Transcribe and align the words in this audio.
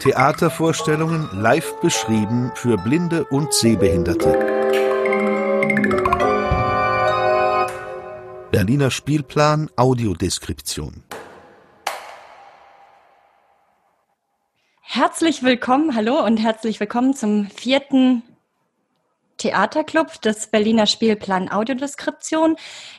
Theatervorstellungen 0.00 1.28
live 1.32 1.80
beschrieben 1.80 2.52
für 2.54 2.76
Blinde 2.76 3.24
und 3.24 3.52
Sehbehinderte. 3.52 4.56
Berliner 8.52 8.90
Spielplan 8.90 9.68
Audiodeskription. 9.76 11.02
Herzlich 14.80 15.42
willkommen, 15.42 15.94
hallo 15.94 16.24
und 16.24 16.38
herzlich 16.38 16.80
willkommen 16.80 17.12
zum 17.14 17.46
vierten 17.46 18.22
Theaterclub 19.36 20.20
des 20.22 20.48
Berliner 20.48 20.86
Spielplan 20.86 21.50
Audiodeskription. 21.50 22.56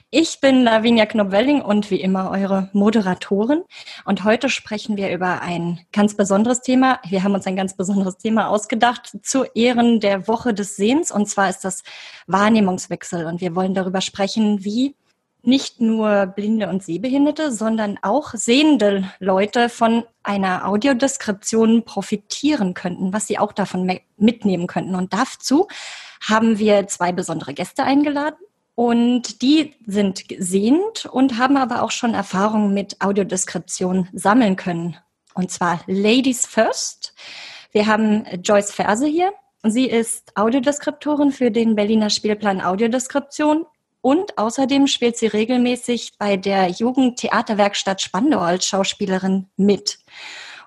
Ich 0.10 0.40
bin 0.40 0.64
Lavinia 0.64 1.06
Knobwelling 1.06 1.62
und 1.62 1.92
wie 1.92 2.00
immer 2.00 2.32
eure 2.32 2.70
Moderatorin. 2.74 3.64
Und 4.06 4.24
heute 4.24 4.50
sprechen 4.50 4.98
wir 4.98 5.12
über 5.12 5.42
ein 5.42 5.80
ganz 5.92 6.16
besonderes 6.16 6.62
Thema. 6.62 7.00
Wir 7.08 7.24
haben 7.24 7.34
uns 7.34 7.48
ein 7.48 7.56
ganz 7.56 7.76
besonderes 7.76 8.18
Thema 8.18 8.50
ausgedacht 8.50 9.18
zu 9.24 9.44
Ehren 9.56 10.00
der 10.00 10.28
Woche 10.28 10.54
des 10.54 10.76
Sehens. 10.76 11.12
Und 11.12 11.28
zwar 11.28 11.50
ist 11.50 11.66
das 11.66 11.84
Wahrnehmungswechsel. 12.28 13.26
Und 13.26 13.42
wir 13.42 13.56
wollen 13.56 13.74
darüber 13.74 14.02
sprechen, 14.02 14.64
wie 14.64 14.96
nicht 15.48 15.80
nur 15.80 16.26
Blinde 16.28 16.68
und 16.68 16.84
Sehbehinderte, 16.84 17.52
sondern 17.52 17.98
auch 18.02 18.34
sehende 18.34 19.10
Leute 19.20 19.70
von 19.70 20.04
einer 20.22 20.68
Audiodeskription 20.68 21.86
profitieren 21.86 22.74
könnten, 22.74 23.14
was 23.14 23.28
sie 23.28 23.40
auch 23.40 23.54
davon 23.54 23.90
mitnehmen 24.18 24.68
könnten. 24.68 24.96
Und 24.96 25.14
dazu 25.14 25.68
haben 26.22 26.60
wir 26.60 26.88
zwei 26.88 27.12
besondere 27.12 27.54
Gäste 27.54 27.84
eingeladen. 27.84 28.38
Und 28.76 29.42
die 29.42 29.74
sind 29.88 30.24
sehend 30.38 31.06
und 31.06 31.40
haben 31.40 31.58
aber 31.58 31.82
auch 31.82 31.92
schon 31.92 32.14
Erfahrungen 32.14 32.74
mit 32.74 33.02
Audiodeskription 33.02 34.08
sammeln 34.14 34.56
können. 34.56 34.98
Und 35.34 35.52
zwar 35.52 35.82
Ladies 35.88 36.46
First. 36.46 37.16
Wir 37.72 37.88
haben 37.88 38.26
Joyce 38.44 38.72
Ferse 38.72 39.08
hier. 39.08 39.34
Sie 39.64 39.88
ist 39.88 40.38
Audiodeskriptorin 40.38 41.32
für 41.32 41.50
den 41.50 41.76
Berliner 41.76 42.10
Spielplan 42.10 42.62
Audiodeskription 42.62 43.66
und 44.02 44.38
außerdem 44.38 44.88
spielt 44.88 45.18
sie 45.18 45.28
regelmäßig 45.28 46.14
bei 46.18 46.38
der 46.38 46.70
Jugendtheaterwerkstatt 46.70 48.02
Spandau 48.02 48.40
als 48.40 48.66
Schauspielerin 48.66 49.48
mit. 49.58 50.00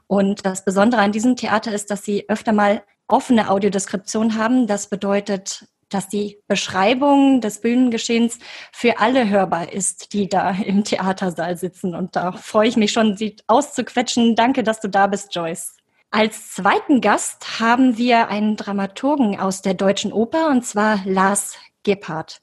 Und 0.06 0.44
das 0.44 0.64
Besondere 0.64 1.00
an 1.00 1.12
diesem 1.12 1.36
Theater 1.36 1.72
ist, 1.72 1.90
dass 1.90 2.04
sie 2.04 2.28
öfter 2.28 2.52
mal 2.52 2.82
offene 3.10 3.50
Audiodeskription 3.50 4.36
haben. 4.36 4.66
Das 4.66 4.88
bedeutet, 4.88 5.66
dass 5.90 6.08
die 6.08 6.38
Beschreibung 6.46 7.40
des 7.40 7.60
Bühnengeschehens 7.60 8.38
für 8.72 8.98
alle 9.00 9.28
hörbar 9.28 9.72
ist, 9.72 10.12
die 10.12 10.28
da 10.28 10.50
im 10.64 10.84
Theatersaal 10.84 11.56
sitzen. 11.56 11.94
Und 11.94 12.16
da 12.16 12.32
freue 12.32 12.68
ich 12.68 12.76
mich 12.76 12.92
schon, 12.92 13.16
Sie 13.16 13.36
auszuquetschen. 13.46 14.36
Danke, 14.36 14.62
dass 14.62 14.80
du 14.80 14.88
da 14.88 15.06
bist, 15.06 15.34
Joyce. 15.34 15.76
Als 16.12 16.54
zweiten 16.54 17.00
Gast 17.00 17.60
haben 17.60 17.96
wir 17.96 18.28
einen 18.28 18.56
Dramaturgen 18.56 19.38
aus 19.38 19.62
der 19.62 19.74
Deutschen 19.74 20.12
Oper, 20.12 20.48
und 20.48 20.64
zwar 20.66 21.00
Lars 21.04 21.56
Gebhardt. 21.84 22.42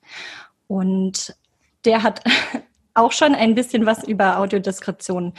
Und 0.68 1.36
der 1.84 2.04
hat 2.04 2.24
auch 2.94 3.12
schon 3.12 3.36
ein 3.36 3.56
bisschen 3.56 3.86
was 3.86 4.04
über 4.04 4.40
Audiodeskription 4.40 5.34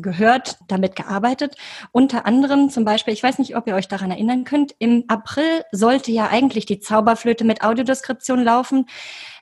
gehört, 0.00 0.58
damit 0.68 0.96
gearbeitet. 0.96 1.56
Unter 1.92 2.26
anderem 2.26 2.70
zum 2.70 2.84
Beispiel, 2.84 3.14
ich 3.14 3.22
weiß 3.22 3.38
nicht, 3.38 3.56
ob 3.56 3.66
ihr 3.66 3.74
euch 3.74 3.88
daran 3.88 4.10
erinnern 4.10 4.44
könnt, 4.44 4.74
im 4.78 5.04
April 5.08 5.64
sollte 5.72 6.12
ja 6.12 6.28
eigentlich 6.28 6.66
die 6.66 6.80
Zauberflöte 6.80 7.44
mit 7.44 7.62
Audiodeskription 7.62 8.42
laufen. 8.42 8.86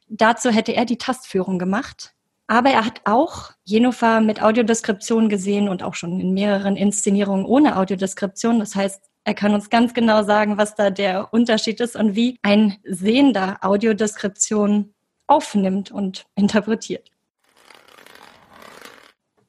Dazu 0.08 0.50
hätte 0.50 0.72
er 0.72 0.84
die 0.84 0.98
Tastführung 0.98 1.58
gemacht. 1.58 2.14
Aber 2.46 2.70
er 2.70 2.84
hat 2.84 3.02
auch 3.04 3.52
Jennifer 3.64 4.20
mit 4.20 4.42
Audiodeskription 4.42 5.28
gesehen 5.28 5.68
und 5.68 5.84
auch 5.84 5.94
schon 5.94 6.18
in 6.20 6.34
mehreren 6.34 6.76
Inszenierungen 6.76 7.46
ohne 7.46 7.76
Audiodeskription. 7.76 8.58
Das 8.58 8.74
heißt, 8.74 9.00
er 9.22 9.34
kann 9.34 9.54
uns 9.54 9.70
ganz 9.70 9.94
genau 9.94 10.24
sagen, 10.24 10.58
was 10.58 10.74
da 10.74 10.90
der 10.90 11.32
Unterschied 11.32 11.80
ist 11.80 11.94
und 11.94 12.16
wie 12.16 12.38
ein 12.42 12.78
Sehender 12.82 13.58
Audiodeskription 13.60 14.94
aufnimmt 15.28 15.92
und 15.92 16.26
interpretiert. 16.34 17.09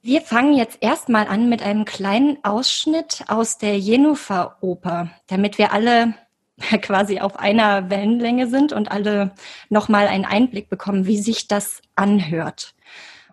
Wir 0.04 0.22
fangen 0.22 0.56
jetzt 0.56 0.80
erstmal 0.82 1.28
an 1.28 1.48
mit 1.48 1.62
einem 1.62 1.86
kleinen 1.86 2.44
Ausschnitt 2.44 3.24
aus 3.28 3.60
der 3.60 3.78
Jennifer-Oper, 3.78 5.12
damit 5.28 5.60
wir 5.60 5.74
alle 5.74 6.16
quasi 6.82 7.20
auf 7.20 7.38
einer 7.38 7.92
Wellenlänge 7.92 8.48
sind 8.48 8.74
und 8.74 8.90
alle 8.90 9.36
nochmal 9.70 10.08
einen 10.08 10.26
Einblick 10.26 10.70
bekommen, 10.70 11.06
wie 11.06 11.20
sich 11.20 11.48
das 11.48 11.84
anhört. 11.96 12.74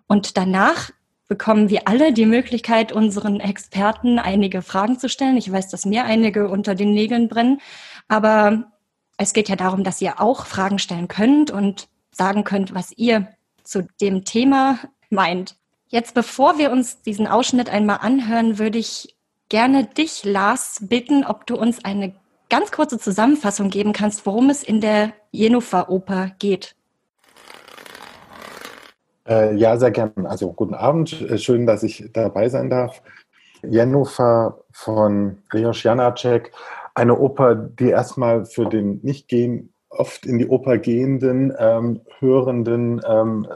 Und 0.05 0.37
danach 0.37 0.91
bekommen 1.27 1.71
wir 1.71 1.87
alle 1.87 2.13
die 2.13 2.27
Möglichkeit, 2.27 2.91
unseren 2.91 3.39
Experten 3.39 4.19
einige 4.19 4.61
Fragen 4.61 4.99
zu 4.99 5.09
stellen. 5.09 5.37
Ich 5.37 5.51
weiß, 5.51 5.69
dass 5.69 5.85
mir 5.85 6.05
einige 6.05 6.49
unter 6.49 6.75
den 6.75 6.93
Nägeln 6.93 7.29
brennen, 7.29 7.61
aber 8.07 8.71
es 9.17 9.33
geht 9.33 9.49
ja 9.49 9.55
darum, 9.55 9.83
dass 9.83 10.01
ihr 10.01 10.21
auch 10.21 10.45
Fragen 10.45 10.77
stellen 10.77 11.07
könnt 11.07 11.49
und 11.49 11.87
sagen 12.11 12.43
könnt, 12.43 12.75
was 12.75 12.91
ihr 12.95 13.27
zu 13.63 13.87
dem 14.01 14.23
Thema 14.23 14.77
meint. 15.09 15.58
Jetzt, 15.91 16.13
bevor 16.13 16.59
wir 16.59 16.71
uns 16.71 17.01
diesen 17.01 17.25
Ausschnitt 17.25 17.67
einmal 17.67 17.97
anhören, 18.01 18.59
würde 18.59 18.77
ich 18.77 19.15
gerne 19.49 19.85
dich, 19.85 20.23
Lars, 20.23 20.85
bitten, 20.87 21.25
ob 21.25 21.47
du 21.47 21.55
uns 21.55 21.83
eine 21.83 22.13
ganz 22.47 22.71
kurze 22.71 22.99
Zusammenfassung 22.99 23.71
geben 23.71 23.91
kannst, 23.91 24.23
worum 24.27 24.51
es 24.51 24.61
in 24.61 24.81
der 24.81 25.13
Jennifer-Oper 25.31 26.33
geht. 26.37 26.75
Äh, 29.27 29.55
ja, 29.55 29.77
sehr 29.77 29.89
gerne. 29.89 30.13
Also 30.25 30.53
guten 30.53 30.75
Abend, 30.75 31.19
äh, 31.21 31.39
schön, 31.39 31.65
dass 31.65 31.81
ich 31.81 32.07
dabei 32.13 32.49
sein 32.49 32.69
darf. 32.69 33.01
Jennifer 33.63 34.59
von 34.71 35.39
Rios 35.51 35.81
Janacek, 35.81 36.51
eine 36.93 37.17
Oper, 37.17 37.55
die 37.55 37.89
erstmal 37.89 38.45
für 38.45 38.67
den 38.67 38.99
nicht 39.01 39.27
gehen, 39.27 39.73
oft 39.89 40.27
in 40.27 40.37
die 40.37 40.47
Oper 40.47 40.77
gehenden, 40.77 41.51
ähm, 41.57 42.01
Hörenden 42.19 43.01
ähm, 43.07 43.47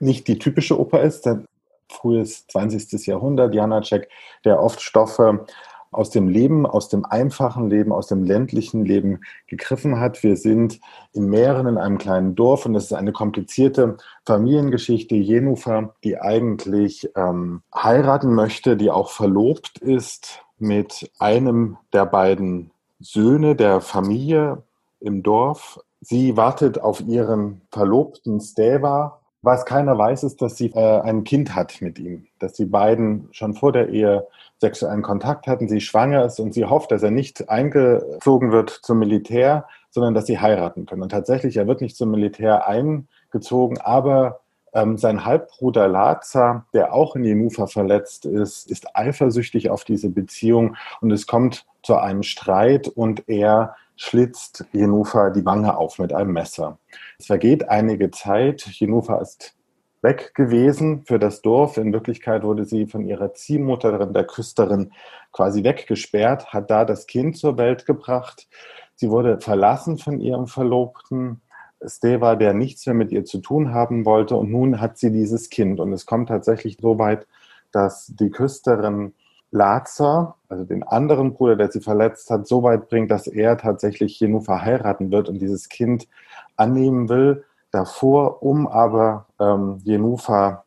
nicht 0.00 0.28
die 0.28 0.38
typische 0.38 0.80
Oper 0.80 1.02
ist, 1.02 1.26
denn 1.26 1.46
frühes 1.94 2.46
20. 2.48 3.06
Jahrhundert, 3.06 3.54
Janacek, 3.54 4.08
der 4.44 4.60
oft 4.60 4.80
Stoffe 4.80 5.46
aus 5.94 6.10
dem 6.10 6.28
Leben, 6.28 6.66
aus 6.66 6.88
dem 6.88 7.04
einfachen 7.04 7.70
Leben, 7.70 7.92
aus 7.92 8.08
dem 8.08 8.24
ländlichen 8.24 8.84
Leben 8.84 9.20
gegriffen 9.46 10.00
hat. 10.00 10.22
Wir 10.22 10.36
sind 10.36 10.80
in 11.12 11.26
Mähren 11.26 11.66
in 11.66 11.78
einem 11.78 11.98
kleinen 11.98 12.34
Dorf 12.34 12.66
und 12.66 12.74
es 12.74 12.86
ist 12.86 12.92
eine 12.92 13.12
komplizierte 13.12 13.96
Familiengeschichte. 14.26 15.14
Jenufer, 15.14 15.94
die 16.02 16.18
eigentlich 16.20 17.08
ähm, 17.16 17.62
heiraten 17.74 18.34
möchte, 18.34 18.76
die 18.76 18.90
auch 18.90 19.10
verlobt 19.10 19.78
ist 19.78 20.42
mit 20.58 21.10
einem 21.18 21.76
der 21.92 22.06
beiden 22.06 22.70
Söhne 23.00 23.54
der 23.54 23.80
Familie 23.80 24.62
im 25.00 25.22
Dorf. 25.22 25.80
Sie 26.00 26.36
wartet 26.36 26.80
auf 26.80 27.00
ihren 27.00 27.62
Verlobten 27.70 28.40
Steva, 28.40 29.20
was 29.44 29.64
keiner 29.64 29.96
weiß, 29.96 30.24
ist, 30.24 30.40
dass 30.42 30.56
sie 30.56 30.70
äh, 30.74 31.00
ein 31.00 31.24
Kind 31.24 31.54
hat 31.54 31.80
mit 31.80 31.98
ihm, 31.98 32.26
dass 32.38 32.54
die 32.54 32.64
beiden 32.64 33.28
schon 33.32 33.54
vor 33.54 33.72
der 33.72 33.88
Ehe 33.90 34.26
sexuellen 34.58 35.02
Kontakt 35.02 35.46
hatten, 35.46 35.68
sie 35.68 35.80
schwanger 35.80 36.24
ist 36.24 36.40
und 36.40 36.54
sie 36.54 36.64
hofft, 36.64 36.90
dass 36.90 37.02
er 37.02 37.10
nicht 37.10 37.48
eingezogen 37.48 38.52
wird 38.52 38.70
zum 38.70 38.98
Militär, 38.98 39.66
sondern 39.90 40.14
dass 40.14 40.26
sie 40.26 40.38
heiraten 40.38 40.86
können. 40.86 41.02
Und 41.02 41.10
tatsächlich, 41.10 41.56
er 41.56 41.66
wird 41.66 41.80
nicht 41.80 41.96
zum 41.96 42.10
Militär 42.10 42.66
eingezogen, 42.66 43.78
aber 43.80 44.40
ähm, 44.72 44.98
sein 44.98 45.24
Halbbruder 45.24 45.86
Lazar, 45.88 46.66
der 46.72 46.92
auch 46.92 47.14
in 47.16 47.24
Jenufa 47.24 47.66
verletzt 47.66 48.26
ist, 48.26 48.70
ist 48.70 48.96
eifersüchtig 48.96 49.70
auf 49.70 49.84
diese 49.84 50.10
Beziehung 50.10 50.76
und 51.00 51.10
es 51.10 51.26
kommt 51.26 51.66
zu 51.82 51.96
einem 51.96 52.22
Streit 52.22 52.88
und 52.88 53.28
er 53.28 53.76
schlitzt 53.96 54.64
Jenufa 54.72 55.30
die 55.30 55.44
Wange 55.44 55.76
auf 55.76 55.98
mit 55.98 56.12
einem 56.12 56.32
Messer. 56.32 56.78
Es 57.18 57.26
vergeht 57.26 57.68
einige 57.68 58.10
Zeit. 58.10 58.62
Jenufa 58.66 59.18
ist 59.18 59.54
weg 60.02 60.34
gewesen 60.34 61.04
für 61.04 61.18
das 61.18 61.42
Dorf. 61.42 61.76
In 61.76 61.92
Wirklichkeit 61.92 62.42
wurde 62.42 62.64
sie 62.64 62.86
von 62.86 63.06
ihrer 63.06 63.34
Ziehmutterin, 63.34 64.12
der 64.12 64.24
Küsterin, 64.24 64.92
quasi 65.32 65.64
weggesperrt, 65.64 66.52
hat 66.52 66.70
da 66.70 66.84
das 66.84 67.06
Kind 67.06 67.36
zur 67.36 67.56
Welt 67.56 67.86
gebracht. 67.86 68.48
Sie 68.94 69.10
wurde 69.10 69.40
verlassen 69.40 69.98
von 69.98 70.20
ihrem 70.20 70.46
Verlobten, 70.46 71.40
Steva, 71.86 72.36
der 72.36 72.54
nichts 72.54 72.86
mehr 72.86 72.94
mit 72.94 73.12
ihr 73.12 73.24
zu 73.24 73.38
tun 73.38 73.74
haben 73.74 74.04
wollte. 74.04 74.36
Und 74.36 74.50
nun 74.50 74.80
hat 74.80 74.98
sie 74.98 75.10
dieses 75.10 75.50
Kind. 75.50 75.80
Und 75.80 75.92
es 75.92 76.06
kommt 76.06 76.28
tatsächlich 76.28 76.78
so 76.80 76.98
weit, 76.98 77.26
dass 77.72 78.12
die 78.14 78.30
Küsterin 78.30 79.14
Lazar, 79.54 80.36
also 80.48 80.64
den 80.64 80.82
anderen 80.82 81.34
Bruder, 81.34 81.54
der 81.54 81.70
sie 81.70 81.80
verletzt 81.80 82.28
hat, 82.28 82.46
so 82.48 82.64
weit 82.64 82.88
bringt, 82.88 83.12
dass 83.12 83.28
er 83.28 83.56
tatsächlich 83.56 84.16
hier 84.16 84.28
nur 84.28 84.42
verheiraten 84.42 85.12
wird 85.12 85.28
und 85.28 85.38
dieses 85.38 85.68
Kind 85.68 86.08
annehmen 86.56 87.08
will, 87.08 87.44
davor, 87.70 88.42
um 88.42 88.66
aber 88.66 89.26
ähm, 89.38 89.80
Jenufa 89.84 90.64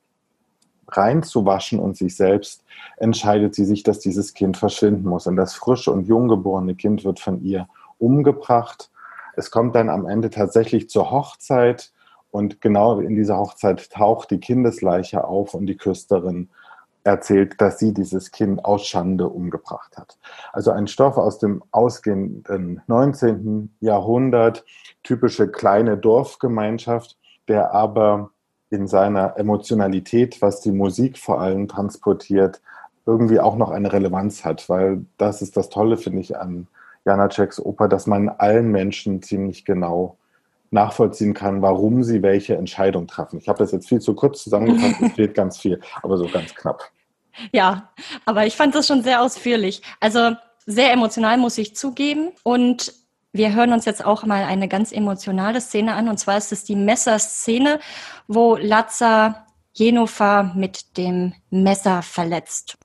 reinzuwaschen 0.87 1.79
und 1.79 1.97
sich 1.97 2.15
selbst, 2.15 2.63
entscheidet 2.95 3.55
sie 3.55 3.65
sich, 3.65 3.83
dass 3.83 3.99
dieses 3.99 4.33
Kind 4.33 4.55
verschwinden 4.55 5.07
muss. 5.07 5.27
Und 5.27 5.35
das 5.35 5.53
frische 5.53 5.91
und 5.91 6.07
junggeborene 6.07 6.75
Kind 6.75 7.03
wird 7.03 7.19
von 7.19 7.41
ihr 7.43 7.67
umgebracht. 7.97 8.89
Es 9.35 9.51
kommt 9.51 9.75
dann 9.75 9.89
am 9.89 10.07
Ende 10.07 10.29
tatsächlich 10.29 10.89
zur 10.89 11.11
Hochzeit 11.11 11.91
und 12.31 12.61
genau 12.61 12.99
in 13.01 13.15
dieser 13.15 13.37
Hochzeit 13.37 13.91
taucht 13.91 14.31
die 14.31 14.39
Kindesleiche 14.39 15.25
auf 15.25 15.53
und 15.53 15.65
die 15.65 15.75
Küsterin 15.75 16.49
erzählt, 17.07 17.59
dass 17.61 17.79
sie 17.79 17.93
dieses 17.93 18.31
Kind 18.31 18.65
aus 18.65 18.85
Schande 18.85 19.29
umgebracht 19.29 19.97
hat. 19.97 20.17
Also 20.51 20.71
ein 20.71 20.87
Stoff 20.87 21.17
aus 21.17 21.39
dem 21.39 21.63
ausgehenden 21.71 22.81
19. 22.87 23.73
Jahrhundert, 23.79 24.65
typische 25.03 25.47
kleine 25.49 25.97
Dorfgemeinschaft, 25.97 27.17
der 27.47 27.73
aber 27.73 28.31
in 28.69 28.87
seiner 28.87 29.37
Emotionalität, 29.37 30.41
was 30.41 30.59
die 30.59 30.73
Musik 30.73 31.17
vor 31.17 31.39
allem 31.39 31.69
transportiert, 31.69 32.61
irgendwie 33.05 33.39
auch 33.39 33.55
noch 33.55 33.71
eine 33.71 33.93
Relevanz 33.93 34.43
hat, 34.43 34.67
weil 34.67 35.05
das 35.17 35.41
ist 35.41 35.55
das 35.55 35.69
Tolle, 35.69 35.95
finde 35.95 36.19
ich, 36.19 36.37
an 36.37 36.67
Janaceks 37.05 37.61
Oper, 37.61 37.87
dass 37.87 38.05
man 38.05 38.27
allen 38.27 38.69
Menschen 38.69 39.21
ziemlich 39.21 39.63
genau 39.63 40.17
nachvollziehen 40.71 41.33
kann, 41.33 41.61
warum 41.61 42.03
sie 42.03 42.21
welche 42.21 42.57
Entscheidung 42.57 43.07
treffen. 43.07 43.39
Ich 43.39 43.47
habe 43.47 43.59
das 43.59 43.71
jetzt 43.71 43.87
viel 43.87 44.01
zu 44.01 44.13
kurz 44.13 44.43
zusammengefasst, 44.43 45.01
es 45.01 45.11
fehlt 45.15 45.33
ganz 45.33 45.57
viel, 45.57 45.79
aber 46.03 46.17
so 46.17 46.27
ganz 46.27 46.53
knapp. 46.53 46.91
Ja, 47.51 47.91
aber 48.25 48.45
ich 48.45 48.55
fand 48.55 48.75
das 48.75 48.87
schon 48.87 49.03
sehr 49.03 49.21
ausführlich. 49.21 49.81
Also 49.99 50.35
sehr 50.65 50.91
emotional 50.91 51.37
muss 51.37 51.57
ich 51.57 51.75
zugeben 51.75 52.31
und 52.43 52.93
wir 53.33 53.53
hören 53.53 53.73
uns 53.73 53.85
jetzt 53.85 54.03
auch 54.03 54.23
mal 54.23 54.43
eine 54.43 54.67
ganz 54.67 54.91
emotionale 54.91 55.61
Szene 55.61 55.93
an 55.93 56.09
und 56.09 56.17
zwar 56.17 56.37
ist 56.37 56.51
es 56.51 56.63
die 56.63 56.75
Messerszene, 56.75 57.79
wo 58.27 58.55
Lazar 58.55 59.47
Jennifer 59.73 60.51
mit 60.55 60.97
dem 60.97 61.33
Messer 61.49 62.01
verletzt. 62.01 62.77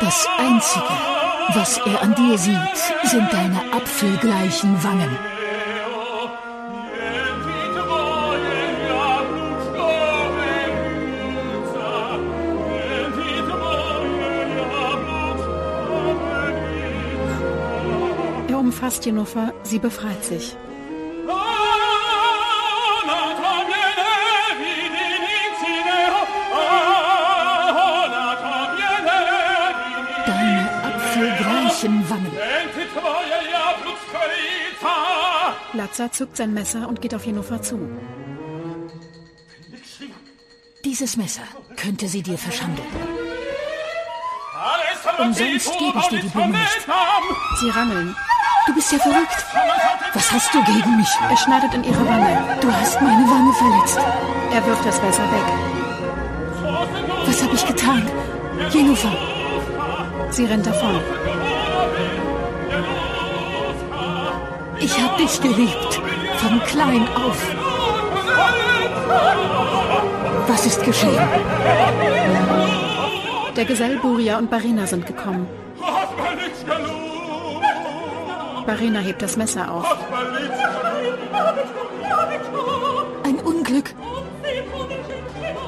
Das 0.00 0.26
Einzige, 0.36 0.84
was 1.54 1.78
er 1.78 2.02
an 2.02 2.14
dir 2.14 2.36
sieht, 2.36 2.76
sind 3.04 3.32
deine 3.32 3.72
apfelgleichen 3.72 4.82
Wangen. 4.84 5.33
Er 18.84 18.88
umfasst 18.88 19.06
Jennifer, 19.06 19.54
sie 19.62 19.78
befreit 19.78 20.22
sich. 20.22 20.54
weichen 31.64 32.10
Wangen. 32.10 32.32
Lazar 35.72 36.12
zückt 36.12 36.36
sein 36.36 36.52
Messer 36.52 36.86
und 36.86 37.00
geht 37.00 37.14
auf 37.14 37.24
Jennifer 37.24 37.62
zu. 37.62 37.78
Dieses 40.84 41.16
Messer 41.16 41.44
könnte 41.76 42.06
sie 42.06 42.22
dir 42.22 42.36
verschandeln. 42.36 42.88
Umsonst 45.18 45.78
gebe 45.78 45.98
ich 45.98 46.08
dir 46.08 46.20
die 46.20 46.28
Blume 46.28 46.48
nicht. 46.48 46.86
Sie 47.60 47.70
rangeln. 47.70 48.14
Du 48.66 48.74
bist 48.74 48.92
ja 48.92 48.98
verrückt. 48.98 49.44
Was 50.14 50.32
hast 50.32 50.54
du 50.54 50.62
gegen 50.64 50.96
mich? 50.96 51.08
Er 51.28 51.36
schneidet 51.36 51.74
in 51.74 51.84
ihre 51.84 52.08
Wange. 52.08 52.58
Du 52.60 52.72
hast 52.72 53.00
meine 53.02 53.28
Wange 53.28 53.52
verletzt. 53.52 53.98
Er 54.52 54.66
wirft 54.66 54.86
das 54.86 55.02
Messer 55.02 55.24
weg. 55.24 55.52
Was 57.26 57.42
habe 57.42 57.54
ich 57.54 57.66
getan? 57.66 58.02
Jennifer. 58.70 59.12
Sie 60.30 60.46
rennt 60.46 60.66
davon. 60.66 60.98
Ich 64.80 65.00
habe 65.00 65.16
dich 65.22 65.40
geliebt, 65.40 66.00
von 66.38 66.62
klein 66.62 67.06
auf. 67.14 67.38
Was 70.46 70.66
ist 70.66 70.82
geschehen? 70.82 71.28
Der 73.56 73.64
Gesell 73.64 73.98
Buria 73.98 74.38
und 74.38 74.50
Barina 74.50 74.86
sind 74.86 75.06
gekommen. 75.06 75.46
Barina 78.66 79.00
hebt 79.00 79.22
das 79.22 79.36
Messer 79.36 79.70
auf. 79.70 79.86
Ein 83.24 83.38
Unglück. 83.40 83.94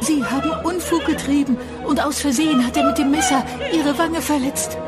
Sie 0.01 0.25
haben 0.25 0.51
Unfug 0.65 1.05
getrieben 1.05 1.57
und 1.85 2.05
aus 2.05 2.21
Versehen 2.21 2.65
hat 2.67 2.77
er 2.77 2.85
mit 2.85 2.99
dem 2.99 3.11
Messer 3.11 3.43
ihre 3.73 3.99
Wange 3.99 4.21
verletzt. 4.21 4.79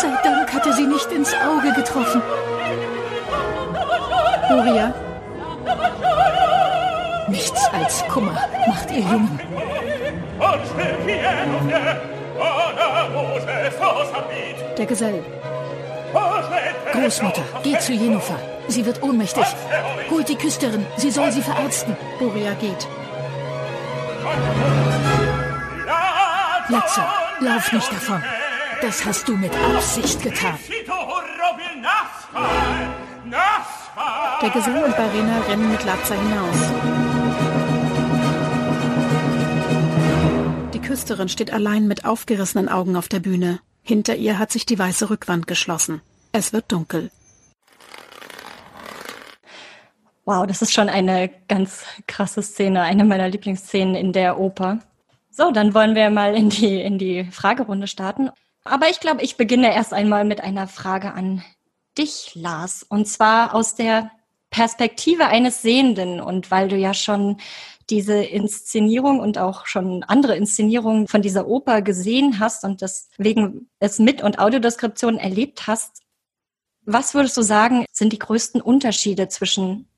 sei 0.00 0.08
Dank 0.22 0.52
hatte 0.52 0.72
sie 0.72 0.86
nicht 0.86 1.12
ins 1.12 1.34
Auge 1.34 1.72
getroffen. 1.74 2.22
Buria. 4.48 4.94
Nichts 7.28 7.68
als 7.72 8.04
Kummer 8.08 8.36
macht 8.66 8.90
ihr 8.90 9.00
Jungen. 9.00 9.40
Der 14.76 14.86
Gesell. 14.86 15.22
Großmutter, 16.92 17.42
geht 17.62 17.82
zu 17.82 17.92
Jennifer. 17.92 18.38
Sie 18.68 18.84
wird 18.86 19.02
ohnmächtig. 19.02 19.44
Holt 20.10 20.28
die 20.28 20.36
Küsterin, 20.36 20.86
sie 20.96 21.10
soll 21.10 21.30
sie 21.32 21.42
verarzten. 21.42 21.96
Buria 22.18 22.54
geht. 22.54 22.86
Latze, 26.68 27.02
lauf 27.40 27.72
nicht 27.72 27.92
davon. 27.92 28.22
Das 28.80 29.04
hast 29.04 29.28
du 29.28 29.36
mit 29.36 29.52
Absicht 29.76 30.22
getan. 30.22 30.58
Der 34.42 34.50
Gesang 34.50 34.82
und 34.82 34.96
Barina 34.96 35.40
rennen 35.48 35.70
mit 35.70 35.84
Lazza 35.84 36.14
hinaus. 36.14 37.69
Küsterin 40.90 41.28
steht 41.28 41.52
allein 41.52 41.86
mit 41.86 42.04
aufgerissenen 42.04 42.68
Augen 42.68 42.96
auf 42.96 43.06
der 43.06 43.20
Bühne. 43.20 43.60
Hinter 43.80 44.16
ihr 44.16 44.40
hat 44.40 44.50
sich 44.50 44.66
die 44.66 44.76
weiße 44.76 45.08
Rückwand 45.08 45.46
geschlossen. 45.46 46.02
Es 46.32 46.52
wird 46.52 46.72
dunkel. 46.72 47.12
Wow, 50.24 50.48
das 50.48 50.62
ist 50.62 50.72
schon 50.72 50.88
eine 50.88 51.30
ganz 51.46 51.84
krasse 52.08 52.42
Szene, 52.42 52.82
eine 52.82 53.04
meiner 53.04 53.28
Lieblingsszenen 53.28 53.94
in 53.94 54.12
der 54.12 54.40
Oper. 54.40 54.80
So, 55.30 55.52
dann 55.52 55.74
wollen 55.74 55.94
wir 55.94 56.10
mal 56.10 56.34
in 56.34 56.50
die, 56.50 56.80
in 56.80 56.98
die 56.98 57.22
Fragerunde 57.30 57.86
starten. 57.86 58.30
Aber 58.64 58.90
ich 58.90 58.98
glaube, 58.98 59.22
ich 59.22 59.36
beginne 59.36 59.72
erst 59.72 59.94
einmal 59.94 60.24
mit 60.24 60.40
einer 60.40 60.66
Frage 60.66 61.12
an 61.12 61.44
dich, 61.98 62.32
Lars. 62.34 62.82
Und 62.82 63.06
zwar 63.06 63.54
aus 63.54 63.76
der 63.76 64.10
Perspektive 64.50 65.28
eines 65.28 65.62
Sehenden. 65.62 66.20
Und 66.20 66.50
weil 66.50 66.66
du 66.66 66.74
ja 66.74 66.94
schon 66.94 67.36
diese 67.90 68.22
Inszenierung 68.22 69.20
und 69.20 69.38
auch 69.38 69.66
schon 69.66 70.02
andere 70.04 70.36
Inszenierungen 70.36 71.08
von 71.08 71.22
dieser 71.22 71.46
Oper 71.46 71.82
gesehen 71.82 72.38
hast 72.38 72.64
und 72.64 72.80
deswegen 72.80 73.68
es 73.78 73.98
mit 73.98 74.22
und 74.22 74.38
Audiodeskription 74.38 75.18
erlebt 75.18 75.66
hast, 75.66 76.02
was 76.84 77.14
würdest 77.14 77.36
du 77.36 77.42
sagen, 77.42 77.84
sind 77.92 78.12
die 78.12 78.18
größten 78.18 78.60
Unterschiede 78.60 79.28
zwischen 79.28 79.88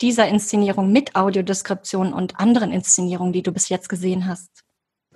dieser 0.00 0.28
Inszenierung 0.28 0.90
mit 0.90 1.14
Audiodeskription 1.14 2.12
und 2.12 2.40
anderen 2.40 2.72
Inszenierungen, 2.72 3.32
die 3.32 3.42
du 3.42 3.52
bis 3.52 3.68
jetzt 3.68 3.88
gesehen 3.88 4.26
hast? 4.26 4.50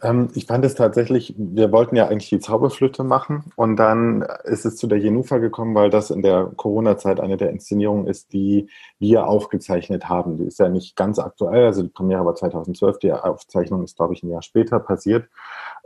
Ähm, 0.02 0.28
ich 0.34 0.46
fand 0.46 0.64
es 0.64 0.74
tatsächlich, 0.74 1.34
wir 1.38 1.72
wollten 1.72 1.96
ja 1.96 2.08
eigentlich 2.08 2.28
die 2.28 2.38
Zauberflöte 2.38 3.04
machen 3.04 3.44
und 3.56 3.76
dann 3.76 4.22
ist 4.44 4.66
es 4.66 4.76
zu 4.76 4.86
der 4.86 4.98
Jenufa 4.98 5.38
gekommen, 5.38 5.74
weil 5.74 5.90
das 5.90 6.10
in 6.10 6.22
der 6.22 6.52
Corona-Zeit 6.56 7.20
eine 7.20 7.36
der 7.36 7.50
Inszenierungen 7.50 8.06
ist, 8.06 8.32
die 8.32 8.68
wir 8.98 9.26
aufgezeichnet 9.26 10.08
haben. 10.08 10.36
Die 10.36 10.44
ist 10.44 10.58
ja 10.58 10.68
nicht 10.68 10.96
ganz 10.96 11.18
aktuell, 11.18 11.66
also 11.66 11.82
die 11.82 11.88
Premiere 11.88 12.26
war 12.26 12.34
2012, 12.34 12.98
die 12.98 13.12
Aufzeichnung 13.12 13.84
ist, 13.84 13.96
glaube 13.96 14.14
ich, 14.14 14.22
ein 14.22 14.30
Jahr 14.30 14.42
später 14.42 14.80
passiert. 14.80 15.28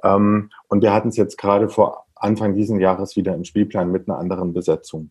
Ähm, 0.02 0.50
und 0.68 0.82
wir 0.82 0.92
hatten 0.92 1.08
es 1.08 1.16
jetzt 1.16 1.38
gerade 1.38 1.68
vor 1.68 2.06
Anfang 2.16 2.54
diesen 2.54 2.80
Jahres 2.80 3.16
wieder 3.16 3.34
im 3.34 3.44
Spielplan 3.44 3.90
mit 3.90 4.08
einer 4.08 4.18
anderen 4.18 4.52
Besetzung 4.52 5.10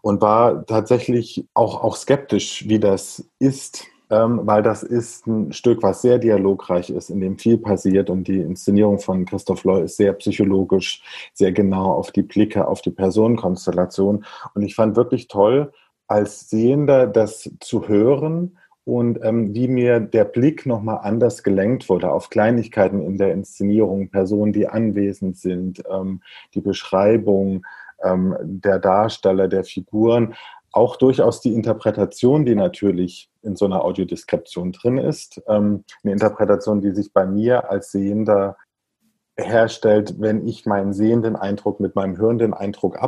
und 0.00 0.20
war 0.20 0.64
tatsächlich 0.66 1.46
auch, 1.54 1.82
auch 1.84 1.96
skeptisch, 1.96 2.68
wie 2.68 2.80
das 2.80 3.28
ist 3.38 3.86
ähm, 4.10 4.40
weil 4.44 4.62
das 4.62 4.82
ist 4.82 5.26
ein 5.26 5.52
Stück, 5.52 5.82
was 5.82 6.02
sehr 6.02 6.18
dialogreich 6.18 6.90
ist, 6.90 7.10
in 7.10 7.20
dem 7.20 7.38
viel 7.38 7.58
passiert 7.58 8.10
und 8.10 8.28
die 8.28 8.40
Inszenierung 8.40 8.98
von 8.98 9.24
Christoph 9.24 9.64
Loy 9.64 9.84
ist 9.84 9.96
sehr 9.96 10.12
psychologisch, 10.14 11.02
sehr 11.34 11.52
genau 11.52 11.92
auf 11.92 12.10
die 12.12 12.22
Blicke, 12.22 12.66
auf 12.66 12.80
die 12.80 12.90
Personenkonstellation. 12.90 14.24
Und 14.54 14.62
ich 14.62 14.74
fand 14.74 14.96
wirklich 14.96 15.28
toll, 15.28 15.72
als 16.06 16.48
Sehender 16.48 17.06
das 17.06 17.50
zu 17.60 17.86
hören 17.86 18.56
und 18.84 19.18
ähm, 19.22 19.54
wie 19.54 19.68
mir 19.68 20.00
der 20.00 20.24
Blick 20.24 20.64
nochmal 20.64 21.00
anders 21.02 21.42
gelenkt 21.42 21.90
wurde 21.90 22.10
auf 22.10 22.30
Kleinigkeiten 22.30 23.02
in 23.02 23.18
der 23.18 23.34
Inszenierung, 23.34 24.08
Personen, 24.08 24.54
die 24.54 24.66
anwesend 24.66 25.36
sind, 25.36 25.82
ähm, 25.90 26.22
die 26.54 26.62
Beschreibung 26.62 27.66
ähm, 28.02 28.34
der 28.40 28.78
Darsteller, 28.78 29.48
der 29.48 29.64
Figuren 29.64 30.34
auch 30.72 30.96
durchaus 30.96 31.40
die 31.40 31.54
Interpretation, 31.54 32.44
die 32.44 32.54
natürlich 32.54 33.30
in 33.42 33.56
so 33.56 33.64
einer 33.64 33.84
Audiodeskription 33.84 34.72
drin 34.72 34.98
ist. 34.98 35.42
Ähm, 35.48 35.84
eine 36.02 36.12
Interpretation, 36.12 36.80
die 36.80 36.92
sich 36.92 37.12
bei 37.12 37.26
mir 37.26 37.70
als 37.70 37.90
Sehender 37.90 38.56
herstellt, 39.36 40.16
wenn 40.18 40.46
ich 40.46 40.66
meinen 40.66 40.92
sehenden 40.92 41.36
Eindruck 41.36 41.80
mit 41.80 41.94
meinem 41.94 42.18
hörenden 42.18 42.54
Eindruck 42.54 42.98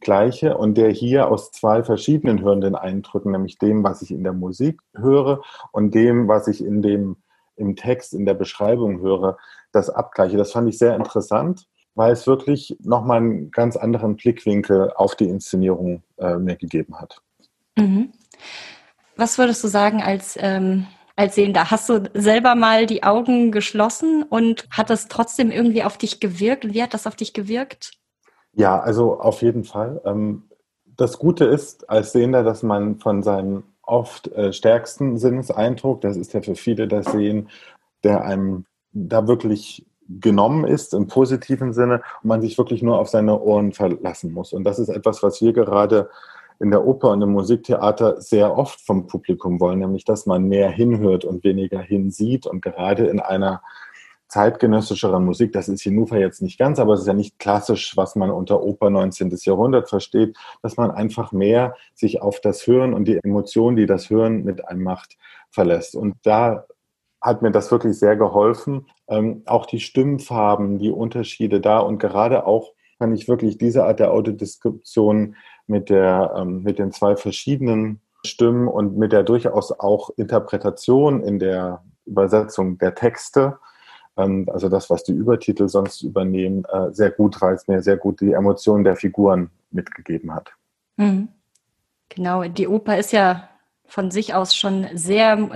gleiche 0.00 0.56
und 0.56 0.76
der 0.76 0.90
hier 0.90 1.28
aus 1.28 1.50
zwei 1.50 1.82
verschiedenen 1.82 2.42
hörenden 2.42 2.74
Eindrücken, 2.74 3.32
nämlich 3.32 3.58
dem, 3.58 3.84
was 3.84 4.02
ich 4.02 4.10
in 4.10 4.24
der 4.24 4.32
Musik 4.32 4.80
höre 4.94 5.42
und 5.72 5.94
dem, 5.94 6.26
was 6.28 6.48
ich 6.48 6.64
in 6.64 6.82
dem, 6.82 7.16
im 7.56 7.76
Text, 7.76 8.14
in 8.14 8.24
der 8.24 8.34
Beschreibung 8.34 9.00
höre, 9.00 9.36
das 9.72 9.90
abgleiche. 9.90 10.36
Das 10.36 10.52
fand 10.52 10.68
ich 10.68 10.78
sehr 10.78 10.96
interessant, 10.96 11.66
weil 11.94 12.12
es 12.12 12.26
wirklich 12.26 12.76
nochmal 12.82 13.18
einen 13.18 13.50
ganz 13.50 13.76
anderen 13.76 14.16
Blickwinkel 14.16 14.92
auf 14.94 15.14
die 15.14 15.28
Inszenierung 15.28 16.02
äh, 16.18 16.36
mir 16.36 16.56
gegeben 16.56 17.00
hat. 17.00 17.20
Mhm. 17.76 18.12
Was 19.16 19.38
würdest 19.38 19.62
du 19.62 19.68
sagen 19.68 20.02
als, 20.02 20.36
ähm, 20.40 20.86
als 21.16 21.36
Sehender? 21.36 21.70
Hast 21.70 21.88
du 21.88 22.02
selber 22.14 22.54
mal 22.54 22.86
die 22.86 23.04
Augen 23.04 23.52
geschlossen 23.52 24.24
und 24.24 24.66
hat 24.70 24.90
das 24.90 25.08
trotzdem 25.08 25.50
irgendwie 25.50 25.84
auf 25.84 25.96
dich 25.96 26.20
gewirkt? 26.20 26.72
Wie 26.74 26.82
hat 26.82 26.94
das 26.94 27.06
auf 27.06 27.14
dich 27.14 27.32
gewirkt? 27.32 27.92
Ja, 28.54 28.80
also 28.80 29.20
auf 29.20 29.42
jeden 29.42 29.64
Fall. 29.64 30.00
Ähm, 30.04 30.44
das 30.96 31.18
Gute 31.18 31.44
ist 31.44 31.88
als 31.88 32.12
Sehender, 32.12 32.42
dass 32.42 32.62
man 32.62 32.98
von 32.98 33.22
seinem 33.22 33.64
oft 33.82 34.28
äh, 34.28 34.52
stärksten 34.52 35.18
Sinneseindruck, 35.18 36.00
das 36.00 36.16
ist 36.16 36.32
ja 36.32 36.40
für 36.40 36.54
viele 36.54 36.88
das 36.88 37.06
Sehen, 37.06 37.48
der 38.02 38.24
einem 38.24 38.66
da 38.92 39.26
wirklich 39.26 39.86
genommen 40.08 40.64
ist 40.64 40.94
im 40.94 41.06
positiven 41.06 41.72
Sinne 41.72 42.02
und 42.22 42.28
man 42.28 42.42
sich 42.42 42.58
wirklich 42.58 42.82
nur 42.82 42.98
auf 42.98 43.08
seine 43.08 43.40
Ohren 43.40 43.72
verlassen 43.72 44.32
muss. 44.32 44.52
Und 44.52 44.64
das 44.64 44.78
ist 44.78 44.88
etwas, 44.88 45.22
was 45.22 45.40
wir 45.40 45.52
gerade 45.52 46.10
in 46.60 46.70
der 46.70 46.86
Oper 46.86 47.10
und 47.10 47.22
im 47.22 47.32
Musiktheater 47.32 48.20
sehr 48.20 48.56
oft 48.56 48.80
vom 48.80 49.06
Publikum 49.06 49.60
wollen, 49.60 49.80
nämlich 49.80 50.04
dass 50.04 50.26
man 50.26 50.44
mehr 50.44 50.70
hinhört 50.70 51.24
und 51.24 51.42
weniger 51.44 51.80
hinsieht. 51.80 52.46
Und 52.46 52.62
gerade 52.62 53.06
in 53.06 53.20
einer 53.20 53.62
zeitgenössischeren 54.28 55.24
Musik, 55.24 55.52
das 55.52 55.68
ist 55.68 55.82
Hinufa 55.82 56.16
jetzt 56.16 56.42
nicht 56.42 56.58
ganz, 56.58 56.78
aber 56.78 56.94
es 56.94 57.00
ist 57.00 57.06
ja 57.06 57.12
nicht 57.12 57.38
klassisch, 57.38 57.96
was 57.96 58.16
man 58.16 58.30
unter 58.30 58.62
Oper 58.62 58.90
19. 58.90 59.36
Jahrhundert 59.44 59.88
versteht, 59.88 60.36
dass 60.62 60.76
man 60.76 60.90
einfach 60.90 61.32
mehr 61.32 61.76
sich 61.94 62.22
auf 62.22 62.40
das 62.40 62.66
Hören 62.66 62.94
und 62.94 63.06
die 63.06 63.18
Emotionen, 63.22 63.76
die 63.76 63.86
das 63.86 64.10
Hören 64.10 64.44
mit 64.44 64.66
einem 64.66 64.82
macht, 64.82 65.16
verlässt. 65.50 65.94
Und 65.94 66.16
da 66.22 66.66
hat 67.24 67.40
mir 67.40 67.50
das 67.50 67.70
wirklich 67.70 67.98
sehr 67.98 68.16
geholfen. 68.16 68.86
Ähm, 69.08 69.42
auch 69.46 69.64
die 69.64 69.80
Stimmfarben, 69.80 70.78
die 70.78 70.90
Unterschiede 70.90 71.58
da 71.58 71.78
und 71.78 71.98
gerade 71.98 72.46
auch 72.46 72.72
kann 72.98 73.14
ich 73.14 73.28
wirklich 73.28 73.56
diese 73.56 73.86
Art 73.86 73.98
der 73.98 74.12
Audiodeskription 74.12 75.34
mit, 75.66 75.88
der, 75.88 76.34
ähm, 76.36 76.62
mit 76.62 76.78
den 76.78 76.92
zwei 76.92 77.16
verschiedenen 77.16 78.00
Stimmen 78.26 78.68
und 78.68 78.98
mit 78.98 79.12
der 79.12 79.22
durchaus 79.22 79.72
auch 79.72 80.10
Interpretation 80.16 81.22
in 81.22 81.38
der 81.38 81.82
Übersetzung 82.04 82.76
der 82.76 82.94
Texte, 82.94 83.58
ähm, 84.18 84.46
also 84.52 84.68
das, 84.68 84.90
was 84.90 85.02
die 85.02 85.12
Übertitel 85.12 85.68
sonst 85.68 86.02
übernehmen, 86.02 86.66
äh, 86.70 86.92
sehr 86.92 87.10
gut, 87.10 87.40
weil 87.40 87.54
es 87.54 87.66
mir 87.66 87.82
sehr 87.82 87.96
gut 87.96 88.20
die 88.20 88.32
Emotionen 88.32 88.84
der 88.84 88.96
Figuren 88.96 89.50
mitgegeben 89.70 90.34
hat. 90.34 90.52
Mhm. 90.98 91.28
Genau, 92.10 92.44
die 92.44 92.68
Oper 92.68 92.98
ist 92.98 93.12
ja 93.12 93.48
von 93.94 94.10
sich 94.10 94.34
aus 94.34 94.56
schon 94.56 94.88
sehr, 94.94 95.48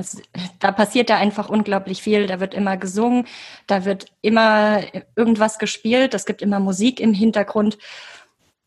da 0.60 0.70
passiert 0.70 1.10
ja 1.10 1.16
einfach 1.16 1.48
unglaublich 1.48 2.02
viel. 2.02 2.28
Da 2.28 2.38
wird 2.38 2.54
immer 2.54 2.76
gesungen, 2.76 3.26
da 3.66 3.84
wird 3.84 4.12
immer 4.22 4.80
irgendwas 5.16 5.58
gespielt, 5.58 6.14
es 6.14 6.24
gibt 6.24 6.40
immer 6.40 6.60
Musik 6.60 7.00
im 7.00 7.12
Hintergrund. 7.12 7.78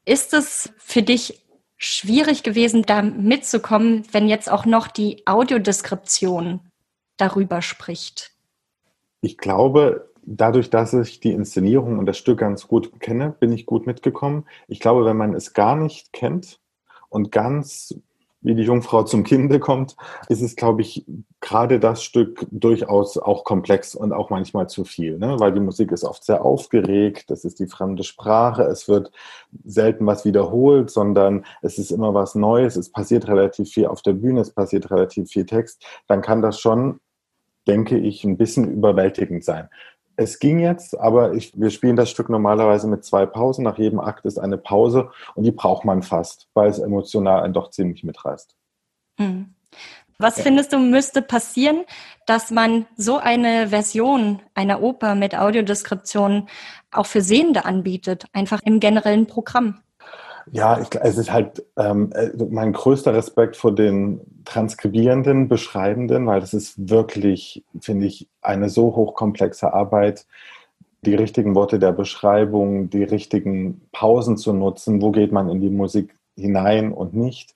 Ist 0.03 0.33
es 0.33 0.73
für 0.77 1.01
dich 1.01 1.41
schwierig 1.77 2.43
gewesen, 2.43 2.83
da 2.83 3.01
mitzukommen, 3.01 4.03
wenn 4.11 4.27
jetzt 4.27 4.51
auch 4.51 4.65
noch 4.65 4.89
die 4.89 5.25
Audiodeskription 5.25 6.59
darüber 7.15 7.61
spricht? 7.61 8.31
Ich 9.21 9.37
glaube, 9.37 10.11
dadurch, 10.25 10.69
dass 10.69 10.93
ich 10.93 11.21
die 11.21 11.31
Inszenierung 11.31 11.97
und 11.97 12.07
das 12.07 12.17
Stück 12.17 12.39
ganz 12.39 12.67
gut 12.67 12.99
kenne, 12.99 13.33
bin 13.39 13.53
ich 13.53 13.65
gut 13.65 13.87
mitgekommen. 13.87 14.45
Ich 14.67 14.81
glaube, 14.81 15.05
wenn 15.05 15.17
man 15.17 15.33
es 15.33 15.53
gar 15.53 15.77
nicht 15.77 16.11
kennt 16.11 16.59
und 17.07 17.31
ganz 17.31 17.95
wie 18.41 18.55
die 18.55 18.63
Jungfrau 18.63 19.03
zum 19.03 19.23
Kinde 19.23 19.59
kommt, 19.59 19.95
ist 20.27 20.41
es, 20.41 20.55
glaube 20.55 20.81
ich, 20.81 21.05
gerade 21.41 21.79
das 21.79 22.03
Stück 22.03 22.47
durchaus 22.51 23.17
auch 23.17 23.43
komplex 23.43 23.95
und 23.95 24.13
auch 24.13 24.29
manchmal 24.29 24.67
zu 24.67 24.83
viel, 24.83 25.17
ne? 25.17 25.35
weil 25.39 25.53
die 25.53 25.59
Musik 25.59 25.91
ist 25.91 26.03
oft 26.03 26.23
sehr 26.23 26.43
aufgeregt, 26.43 27.29
das 27.29 27.45
ist 27.45 27.59
die 27.59 27.67
fremde 27.67 28.03
Sprache, 28.03 28.63
es 28.63 28.87
wird 28.87 29.11
selten 29.63 30.05
was 30.05 30.25
wiederholt, 30.25 30.89
sondern 30.89 31.45
es 31.61 31.77
ist 31.77 31.91
immer 31.91 32.13
was 32.13 32.35
Neues, 32.35 32.75
es 32.75 32.91
passiert 32.91 33.27
relativ 33.27 33.69
viel 33.69 33.85
auf 33.85 34.01
der 34.01 34.13
Bühne, 34.13 34.41
es 34.41 34.51
passiert 34.51 34.89
relativ 34.91 35.29
viel 35.29 35.45
Text, 35.45 35.85
dann 36.07 36.21
kann 36.21 36.41
das 36.41 36.59
schon, 36.59 36.99
denke 37.67 37.97
ich, 37.97 38.23
ein 38.23 38.37
bisschen 38.37 38.71
überwältigend 38.71 39.43
sein. 39.43 39.69
Es 40.21 40.37
ging 40.37 40.59
jetzt, 40.59 40.99
aber 40.99 41.33
ich, 41.33 41.59
wir 41.59 41.71
spielen 41.71 41.95
das 41.95 42.11
Stück 42.11 42.29
normalerweise 42.29 42.87
mit 42.87 43.03
zwei 43.03 43.25
Pausen. 43.25 43.63
Nach 43.63 43.79
jedem 43.79 43.99
Akt 43.99 44.25
ist 44.25 44.37
eine 44.37 44.57
Pause 44.57 45.09
und 45.33 45.43
die 45.43 45.51
braucht 45.51 45.83
man 45.83 46.03
fast, 46.03 46.47
weil 46.53 46.69
es 46.69 46.77
emotional 46.77 47.41
einen 47.41 47.55
doch 47.55 47.71
ziemlich 47.71 48.03
mitreißt. 48.03 48.55
Hm. 49.19 49.55
Was 50.19 50.37
ja. 50.37 50.43
findest 50.43 50.73
du 50.73 50.77
müsste 50.77 51.23
passieren, 51.23 51.85
dass 52.27 52.51
man 52.51 52.85
so 52.95 53.17
eine 53.17 53.69
Version 53.69 54.41
einer 54.53 54.83
Oper 54.83 55.15
mit 55.15 55.35
Audiodeskription 55.35 56.47
auch 56.91 57.07
für 57.07 57.21
Sehende 57.21 57.65
anbietet, 57.65 58.25
einfach 58.31 58.61
im 58.63 58.79
generellen 58.79 59.25
Programm? 59.25 59.81
Ja, 60.51 60.79
ich, 60.79 60.87
es 61.01 61.17
ist 61.17 61.31
halt 61.31 61.63
ähm, 61.77 62.11
äh, 62.13 62.31
mein 62.49 62.73
größter 62.73 63.13
Respekt 63.13 63.55
vor 63.57 63.73
den 63.73 64.21
Transkribierenden, 64.45 65.47
Beschreibenden, 65.47 66.25
weil 66.25 66.39
das 66.39 66.53
ist 66.53 66.89
wirklich, 66.89 67.63
finde 67.79 68.07
ich, 68.07 68.27
eine 68.41 68.69
so 68.69 68.95
hochkomplexe 68.95 69.73
Arbeit, 69.73 70.25
die 71.03 71.15
richtigen 71.15 71.55
Worte 71.55 71.79
der 71.79 71.91
Beschreibung, 71.91 72.89
die 72.89 73.03
richtigen 73.03 73.81
Pausen 73.91 74.37
zu 74.37 74.53
nutzen, 74.53 75.01
wo 75.01 75.11
geht 75.11 75.31
man 75.31 75.49
in 75.49 75.61
die 75.61 75.69
Musik 75.69 76.15
hinein 76.35 76.91
und 76.91 77.13
nicht, 77.13 77.55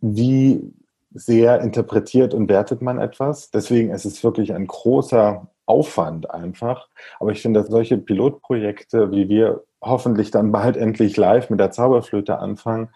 wie 0.00 0.72
sehr 1.12 1.60
interpretiert 1.60 2.34
und 2.34 2.48
wertet 2.48 2.82
man 2.82 2.98
etwas. 2.98 3.50
Deswegen 3.50 3.90
ist 3.90 4.04
es 4.04 4.22
wirklich 4.24 4.52
ein 4.52 4.66
großer 4.66 5.46
Aufwand 5.66 6.30
einfach. 6.30 6.88
Aber 7.20 7.32
ich 7.32 7.42
finde, 7.42 7.60
dass 7.60 7.70
solche 7.70 7.98
Pilotprojekte, 7.98 9.10
wie 9.10 9.28
wir 9.28 9.64
hoffentlich 9.80 10.30
dann 10.30 10.52
bald 10.52 10.76
endlich 10.76 11.16
live 11.16 11.50
mit 11.50 11.60
der 11.60 11.70
Zauberflöte 11.70 12.38
anfangen, 12.38 12.90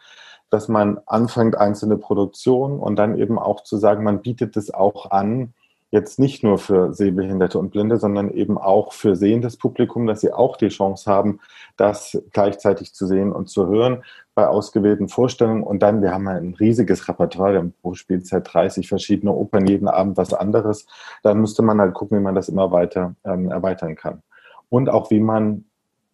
dass 0.50 0.68
man 0.68 0.98
anfängt, 1.06 1.56
einzelne 1.56 1.98
Produktionen 1.98 2.80
und 2.80 2.96
dann 2.96 3.18
eben 3.18 3.38
auch 3.38 3.62
zu 3.62 3.76
sagen, 3.76 4.04
man 4.04 4.22
bietet 4.22 4.56
es 4.56 4.72
auch 4.72 5.10
an, 5.10 5.54
jetzt 5.90 6.18
nicht 6.18 6.42
nur 6.44 6.58
für 6.58 6.92
Sehbehinderte 6.92 7.58
und 7.58 7.70
Blinde, 7.70 7.96
sondern 7.96 8.30
eben 8.30 8.58
auch 8.58 8.92
für 8.92 9.16
sehendes 9.16 9.56
Publikum, 9.56 10.06
dass 10.06 10.20
sie 10.20 10.32
auch 10.32 10.56
die 10.56 10.68
Chance 10.68 11.10
haben, 11.10 11.40
das 11.76 12.22
gleichzeitig 12.32 12.92
zu 12.92 13.06
sehen 13.06 13.32
und 13.32 13.48
zu 13.48 13.68
hören 13.68 14.02
bei 14.34 14.46
ausgewählten 14.46 15.08
Vorstellungen. 15.08 15.62
Und 15.62 15.82
dann, 15.82 16.02
wir 16.02 16.12
haben 16.12 16.28
ein 16.28 16.54
riesiges 16.54 17.08
Repertoire, 17.08 17.52
wir 17.52 17.58
haben 17.60 17.74
pro 17.80 17.94
Spielzeit 17.94 18.52
30 18.52 18.88
verschiedene 18.88 19.32
Opern, 19.32 19.66
jeden 19.66 19.88
Abend 19.88 20.16
was 20.18 20.34
anderes. 20.34 20.86
Dann 21.22 21.40
müsste 21.40 21.62
man 21.62 21.80
halt 21.80 21.94
gucken, 21.94 22.18
wie 22.18 22.22
man 22.22 22.34
das 22.34 22.50
immer 22.50 22.70
weiter 22.70 23.14
ähm, 23.24 23.50
erweitern 23.50 23.96
kann. 23.96 24.22
Und 24.68 24.90
auch 24.90 25.10
wie 25.10 25.20
man 25.20 25.64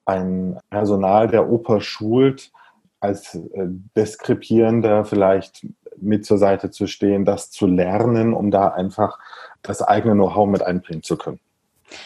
ein 0.04 0.59
Personal 0.71 1.26
der 1.28 1.50
Oper 1.50 1.81
schult, 1.81 2.52
als 3.00 3.35
äh, 3.35 3.66
Deskripierender 3.97 5.04
vielleicht 5.04 5.66
mit 6.00 6.24
zur 6.24 6.38
Seite 6.38 6.70
zu 6.70 6.86
stehen, 6.86 7.24
das 7.24 7.50
zu 7.50 7.66
lernen, 7.66 8.34
um 8.34 8.50
da 8.50 8.68
einfach 8.68 9.18
das 9.62 9.82
eigene 9.82 10.14
Know-how 10.14 10.48
mit 10.48 10.62
einbringen 10.62 11.02
zu 11.02 11.16
können. 11.16 11.40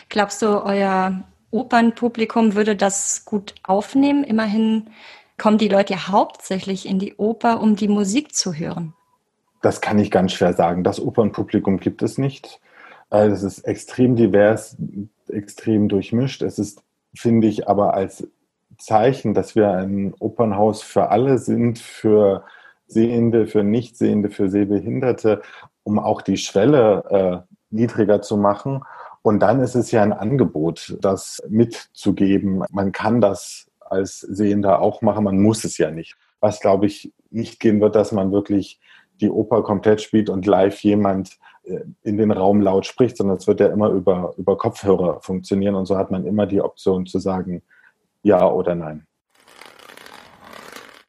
Glaubst 0.08 0.42
du, 0.42 0.62
euer 0.64 1.24
Opernpublikum 1.50 2.54
würde 2.54 2.76
das 2.76 3.24
gut 3.24 3.54
aufnehmen? 3.62 4.24
Immerhin 4.24 4.90
kommen 5.38 5.58
die 5.58 5.68
Leute 5.68 5.94
ja 5.94 6.08
hauptsächlich 6.08 6.86
in 6.86 6.98
die 6.98 7.14
Oper, 7.16 7.60
um 7.60 7.76
die 7.76 7.88
Musik 7.88 8.34
zu 8.34 8.54
hören. 8.54 8.94
Das 9.62 9.80
kann 9.80 9.98
ich 9.98 10.10
ganz 10.10 10.32
schwer 10.32 10.52
sagen. 10.52 10.84
Das 10.84 11.00
Opernpublikum 11.00 11.80
gibt 11.80 12.02
es 12.02 12.18
nicht. 12.18 12.60
Äh, 13.10 13.26
es 13.28 13.42
ist 13.42 13.60
extrem 13.60 14.14
divers, 14.14 14.76
extrem 15.28 15.88
durchmischt. 15.88 16.42
Es 16.42 16.58
ist 16.58 16.82
finde 17.14 17.46
ich 17.46 17.68
aber 17.68 17.94
als 17.94 18.28
Zeichen, 18.78 19.34
dass 19.34 19.56
wir 19.56 19.70
ein 19.70 20.14
Opernhaus 20.18 20.82
für 20.82 21.10
alle 21.10 21.38
sind, 21.38 21.78
für 21.78 22.44
Sehende, 22.88 23.46
für 23.46 23.62
Nichtsehende, 23.62 24.30
für 24.30 24.48
Sehbehinderte, 24.48 25.42
um 25.84 25.98
auch 25.98 26.22
die 26.22 26.38
Schwelle 26.38 27.44
äh, 27.48 27.54
niedriger 27.70 28.22
zu 28.22 28.36
machen. 28.36 28.82
Und 29.22 29.40
dann 29.40 29.60
ist 29.60 29.74
es 29.74 29.90
ja 29.90 30.02
ein 30.02 30.12
Angebot, 30.12 30.96
das 31.00 31.42
mitzugeben. 31.48 32.64
Man 32.70 32.92
kann 32.92 33.20
das 33.20 33.70
als 33.80 34.20
Sehender 34.20 34.80
auch 34.80 35.02
machen, 35.02 35.24
man 35.24 35.40
muss 35.40 35.64
es 35.64 35.78
ja 35.78 35.90
nicht. 35.90 36.16
Was, 36.40 36.60
glaube 36.60 36.86
ich, 36.86 37.12
nicht 37.30 37.60
gehen 37.60 37.80
wird, 37.80 37.94
dass 37.94 38.12
man 38.12 38.32
wirklich 38.32 38.80
die 39.20 39.30
Oper 39.30 39.62
komplett 39.62 40.00
spielt 40.00 40.30
und 40.30 40.46
live 40.46 40.80
jemand 40.82 41.38
äh, 41.64 41.80
in 42.02 42.16
den 42.16 42.30
Raum 42.30 42.60
laut 42.60 42.86
spricht, 42.86 43.16
sondern 43.16 43.36
es 43.36 43.46
wird 43.46 43.60
ja 43.60 43.66
immer 43.66 43.90
über, 43.90 44.34
über 44.36 44.56
Kopfhörer 44.56 45.20
funktionieren 45.20 45.74
und 45.74 45.86
so 45.86 45.96
hat 45.96 46.10
man 46.10 46.24
immer 46.24 46.46
die 46.46 46.60
Option 46.60 47.06
zu 47.06 47.18
sagen 47.18 47.62
ja 48.22 48.50
oder 48.50 48.74
nein. 48.74 49.06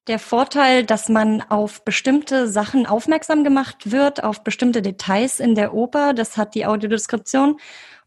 Der 0.09 0.17
Vorteil, 0.17 0.83
dass 0.85 1.07
man 1.07 1.43
auf 1.49 1.85
bestimmte 1.85 2.47
Sachen 2.47 2.87
aufmerksam 2.87 3.43
gemacht 3.43 3.91
wird, 3.91 4.23
auf 4.23 4.43
bestimmte 4.43 4.81
Details 4.81 5.39
in 5.39 5.53
der 5.53 5.75
Oper, 5.75 6.15
das 6.15 6.35
hat 6.35 6.55
die 6.55 6.65
Audiodeskription. 6.65 7.59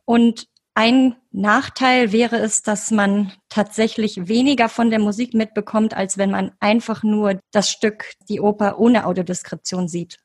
Und 0.05 0.49
ein 0.75 1.15
Nachteil 1.31 2.11
wäre 2.11 2.39
es, 2.39 2.63
dass 2.63 2.91
man 2.91 3.31
tatsächlich 3.49 4.27
weniger 4.27 4.69
von 4.69 4.91
der 4.91 4.99
Musik 4.99 5.33
mitbekommt, 5.33 5.95
als 5.95 6.19
wenn 6.19 6.33
man 6.33 6.51
einfach 6.59 7.05
nur 7.05 7.39
das 7.53 7.71
Stück, 7.71 8.15
die 8.29 8.41
Oper 8.41 8.81
ohne 8.81 9.07
Audiodeskription 9.07 9.87
sieht. 9.87 10.19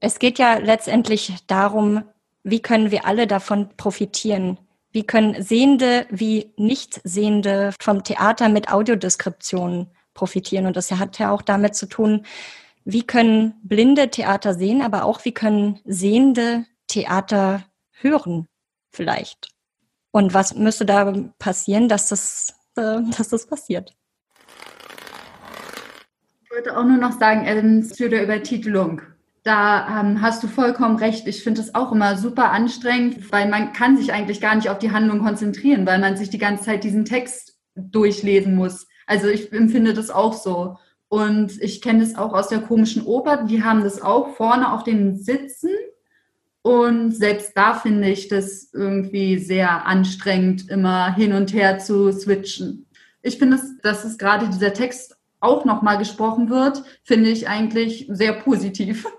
Es 0.00 0.18
geht 0.18 0.38
ja 0.38 0.58
letztendlich 0.58 1.32
darum, 1.46 2.02
wie 2.42 2.60
können 2.60 2.90
wir 2.90 3.06
alle 3.06 3.26
davon 3.26 3.70
profitieren? 3.78 4.58
Wie 4.92 5.04
können 5.04 5.42
Sehende 5.42 6.06
wie 6.10 6.52
Nichtsehende 6.58 7.72
vom 7.80 8.04
Theater 8.04 8.50
mit 8.50 8.70
Audiodeskriptionen 8.70 9.88
profitieren? 10.18 10.66
Und 10.66 10.76
das 10.76 10.90
hat 10.90 11.18
ja 11.18 11.30
auch 11.30 11.42
damit 11.42 11.76
zu 11.76 11.86
tun, 11.86 12.26
wie 12.84 13.06
können 13.06 13.54
blinde 13.62 14.10
Theater 14.10 14.54
sehen, 14.54 14.82
aber 14.82 15.04
auch 15.04 15.24
wie 15.24 15.32
können 15.32 15.80
Sehende 15.84 16.64
Theater 16.88 17.64
hören 18.00 18.48
vielleicht? 18.90 19.50
Und 20.10 20.34
was 20.34 20.54
müsste 20.54 20.86
da 20.86 21.12
passieren, 21.38 21.88
dass 21.88 22.08
das, 22.08 22.54
äh, 22.76 23.00
dass 23.16 23.28
das 23.28 23.46
passiert? 23.46 23.94
Ich 26.42 26.50
wollte 26.50 26.76
auch 26.76 26.84
nur 26.84 26.96
noch 26.96 27.18
sagen, 27.18 27.44
ähm, 27.46 27.84
zu 27.84 28.08
der 28.08 28.24
Übertitelung. 28.24 29.02
Da 29.44 30.00
ähm, 30.00 30.20
hast 30.20 30.42
du 30.42 30.48
vollkommen 30.48 30.96
recht. 30.96 31.28
Ich 31.28 31.44
finde 31.44 31.60
es 31.60 31.74
auch 31.74 31.92
immer 31.92 32.16
super 32.16 32.50
anstrengend, 32.50 33.30
weil 33.30 33.48
man 33.48 33.72
kann 33.72 33.96
sich 33.96 34.12
eigentlich 34.12 34.40
gar 34.40 34.56
nicht 34.56 34.68
auf 34.68 34.78
die 34.78 34.90
Handlung 34.90 35.20
konzentrieren, 35.20 35.86
weil 35.86 36.00
man 36.00 36.16
sich 36.16 36.30
die 36.30 36.38
ganze 36.38 36.64
Zeit 36.64 36.84
diesen 36.84 37.04
Text 37.04 37.58
durchlesen 37.76 38.56
muss. 38.56 38.88
Also 39.08 39.26
ich 39.26 39.52
empfinde 39.52 39.92
das 39.92 40.10
auch 40.10 40.34
so. 40.34 40.78
Und 41.08 41.60
ich 41.62 41.82
kenne 41.82 42.00
das 42.00 42.14
auch 42.14 42.32
aus 42.32 42.48
der 42.48 42.60
komischen 42.60 43.04
Oper. 43.04 43.44
Die 43.44 43.64
haben 43.64 43.82
das 43.82 44.02
auch 44.02 44.36
vorne 44.36 44.72
auf 44.72 44.84
den 44.84 45.16
Sitzen 45.16 45.70
und 46.68 47.12
selbst 47.12 47.56
da 47.56 47.72
finde 47.72 48.10
ich 48.10 48.28
das 48.28 48.70
irgendwie 48.74 49.38
sehr 49.38 49.86
anstrengend, 49.86 50.68
immer 50.68 51.14
hin 51.14 51.32
und 51.32 51.54
her 51.54 51.78
zu 51.78 52.12
switchen. 52.12 52.86
Ich 53.22 53.38
finde, 53.38 53.58
dass 53.82 54.04
es 54.04 54.18
gerade 54.18 54.48
dieser 54.48 54.74
Text 54.74 55.16
auch 55.40 55.64
nochmal 55.64 55.96
gesprochen 55.96 56.50
wird, 56.50 56.82
finde 57.04 57.30
ich 57.30 57.48
eigentlich 57.48 58.06
sehr 58.10 58.34
positiv. 58.34 59.06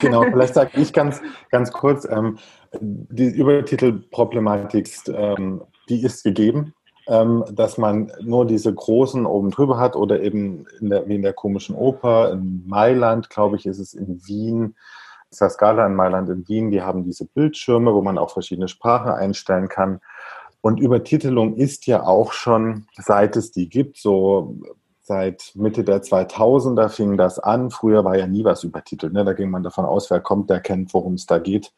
Genau, 0.00 0.22
vielleicht 0.22 0.54
sage 0.54 0.80
ich 0.80 0.92
ganz, 0.92 1.20
ganz 1.50 1.72
kurz, 1.72 2.06
ähm, 2.08 2.38
die 2.80 3.30
Übertitelproblematik, 3.30 4.88
ähm, 5.08 5.64
die 5.88 6.04
ist 6.04 6.22
gegeben, 6.22 6.72
ähm, 7.08 7.44
dass 7.50 7.78
man 7.78 8.12
nur 8.20 8.46
diese 8.46 8.72
großen 8.72 9.24
oben 9.24 9.50
drüber 9.50 9.78
hat 9.78 9.96
oder 9.96 10.20
eben 10.20 10.66
in 10.78 10.90
der, 10.90 11.08
wie 11.08 11.14
in 11.14 11.22
der 11.22 11.32
komischen 11.32 11.74
Oper, 11.74 12.32
in 12.32 12.64
Mailand, 12.66 13.30
glaube 13.30 13.56
ich, 13.56 13.66
ist 13.66 13.78
es 13.78 13.94
in 13.94 14.20
Wien, 14.26 14.76
Scala 15.32 15.86
in 15.86 15.94
Mailand 15.94 16.28
in 16.28 16.46
Wien, 16.48 16.70
die 16.70 16.82
haben 16.82 17.04
diese 17.04 17.24
Bildschirme, 17.24 17.94
wo 17.94 18.02
man 18.02 18.18
auch 18.18 18.30
verschiedene 18.30 18.68
Sprachen 18.68 19.10
einstellen 19.10 19.68
kann. 19.68 20.00
Und 20.60 20.80
Übertitelung 20.80 21.56
ist 21.56 21.86
ja 21.86 22.02
auch 22.02 22.32
schon, 22.32 22.86
seit 22.94 23.36
es 23.36 23.52
die 23.52 23.68
gibt, 23.68 23.98
so 23.98 24.56
seit 25.00 25.52
Mitte 25.54 25.84
der 25.84 26.02
2000er 26.02 26.90
fing 26.90 27.16
das 27.16 27.38
an. 27.38 27.70
Früher 27.70 28.04
war 28.04 28.18
ja 28.18 28.26
nie 28.26 28.44
was 28.44 28.64
übertitelt. 28.64 29.14
Ne? 29.14 29.24
Da 29.24 29.32
ging 29.32 29.50
man 29.50 29.62
davon 29.62 29.86
aus, 29.86 30.10
wer 30.10 30.20
kommt, 30.20 30.50
der 30.50 30.60
kennt, 30.60 30.92
worum 30.92 31.14
es 31.14 31.24
da 31.24 31.38
geht 31.38 31.72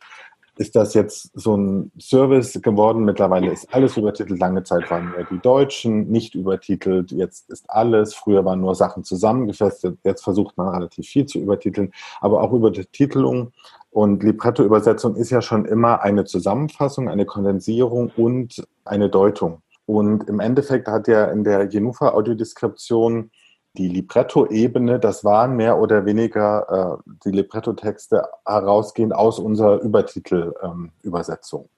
ist 0.61 0.76
das 0.76 0.93
jetzt 0.93 1.31
so 1.33 1.57
ein 1.57 1.90
Service 1.99 2.61
geworden. 2.61 3.07
Mittlerweile 3.07 3.50
ist 3.50 3.73
alles 3.73 3.97
übertitelt. 3.97 4.38
Lange 4.38 4.62
Zeit 4.62 4.90
waren 4.90 5.07
nur 5.07 5.25
die 5.25 5.38
Deutschen 5.38 6.11
nicht 6.11 6.35
übertitelt. 6.35 7.12
Jetzt 7.12 7.49
ist 7.49 7.64
alles. 7.71 8.14
Früher 8.14 8.45
waren 8.45 8.61
nur 8.61 8.75
Sachen 8.75 9.02
zusammengefasst. 9.02 9.88
Jetzt 10.05 10.23
versucht 10.23 10.59
man 10.59 10.69
relativ 10.69 11.07
viel 11.07 11.25
zu 11.25 11.38
übertiteln. 11.38 11.93
Aber 12.21 12.43
auch 12.43 12.52
Übertitelung 12.52 13.52
und 13.90 14.23
Libretto-Übersetzung 14.23 15.17
ist 15.17 15.31
ja 15.31 15.40
schon 15.40 15.64
immer 15.64 16.02
eine 16.02 16.26
Zusammenfassung, 16.26 17.09
eine 17.09 17.25
Kondensierung 17.25 18.12
und 18.14 18.62
eine 18.85 19.09
Deutung. 19.09 19.62
Und 19.87 20.29
im 20.29 20.40
Endeffekt 20.40 20.88
hat 20.88 21.09
ja 21.09 21.25
in 21.25 21.43
der 21.43 21.69
Genufa-Audiodeskription 21.69 23.31
die 23.74 23.88
Libretto-Ebene, 23.88 24.98
das 24.98 25.24
waren 25.24 25.56
mehr 25.56 25.78
oder 25.78 26.04
weniger 26.04 26.98
äh, 26.98 27.12
die 27.24 27.30
Libretto-Texte 27.30 28.28
herausgehend 28.44 29.14
aus 29.14 29.38
unserer 29.38 29.80
Übertitel-Übersetzung. 29.80 31.62
Ähm, 31.62 31.68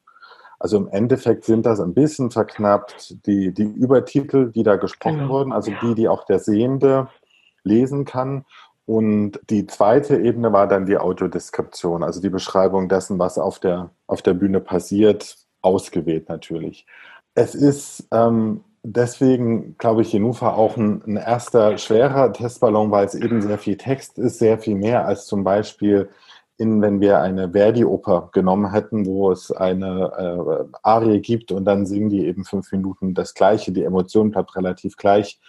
also 0.58 0.76
im 0.76 0.88
Endeffekt 0.88 1.44
sind 1.44 1.66
das 1.66 1.80
ein 1.80 1.92
bisschen 1.92 2.30
verknappt 2.30 3.26
die, 3.26 3.52
die 3.52 3.64
Übertitel, 3.64 4.52
die 4.52 4.62
da 4.62 4.76
gesprochen 4.76 5.18
genau. 5.18 5.32
wurden, 5.32 5.52
also 5.52 5.72
die, 5.82 5.94
die 5.96 6.08
auch 6.08 6.24
der 6.24 6.38
Sehende 6.38 7.08
lesen 7.64 8.04
kann. 8.04 8.44
Und 8.86 9.40
die 9.50 9.66
zweite 9.66 10.18
Ebene 10.18 10.52
war 10.52 10.68
dann 10.68 10.86
die 10.86 10.98
Audiodeskription, 10.98 12.02
also 12.02 12.20
die 12.20 12.30
Beschreibung 12.30 12.88
dessen, 12.88 13.18
was 13.18 13.38
auf 13.38 13.58
der, 13.58 13.90
auf 14.06 14.22
der 14.22 14.34
Bühne 14.34 14.60
passiert, 14.60 15.36
ausgewählt 15.62 16.28
natürlich. 16.28 16.86
Es 17.34 17.54
ist 17.54 18.06
ähm, 18.12 18.62
deswegen, 18.82 19.76
glaube 19.78 20.02
ich, 20.02 20.12
Jenufa 20.12 20.54
auch 20.54 20.76
ein, 20.76 21.02
ein, 21.06 21.16
erster 21.16 21.78
schwerer 21.78 22.32
Testballon, 22.32 22.90
weil 22.90 23.06
es 23.06 23.14
eben 23.14 23.40
sehr 23.42 23.58
viel 23.58 23.76
Text 23.76 24.18
ist, 24.18 24.38
sehr 24.38 24.58
viel 24.58 24.74
mehr 24.74 25.06
als 25.06 25.26
zum 25.26 25.44
Beispiel 25.44 26.10
in, 26.58 26.82
wenn 26.82 27.00
wir 27.00 27.20
eine 27.20 27.50
Verdi-Oper 27.50 28.30
genommen 28.32 28.70
hätten, 28.70 29.06
wo 29.06 29.32
es 29.32 29.50
eine 29.50 30.68
äh, 30.70 30.78
Arie 30.82 31.20
gibt 31.20 31.50
und 31.50 31.64
dann 31.64 31.86
singen 31.86 32.10
die 32.10 32.26
eben 32.26 32.44
fünf 32.44 32.70
Minuten 32.72 33.14
das 33.14 33.34
Gleiche, 33.34 33.72
die 33.72 33.84
Emotion 33.84 34.30
bleibt 34.30 34.54
relativ 34.56 34.96
gleich 34.96 35.40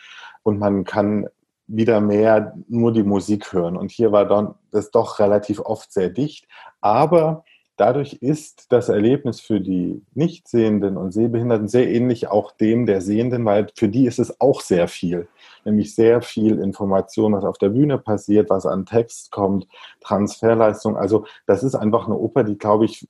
und 0.44 0.60
man 0.60 0.86
kann 0.86 1.28
wieder 1.68 2.02
mehr 2.02 2.54
nur 2.68 2.92
die 2.92 3.04
Musik 3.04 3.54
hören. 3.54 3.78
Und 3.78 3.92
hier 3.92 4.12
war 4.12 4.26
dann 4.26 4.56
das 4.72 4.92
doch 4.92 5.20
relativ 5.20 5.60
oft 5.60 5.92
sehr 5.92 6.10
dicht, 6.10 6.48
aber 6.82 7.44
Dadurch 7.84 8.14
ist 8.22 8.72
das 8.72 8.88
Erlebnis 8.88 9.42
für 9.42 9.60
die 9.60 10.02
Nichtsehenden 10.14 10.96
und 10.96 11.12
Sehbehinderten 11.12 11.68
sehr 11.68 11.90
ähnlich 11.90 12.30
auch 12.30 12.54
dem 12.54 12.86
der 12.86 13.02
Sehenden, 13.02 13.44
weil 13.44 13.68
für 13.76 13.90
die 13.90 14.06
ist 14.06 14.20
es 14.20 14.40
auch 14.40 14.62
sehr 14.62 14.88
viel. 14.88 15.28
Nämlich 15.66 15.94
sehr 15.94 16.22
viel 16.22 16.60
Information, 16.60 17.34
was 17.34 17.44
auf 17.44 17.58
der 17.58 17.68
Bühne 17.68 17.98
passiert, 17.98 18.50
was 18.50 18.66
an 18.66 18.86
Text 18.86 19.32
kommt, 19.32 19.68
Transferleistung. 20.00 20.96
Also 20.96 21.26
das 21.46 21.62
ist 21.62 21.76
einfach 21.76 22.06
eine 22.06 22.16
Oper, 22.16 22.46
die, 22.46 22.58
glaube 22.58 22.86
ich, 22.86 23.06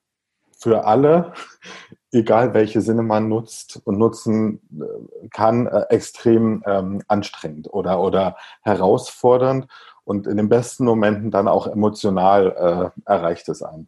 für 0.57 0.85
alle, 0.85 1.33
egal 2.11 2.55
welche 2.55 2.81
Sinne 2.81 3.03
man 3.03 3.29
nutzt 3.29 3.79
und 3.83 3.99
nutzen 3.99 4.59
äh, 4.71 5.27
kann, 5.27 5.67
äh, 5.67 5.83
extrem 5.89 6.63
ähm, 6.65 7.03
anstrengend 7.07 7.71
oder, 7.71 8.01
oder 8.01 8.37
herausfordernd 8.63 9.67
und 10.03 10.25
in 10.25 10.37
den 10.37 10.49
besten 10.49 10.85
Momenten 10.85 11.29
dann 11.29 11.47
auch 11.47 11.67
emotional 11.67 12.91
äh, 13.05 13.11
erreicht 13.11 13.47
es 13.49 13.61
einen. 13.61 13.87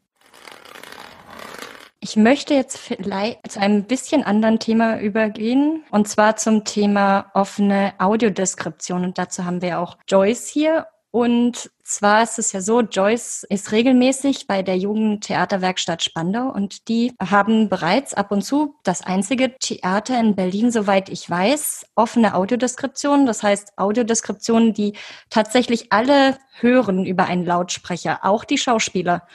Ich 1.99 2.15
möchte 2.15 2.53
jetzt 2.53 2.77
vielleicht 2.77 3.51
zu 3.51 3.60
einem 3.60 3.86
bisschen 3.86 4.23
anderen 4.23 4.60
Thema 4.60 4.99
übergehen, 4.99 5.84
und 5.91 6.08
zwar 6.08 6.36
zum 6.36 6.63
Thema 6.63 7.31
offene 7.34 7.93
Audiodeskription. 7.97 9.03
Und 9.03 9.17
dazu 9.17 9.45
haben 9.45 9.62
wir 9.62 9.79
auch 9.79 9.97
Joyce 10.08 10.47
hier. 10.47 10.88
Und 11.10 11.71
zwar 11.81 12.23
ist 12.23 12.39
es 12.39 12.51
ja 12.51 12.60
so, 12.60 12.81
Joyce 12.81 13.45
ist 13.49 13.71
regelmäßig 13.71 14.47
bei 14.47 14.62
der 14.63 14.77
Jugendtheaterwerkstatt 14.77 16.03
Spandau 16.03 16.49
und 16.49 16.89
die 16.89 17.13
haben 17.21 17.69
bereits 17.69 18.13
ab 18.13 18.34
und 18.34 18.41
zu 18.41 18.75
das 18.84 19.01
einzige 19.01 19.58
Theater 19.58 20.19
in 20.19 20.36
Berlin, 20.36 20.71
soweit 20.71 21.08
ich 21.08 21.29
weiß, 21.29 21.86
offene 21.95 22.36
Audiodeskriptionen. 22.36 23.25
Das 23.25 23.43
heißt 23.43 23.77
Audiodeskriptionen, 23.77 24.73
die 24.73 24.97
tatsächlich 25.29 25.93
alle 25.93 26.38
hören 26.60 27.05
über 27.05 27.27
einen 27.27 27.45
Lautsprecher, 27.45 28.19
auch 28.23 28.43
die 28.43 28.58
Schauspieler. 28.58 29.25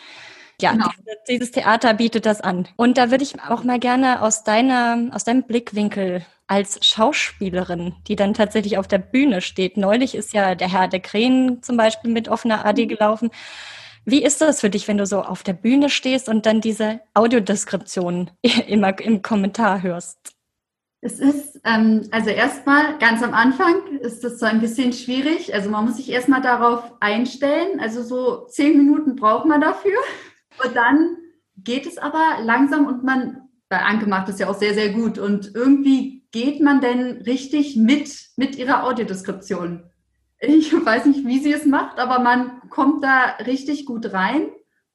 Ja, 0.61 0.73
genau. 0.73 0.89
dieses 1.29 1.51
Theater 1.51 1.95
bietet 1.95 2.27
das 2.27 2.41
an. 2.41 2.69
Und 2.77 2.99
da 2.99 3.11
würde 3.11 3.25
ich 3.25 3.41
auch 3.43 3.65
mal 3.65 3.79
gerne 3.79 4.23
aus 4.23 4.45
deiner, 4.45 5.11
aus 5.13 5.25
deinem 5.25 5.45
Blickwinkel 5.45 6.25
als 6.47 6.85
Schauspielerin, 6.85 7.95
die 8.09 8.17
dann 8.17 8.35
tatsächlich 8.35 8.77
auf 8.77 8.89
der 8.89 8.99
Bühne 8.99 9.41
steht. 9.41 9.77
Neulich 9.77 10.15
ist 10.15 10.35
ja 10.35 10.57
der 10.57 10.71
Herr 10.71 10.89
der 10.89 11.01
Krähen 11.01 11.63
zum 11.63 11.77
Beispiel 11.77 12.11
mit 12.11 12.29
offener 12.29 12.67
AD 12.67 12.85
mhm. 12.85 12.89
gelaufen. 12.89 13.31
Wie 14.05 14.23
ist 14.23 14.41
das 14.41 14.61
für 14.61 14.71
dich, 14.71 14.89
wenn 14.89 14.99
du 14.99 15.07
so 15.07 15.23
auf 15.23 15.43
der 15.43 15.53
Bühne 15.53 15.91
stehst 15.91 16.29
und 16.29 16.47
dann 16.47 16.61
diese 16.61 17.01
Audiodeskription 17.15 18.31
immer 18.67 18.99
im 18.99 19.23
Kommentar 19.23 19.83
hörst? 19.83 20.35
Es 21.03 21.19
ist, 21.19 21.61
ähm, 21.65 22.07
also 22.11 22.29
erstmal 22.29 22.99
ganz 22.99 23.23
am 23.23 23.33
Anfang 23.33 23.99
ist 24.01 24.23
das 24.23 24.39
so 24.39 24.45
ein 24.45 24.61
bisschen 24.61 24.93
schwierig. 24.93 25.55
Also 25.55 25.71
man 25.71 25.87
muss 25.87 25.97
sich 25.97 26.11
erstmal 26.11 26.43
darauf 26.43 26.93
einstellen. 27.01 27.81
Also 27.81 28.03
so 28.03 28.47
zehn 28.47 28.77
Minuten 28.77 29.17
braucht 29.17 29.47
man 29.47 29.61
dafür. 29.61 29.97
Und 30.63 30.77
dann 30.77 31.17
geht 31.57 31.87
es 31.87 31.99
aber 31.99 32.39
langsam 32.43 32.87
und 32.87 33.05
man, 33.05 33.49
bei 33.69 33.79
Anke 33.79 34.07
macht 34.07 34.29
es 34.29 34.39
ja 34.39 34.49
auch 34.49 34.59
sehr, 34.59 34.75
sehr 34.75 34.91
gut 34.91 35.19
und 35.19 35.55
irgendwie 35.55 36.25
geht 36.33 36.61
man 36.61 36.81
denn 36.81 37.23
richtig 37.23 37.77
mit, 37.77 38.31
mit 38.37 38.57
ihrer 38.57 38.85
Audiodeskription. 38.85 39.85
Ich 40.41 40.73
weiß 40.73 41.07
nicht, 41.07 41.27
wie 41.27 41.39
sie 41.39 41.53
es 41.53 41.67
macht, 41.67 41.99
aber 41.99 42.21
man 42.21 42.69
kommt 42.71 43.05
da 43.05 43.37
richtig 43.47 43.85
gut 43.85 44.13
rein 44.13 44.49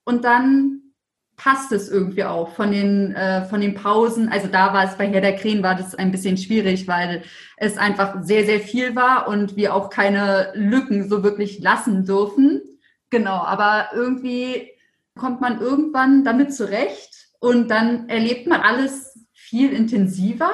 und 0.03 0.23
dann 0.23 0.81
passt 1.37 1.71
es 1.71 1.89
irgendwie 1.89 2.23
auch 2.23 2.55
von 2.55 2.71
den, 2.71 3.13
äh, 3.13 3.43
von 3.45 3.59
den 3.61 3.75
Pausen. 3.75 4.29
Also 4.29 4.47
da 4.47 4.73
war 4.73 4.85
es 4.85 4.95
bei 4.95 5.07
Herr 5.07 5.21
der 5.21 5.35
Krähen 5.35 5.63
war 5.63 5.75
das 5.75 5.93
ein 5.93 6.11
bisschen 6.11 6.37
schwierig, 6.37 6.87
weil 6.87 7.23
es 7.57 7.77
einfach 7.77 8.23
sehr, 8.23 8.45
sehr 8.45 8.59
viel 8.59 8.95
war 8.95 9.27
und 9.27 9.55
wir 9.55 9.75
auch 9.75 9.89
keine 9.89 10.51
Lücken 10.55 11.09
so 11.09 11.23
wirklich 11.23 11.59
lassen 11.59 12.05
dürfen. 12.05 12.61
Genau, 13.09 13.43
aber 13.43 13.89
irgendwie 13.93 14.71
kommt 15.17 15.41
man 15.41 15.61
irgendwann 15.61 16.23
damit 16.23 16.53
zurecht 16.53 17.29
und 17.39 17.69
dann 17.69 18.09
erlebt 18.09 18.47
man 18.47 18.61
alles 18.61 19.27
viel 19.33 19.71
intensiver. 19.71 20.51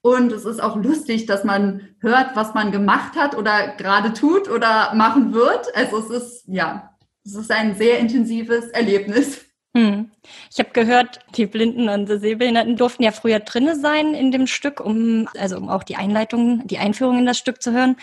Und 0.00 0.32
es 0.32 0.44
ist 0.44 0.62
auch 0.62 0.76
lustig, 0.76 1.26
dass 1.26 1.44
man 1.44 1.88
hört, 2.00 2.36
was 2.36 2.54
man 2.54 2.70
gemacht 2.70 3.16
hat 3.16 3.36
oder 3.36 3.74
gerade 3.76 4.12
tut 4.12 4.48
oder 4.48 4.94
machen 4.94 5.34
wird. 5.34 5.74
Also 5.74 5.98
es 5.98 6.10
ist, 6.10 6.44
ja, 6.46 6.96
es 7.24 7.34
ist 7.34 7.50
ein 7.50 7.74
sehr 7.74 7.98
intensives 7.98 8.68
Erlebnis. 8.68 9.44
Hm. 9.76 10.10
Ich 10.50 10.58
habe 10.58 10.70
gehört, 10.70 11.20
die 11.36 11.46
Blinden 11.46 11.88
und 11.88 12.06
Sehbehinderten 12.06 12.76
durften 12.76 13.02
ja 13.02 13.12
früher 13.12 13.40
drinne 13.40 13.76
sein 13.76 14.14
in 14.14 14.32
dem 14.32 14.46
Stück, 14.46 14.80
um 14.80 15.28
also 15.38 15.56
um 15.56 15.68
auch 15.68 15.84
die 15.84 15.96
Einleitung, 15.96 16.66
die 16.66 16.78
Einführung 16.78 17.18
in 17.18 17.26
das 17.26 17.38
Stück 17.38 17.62
zu 17.62 17.72
hören. 17.72 17.96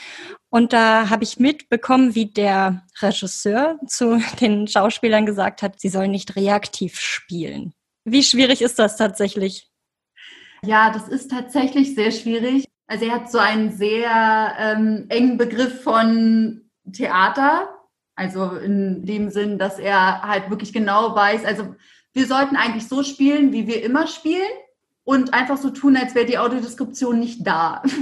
Und 0.50 0.74
da 0.74 1.10
habe 1.10 1.24
ich 1.24 1.40
mitbekommen, 1.40 2.16
wie 2.16 2.28
der 2.28 2.86
Regisseur 3.02 3.80
zu 3.88 4.22
den 4.42 4.68
Schauspielern 4.68 5.26
gesagt 5.26 5.62
hat, 5.62 5.80
sie 5.80 5.90
sollen 5.90 6.12
nicht 6.12 6.36
reaktiv 6.36 7.00
spielen. 7.00 7.74
Wie 8.06 8.24
schwierig 8.24 8.62
ist 8.62 8.78
das 8.78 8.98
tatsächlich? 8.98 9.72
Ja, 10.64 10.92
das 10.92 11.08
ist 11.08 11.32
tatsächlich 11.32 11.96
sehr 11.96 12.12
schwierig. 12.12 12.66
Also 12.88 13.06
er 13.06 13.14
hat 13.14 13.32
so 13.32 13.40
einen 13.40 13.72
sehr 13.72 14.54
ähm, 14.60 15.06
engen 15.10 15.38
Begriff 15.38 15.82
von 15.82 16.70
Theater 16.92 17.75
also 18.16 18.52
in 18.52 19.06
dem 19.06 19.30
Sinn, 19.30 19.58
dass 19.58 19.80
er 19.80 20.22
halt 20.22 20.50
wirklich 20.50 20.74
genau 20.74 21.16
weiß, 21.16 21.46
also 21.46 21.76
wir 22.14 22.28
sollten 22.28 22.56
eigentlich 22.56 22.88
so 22.88 23.04
spielen, 23.04 23.52
wie 23.52 23.68
wir 23.68 23.84
immer 23.84 24.08
spielen 24.08 24.42
und 25.04 25.34
einfach 25.34 25.58
so 25.58 25.70
tun, 25.70 25.98
als 25.98 26.16
wäre 26.16 26.26
die 26.26 26.38
Audiodeskription 26.38 27.20
nicht 27.20 27.46
da. 27.46 27.84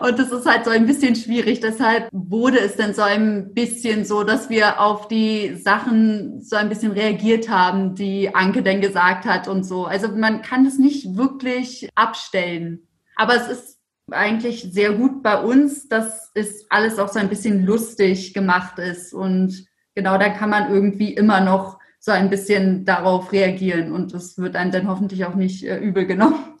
Und 0.00 0.18
das 0.18 0.32
ist 0.32 0.46
halt 0.46 0.64
so 0.64 0.70
ein 0.70 0.86
bisschen 0.86 1.14
schwierig. 1.14 1.60
Deshalb 1.60 2.08
wurde 2.10 2.58
es 2.58 2.74
dann 2.74 2.94
so 2.94 3.02
ein 3.02 3.54
bisschen 3.54 4.04
so, 4.04 4.24
dass 4.24 4.50
wir 4.50 4.80
auf 4.80 5.06
die 5.06 5.54
Sachen 5.54 6.42
so 6.42 6.56
ein 6.56 6.68
bisschen 6.68 6.90
reagiert 6.90 7.48
haben, 7.48 7.94
die 7.94 8.34
Anke 8.34 8.64
denn 8.64 8.80
gesagt 8.80 9.24
hat 9.24 9.46
und 9.46 9.62
so. 9.62 9.84
Also 9.84 10.08
man 10.08 10.42
kann 10.42 10.66
es 10.66 10.78
nicht 10.78 11.16
wirklich 11.16 11.88
abstellen. 11.94 12.88
Aber 13.14 13.36
es 13.36 13.48
ist 13.48 13.78
eigentlich 14.12 14.68
sehr 14.72 14.92
gut 14.92 15.22
bei 15.22 15.40
uns, 15.40 15.88
dass 15.88 16.30
es 16.34 16.66
alles 16.70 16.98
auch 16.98 17.08
so 17.08 17.18
ein 17.18 17.28
bisschen 17.28 17.64
lustig 17.64 18.34
gemacht 18.34 18.78
ist. 18.78 19.12
Und 19.12 19.66
genau, 19.94 20.18
da 20.18 20.28
kann 20.28 20.50
man 20.50 20.72
irgendwie 20.72 21.12
immer 21.14 21.40
noch 21.40 21.78
so 21.98 22.10
ein 22.10 22.30
bisschen 22.30 22.84
darauf 22.84 23.30
reagieren 23.32 23.92
und 23.92 24.12
es 24.12 24.36
wird 24.36 24.56
einem 24.56 24.72
dann 24.72 24.88
hoffentlich 24.88 25.24
auch 25.24 25.36
nicht 25.36 25.64
äh, 25.64 25.78
übel 25.78 26.04
genommen. 26.04 26.58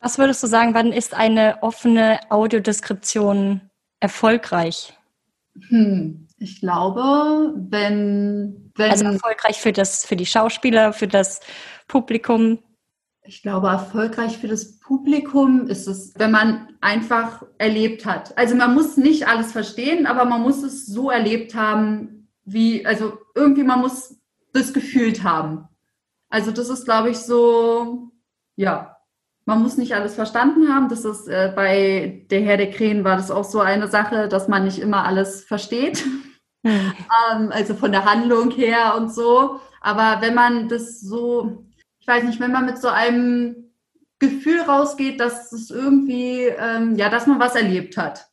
Was 0.00 0.18
würdest 0.18 0.42
du 0.42 0.46
sagen, 0.46 0.74
wann 0.74 0.92
ist 0.92 1.14
eine 1.14 1.62
offene 1.62 2.20
Audiodeskription 2.28 3.62
erfolgreich? 4.00 4.92
Hm, 5.68 6.28
ich 6.36 6.60
glaube, 6.60 7.54
wenn, 7.56 8.70
wenn. 8.74 8.90
Also 8.90 9.06
erfolgreich 9.06 9.60
für, 9.60 9.72
das, 9.72 10.04
für 10.04 10.16
die 10.16 10.26
Schauspieler, 10.26 10.92
für 10.92 11.08
das 11.08 11.40
Publikum. 11.88 12.58
Ich 13.26 13.40
glaube, 13.40 13.68
erfolgreich 13.68 14.36
für 14.36 14.48
das 14.48 14.78
Publikum 14.78 15.66
ist 15.66 15.88
es, 15.88 16.12
wenn 16.16 16.30
man 16.30 16.68
einfach 16.82 17.42
erlebt 17.56 18.04
hat. 18.04 18.36
Also 18.36 18.54
man 18.54 18.74
muss 18.74 18.98
nicht 18.98 19.26
alles 19.26 19.50
verstehen, 19.50 20.06
aber 20.06 20.26
man 20.26 20.42
muss 20.42 20.62
es 20.62 20.84
so 20.84 21.10
erlebt 21.10 21.54
haben, 21.54 22.28
wie, 22.44 22.84
also 22.84 23.18
irgendwie 23.34 23.64
man 23.64 23.80
muss 23.80 24.20
das 24.52 24.74
gefühlt 24.74 25.24
haben. 25.24 25.66
Also 26.28 26.50
das 26.50 26.68
ist, 26.68 26.84
glaube 26.84 27.10
ich, 27.10 27.18
so, 27.18 28.10
ja, 28.56 28.96
man 29.46 29.62
muss 29.62 29.78
nicht 29.78 29.94
alles 29.94 30.14
verstanden 30.14 30.68
haben. 30.68 30.90
Das 30.90 31.06
ist 31.06 31.26
äh, 31.26 31.52
bei 31.54 32.26
der 32.30 32.42
Herr 32.42 32.58
der 32.58 32.70
Krähen 32.70 33.04
war 33.04 33.16
das 33.16 33.30
auch 33.30 33.44
so 33.44 33.60
eine 33.60 33.88
Sache, 33.88 34.28
dass 34.28 34.48
man 34.48 34.64
nicht 34.64 34.78
immer 34.78 35.04
alles 35.04 35.44
versteht. 35.44 36.04
Mhm. 36.62 36.92
ähm, 37.32 37.52
also 37.52 37.74
von 37.74 37.92
der 37.92 38.04
Handlung 38.04 38.50
her 38.50 38.94
und 38.98 39.14
so. 39.14 39.60
Aber 39.80 40.20
wenn 40.20 40.34
man 40.34 40.68
das 40.68 41.00
so 41.00 41.64
ich 42.04 42.08
weiß 42.08 42.24
nicht, 42.24 42.38
wenn 42.38 42.52
man 42.52 42.66
mit 42.66 42.76
so 42.76 42.88
einem 42.88 43.72
Gefühl 44.18 44.60
rausgeht, 44.60 45.20
dass 45.20 45.52
es 45.52 45.70
irgendwie, 45.70 46.42
ähm, 46.42 46.96
ja, 46.96 47.08
dass 47.08 47.26
man 47.26 47.40
was 47.40 47.54
erlebt 47.54 47.96
hat. 47.96 48.26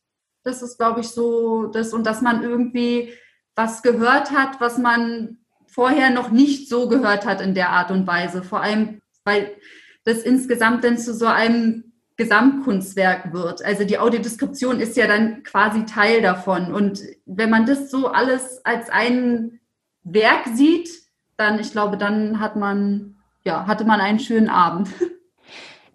Das 0.44 0.62
ist, 0.62 0.78
glaube 0.78 1.00
ich, 1.00 1.08
so 1.08 1.68
das 1.68 1.94
und 1.94 2.06
dass 2.06 2.22
man 2.22 2.44
irgendwie 2.44 3.14
was 3.56 3.82
gehört 3.82 4.32
hat, 4.32 4.60
was 4.60 4.78
man 4.78 5.38
vorher 5.68 6.10
noch 6.10 6.32
nicht 6.32 6.68
so 6.68 6.90
gehört 6.90 7.26
hat 7.26 7.40
in 7.40 7.54
der 7.54 7.70
Art 7.70 7.92
und 7.92 8.06
Weise. 8.06 8.44
Vor 8.44 8.62
allem, 8.62 9.02
weil 9.24 9.56
das 10.04 10.18
insgesamt 10.24 10.84
dann 10.84 10.98
zu 10.98 11.14
so 11.14 11.28
einem 11.28 11.94
Gesamtkunstwerk 12.18 13.32
wird. 13.32 13.64
Also 13.64 13.86
die 13.86 14.00
Audiodeskription 14.00 14.82
ist 14.82 14.98
ja 14.98 15.08
dann 15.08 15.44
quasi 15.44 15.86
Teil 15.86 16.22
davon. 16.22 16.74
Und 16.74 17.02
wenn 17.26 17.50
man 17.50 17.66
das 17.66 17.90
so 17.90 18.10
alles 18.10 18.60
als 18.66 18.90
ein 18.90 19.62
Werk 20.04 20.46
sieht, 20.56 20.90
dann, 21.38 21.58
ich 21.58 21.72
glaube, 21.72 21.96
dann 21.96 22.42
hat 22.42 22.58
man 22.58 23.16
ja, 23.44 23.66
hatte 23.68 23.86
man 23.86 24.00
einen 24.00 24.20
schönen 24.20 24.50
Abend. 24.50 24.90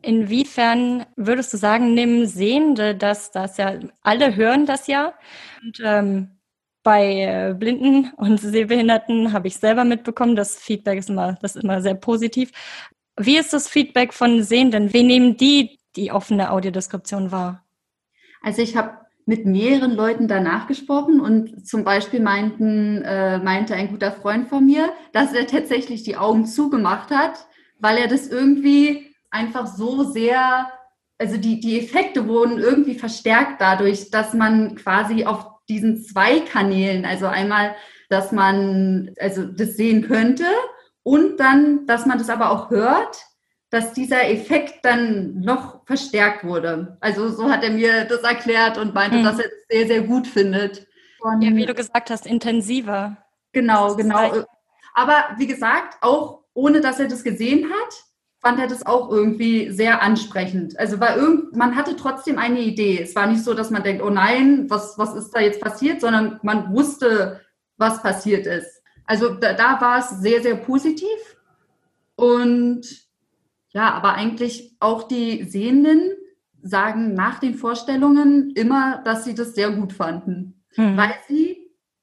Inwiefern 0.02 1.04
würdest 1.16 1.52
du 1.52 1.56
sagen, 1.56 1.94
nehmen 1.94 2.26
Sehende 2.26 2.94
das, 2.94 3.30
das 3.32 3.56
ja, 3.56 3.74
alle 4.02 4.36
hören 4.36 4.66
das 4.66 4.86
ja. 4.86 5.14
Und 5.62 5.80
ähm, 5.84 6.30
bei 6.82 7.22
äh, 7.22 7.54
Blinden 7.54 8.12
und 8.16 8.38
Sehbehinderten 8.38 9.32
habe 9.32 9.48
ich 9.48 9.56
selber 9.56 9.84
mitbekommen, 9.84 10.36
das 10.36 10.56
Feedback 10.56 11.00
ist 11.00 11.10
immer, 11.10 11.36
das 11.42 11.56
ist 11.56 11.64
immer 11.64 11.82
sehr 11.82 11.94
positiv. 11.94 12.52
Wie 13.18 13.36
ist 13.36 13.52
das 13.52 13.68
Feedback 13.68 14.14
von 14.14 14.42
Sehenden? 14.44 14.92
Wie 14.92 15.02
nehmen 15.02 15.36
die 15.36 15.80
die 15.96 16.12
offene 16.12 16.52
Audiodeskription 16.52 17.32
wahr? 17.32 17.64
Also 18.42 18.62
ich 18.62 18.76
habe 18.76 19.05
mit 19.26 19.44
mehreren 19.44 19.90
Leuten 19.90 20.28
danach 20.28 20.68
gesprochen 20.68 21.20
und 21.20 21.66
zum 21.66 21.82
Beispiel 21.82 22.20
meinten, 22.20 23.02
äh, 23.02 23.38
meinte 23.38 23.74
ein 23.74 23.90
guter 23.90 24.12
Freund 24.12 24.48
von 24.48 24.64
mir, 24.64 24.88
dass 25.12 25.32
er 25.32 25.48
tatsächlich 25.48 26.04
die 26.04 26.16
Augen 26.16 26.46
zugemacht 26.46 27.10
hat, 27.10 27.46
weil 27.80 27.98
er 27.98 28.06
das 28.06 28.28
irgendwie 28.28 29.14
einfach 29.30 29.66
so 29.66 30.04
sehr, 30.04 30.70
also 31.18 31.36
die, 31.36 31.58
die 31.58 31.80
Effekte 31.80 32.28
wurden 32.28 32.58
irgendwie 32.58 32.94
verstärkt 32.94 33.60
dadurch, 33.60 34.10
dass 34.10 34.32
man 34.32 34.76
quasi 34.76 35.24
auf 35.24 35.44
diesen 35.68 36.00
zwei 36.00 36.38
Kanälen, 36.38 37.04
also 37.04 37.26
einmal, 37.26 37.74
dass 38.08 38.30
man 38.30 39.10
also 39.18 39.44
das 39.44 39.76
sehen 39.76 40.02
könnte 40.02 40.44
und 41.02 41.40
dann, 41.40 41.84
dass 41.86 42.06
man 42.06 42.18
das 42.18 42.30
aber 42.30 42.50
auch 42.50 42.70
hört 42.70 43.26
dass 43.70 43.92
dieser 43.92 44.28
Effekt 44.30 44.84
dann 44.84 45.40
noch 45.40 45.84
verstärkt 45.86 46.44
wurde. 46.44 46.96
Also 47.00 47.28
so 47.28 47.50
hat 47.50 47.64
er 47.64 47.70
mir 47.70 48.04
das 48.04 48.22
erklärt 48.22 48.78
und 48.78 48.94
meinte, 48.94 49.18
mhm. 49.18 49.24
dass 49.24 49.38
er 49.38 49.46
es 49.46 49.66
sehr, 49.68 49.86
sehr 49.86 50.02
gut 50.02 50.26
findet. 50.26 50.86
Und 51.20 51.42
ja, 51.42 51.54
wie 51.54 51.66
du 51.66 51.74
gesagt 51.74 52.10
hast, 52.10 52.26
intensiver. 52.26 53.16
Genau, 53.52 53.96
genau. 53.96 54.44
Aber 54.94 55.26
wie 55.38 55.46
gesagt, 55.46 55.96
auch 56.00 56.44
ohne 56.54 56.80
dass 56.80 56.98
er 57.00 57.08
das 57.08 57.22
gesehen 57.22 57.68
hat, 57.70 58.04
fand 58.40 58.58
er 58.60 58.66
das 58.66 58.86
auch 58.86 59.10
irgendwie 59.10 59.70
sehr 59.70 60.02
ansprechend. 60.02 60.78
Also 60.78 61.00
war 61.00 61.16
irgend, 61.16 61.56
man 61.56 61.74
hatte 61.76 61.96
trotzdem 61.96 62.38
eine 62.38 62.60
Idee. 62.60 63.02
Es 63.02 63.14
war 63.16 63.26
nicht 63.26 63.44
so, 63.44 63.54
dass 63.54 63.70
man 63.70 63.82
denkt, 63.82 64.02
oh 64.02 64.10
nein, 64.10 64.70
was, 64.70 64.96
was 64.96 65.14
ist 65.14 65.32
da 65.32 65.40
jetzt 65.40 65.60
passiert, 65.60 66.00
sondern 66.00 66.38
man 66.42 66.72
wusste, 66.72 67.40
was 67.76 68.02
passiert 68.02 68.46
ist. 68.46 68.82
Also 69.04 69.34
da, 69.34 69.52
da 69.52 69.80
war 69.80 69.98
es 69.98 70.10
sehr, 70.20 70.42
sehr 70.42 70.56
positiv. 70.56 71.36
Und 72.14 73.05
ja, 73.76 73.92
aber 73.92 74.14
eigentlich 74.14 74.74
auch 74.80 75.02
die 75.02 75.44
Sehenden 75.44 76.12
sagen 76.62 77.12
nach 77.12 77.40
den 77.40 77.56
Vorstellungen 77.56 78.52
immer, 78.54 79.02
dass 79.04 79.26
sie 79.26 79.34
das 79.34 79.54
sehr 79.54 79.70
gut 79.70 79.92
fanden, 79.92 80.64
mhm. 80.76 80.96
weil 80.96 81.12
sie 81.28 81.58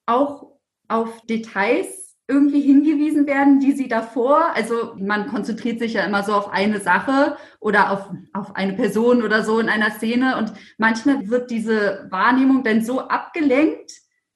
auch 0.05 0.51
auf 0.87 1.21
Details 1.25 2.15
irgendwie 2.27 2.61
hingewiesen 2.61 3.25
werden, 3.25 3.59
die 3.59 3.71
sie 3.71 3.87
davor, 3.87 4.53
also 4.53 4.93
man 4.99 5.29
konzentriert 5.29 5.79
sich 5.79 5.93
ja 5.93 6.03
immer 6.03 6.21
so 6.21 6.33
auf 6.33 6.51
eine 6.53 6.79
Sache 6.79 7.37
oder 7.59 7.89
auf, 7.89 8.11
auf 8.33 8.55
eine 8.55 8.73
Person 8.73 9.23
oder 9.23 9.43
so 9.43 9.59
in 9.59 9.67
einer 9.67 9.89
Szene 9.89 10.37
und 10.37 10.53
manchmal 10.77 11.27
wird 11.27 11.49
diese 11.49 12.05
Wahrnehmung 12.11 12.63
dann 12.63 12.85
so 12.85 12.99
abgelenkt 12.99 13.93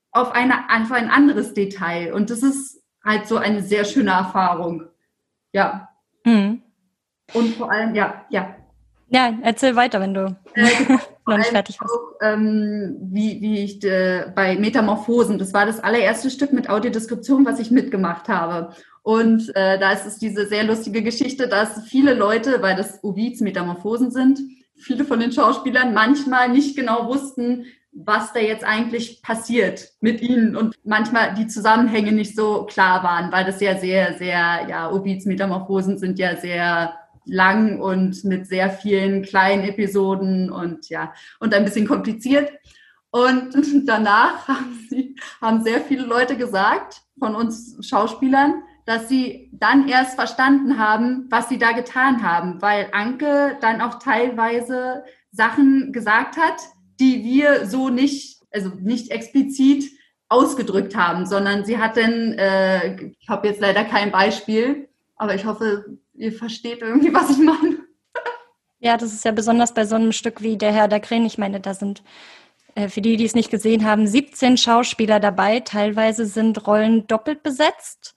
auf, 0.09 0.31
eine, 0.31 0.55
auf 0.71 0.91
ein 0.91 1.11
anderes 1.11 1.53
Detail 1.53 2.15
und 2.15 2.31
das 2.31 2.41
ist 2.41 2.83
halt 3.05 3.27
so 3.27 3.37
eine 3.37 3.61
sehr 3.61 3.85
schöne 3.85 4.09
Erfahrung. 4.11 4.87
Ja. 5.53 5.89
Mhm. 6.25 6.63
Und 7.33 7.55
vor 7.55 7.71
allem, 7.71 7.95
ja, 7.95 8.25
ja. 8.29 8.55
Ja, 9.09 9.33
erzähl 9.41 9.75
weiter, 9.75 10.01
wenn 10.01 10.13
du 10.13 10.35
äh, 10.53 10.65
noch 11.25 11.37
nicht 11.37 11.49
fertig 11.49 11.77
bist. 11.79 11.93
Ähm, 12.21 12.97
wie, 12.99 13.41
wie 13.41 13.63
ich 13.63 13.83
äh, 13.83 14.31
bei 14.35 14.57
Metamorphosen, 14.57 15.37
das 15.39 15.53
war 15.53 15.65
das 15.65 15.79
allererste 15.79 16.29
Stück 16.29 16.51
mit 16.51 16.69
Audiodeskription, 16.69 17.45
was 17.45 17.59
ich 17.59 17.71
mitgemacht 17.71 18.27
habe. 18.27 18.73
Und 19.03 19.55
äh, 19.55 19.79
da 19.79 19.93
ist 19.93 20.05
es 20.05 20.17
diese 20.17 20.47
sehr 20.47 20.65
lustige 20.65 21.01
Geschichte, 21.01 21.47
dass 21.47 21.83
viele 21.85 22.13
Leute, 22.13 22.61
weil 22.61 22.75
das 22.75 23.01
Ovids 23.03 23.39
Metamorphosen 23.39 24.11
sind, 24.11 24.39
viele 24.75 25.05
von 25.05 25.21
den 25.21 25.31
Schauspielern 25.31 25.93
manchmal 25.93 26.49
nicht 26.49 26.75
genau 26.75 27.07
wussten, 27.07 27.65
was 27.93 28.33
da 28.33 28.39
jetzt 28.39 28.63
eigentlich 28.63 29.21
passiert 29.23 29.91
mit 30.01 30.21
ihnen 30.21 30.55
und 30.55 30.75
manchmal 30.83 31.33
die 31.33 31.47
Zusammenhänge 31.47 32.11
nicht 32.11 32.35
so 32.35 32.65
klar 32.65 33.03
waren, 33.03 33.31
weil 33.31 33.45
das 33.45 33.59
ja 33.59 33.77
sehr, 33.77 34.17
sehr, 34.17 34.67
ja, 34.69 34.91
Ovids 34.91 35.25
Metamorphosen 35.25 35.97
sind 35.97 36.19
ja 36.19 36.35
sehr 36.35 36.93
lang 37.29 37.79
und 37.79 38.23
mit 38.23 38.47
sehr 38.47 38.69
vielen 38.69 39.23
kleinen 39.23 39.63
Episoden 39.63 40.51
und 40.51 40.89
ja, 40.89 41.13
und 41.39 41.53
ein 41.53 41.65
bisschen 41.65 41.87
kompliziert. 41.87 42.51
Und 43.09 43.55
danach 43.87 44.47
haben, 44.47 44.87
sie, 44.89 45.15
haben 45.41 45.63
sehr 45.63 45.81
viele 45.81 46.05
Leute 46.05 46.37
gesagt, 46.37 47.01
von 47.19 47.35
uns 47.35 47.77
Schauspielern, 47.87 48.63
dass 48.85 49.09
sie 49.09 49.49
dann 49.51 49.89
erst 49.89 50.15
verstanden 50.15 50.77
haben, 50.77 51.27
was 51.29 51.49
sie 51.49 51.57
da 51.57 51.73
getan 51.73 52.23
haben, 52.23 52.61
weil 52.61 52.87
Anke 52.93 53.57
dann 53.59 53.81
auch 53.81 53.99
teilweise 53.99 55.03
Sachen 55.31 55.91
gesagt 55.91 56.37
hat, 56.37 56.55
die 56.99 57.23
wir 57.23 57.65
so 57.65 57.89
nicht, 57.89 58.41
also 58.51 58.71
nicht 58.79 59.11
explizit 59.11 59.91
ausgedrückt 60.29 60.95
haben, 60.95 61.25
sondern 61.25 61.65
sie 61.65 61.77
hat 61.77 61.97
dann, 61.97 62.33
äh, 62.33 63.11
ich 63.19 63.29
habe 63.29 63.47
jetzt 63.47 63.61
leider 63.61 63.83
kein 63.83 64.11
Beispiel, 64.11 64.89
aber 65.15 65.35
ich 65.35 65.45
hoffe, 65.45 65.97
ihr 66.17 66.33
versteht 66.33 66.81
irgendwie, 66.81 67.13
was 67.13 67.29
ich 67.31 67.37
meine. 67.37 67.77
Ja, 68.79 68.97
das 68.97 69.13
ist 69.13 69.25
ja 69.25 69.31
besonders 69.31 69.73
bei 69.73 69.85
so 69.85 69.95
einem 69.95 70.11
Stück 70.11 70.41
wie 70.41 70.57
Der 70.57 70.71
Herr 70.71 70.87
der 70.87 70.99
Krähen. 70.99 71.25
Ich 71.25 71.37
meine, 71.37 71.59
da 71.59 71.73
sind 71.73 72.03
äh, 72.75 72.89
für 72.89 73.01
die, 73.01 73.17
die 73.17 73.25
es 73.25 73.35
nicht 73.35 73.49
gesehen 73.49 73.85
haben, 73.85 74.05
17 74.05 74.57
Schauspieler 74.57 75.19
dabei. 75.19 75.61
Teilweise 75.61 76.25
sind 76.25 76.67
Rollen 76.67 77.07
doppelt 77.07 77.41
besetzt. 77.41 78.13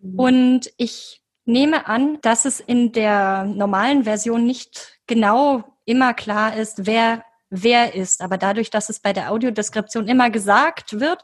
Mhm. 0.00 0.18
Und 0.18 0.72
ich 0.76 1.22
nehme 1.44 1.86
an, 1.86 2.18
dass 2.20 2.44
es 2.44 2.60
in 2.60 2.92
der 2.92 3.44
normalen 3.44 4.04
Version 4.04 4.46
nicht 4.46 5.00
genau 5.06 5.64
immer 5.84 6.14
klar 6.14 6.56
ist, 6.56 6.86
wer 6.86 7.24
wer 7.52 7.94
ist. 7.94 8.20
Aber 8.22 8.38
dadurch, 8.38 8.70
dass 8.70 8.88
es 8.88 8.98
bei 8.98 9.12
der 9.12 9.30
Audiodeskription 9.30 10.08
immer 10.08 10.30
gesagt 10.30 10.98
wird, 10.98 11.22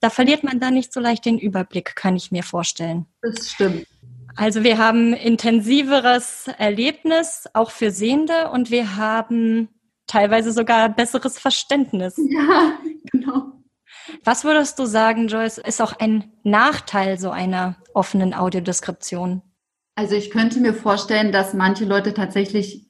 da 0.00 0.10
verliert 0.10 0.42
man 0.42 0.60
da 0.60 0.70
nicht 0.70 0.92
so 0.92 1.00
leicht 1.00 1.24
den 1.24 1.38
Überblick, 1.38 1.94
kann 1.94 2.16
ich 2.16 2.32
mir 2.32 2.42
vorstellen. 2.42 3.06
Das 3.22 3.50
stimmt. 3.50 3.86
Also 4.40 4.64
wir 4.64 4.78
haben 4.78 5.12
intensiveres 5.12 6.48
Erlebnis, 6.56 7.44
auch 7.52 7.70
für 7.70 7.90
Sehende, 7.90 8.50
und 8.50 8.70
wir 8.70 8.96
haben 8.96 9.68
teilweise 10.06 10.50
sogar 10.52 10.88
besseres 10.88 11.38
Verständnis. 11.38 12.16
Ja, 12.30 12.78
genau. 13.12 13.52
Was 14.24 14.44
würdest 14.44 14.78
du 14.78 14.86
sagen, 14.86 15.28
Joyce, 15.28 15.58
ist 15.58 15.82
auch 15.82 15.92
ein 15.98 16.32
Nachteil 16.42 17.18
so 17.18 17.28
einer 17.28 17.76
offenen 17.92 18.32
Audiodeskription? 18.32 19.42
Also 19.94 20.14
ich 20.14 20.30
könnte 20.30 20.58
mir 20.60 20.72
vorstellen, 20.72 21.32
dass 21.32 21.52
manche 21.52 21.84
Leute 21.84 22.14
tatsächlich 22.14 22.88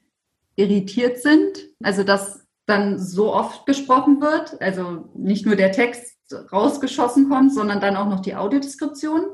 irritiert 0.54 1.18
sind. 1.18 1.66
Also 1.82 2.04
dass 2.04 2.46
dann 2.66 2.96
so 2.96 3.34
oft 3.34 3.66
gesprochen 3.66 4.20
wird. 4.20 4.62
Also 4.62 5.10
nicht 5.16 5.46
nur 5.46 5.56
der 5.56 5.72
Text 5.72 6.16
rausgeschossen 6.52 7.28
kommt, 7.28 7.52
sondern 7.52 7.80
dann 7.80 7.96
auch 7.96 8.08
noch 8.08 8.20
die 8.20 8.36
Audiodeskription. 8.36 9.24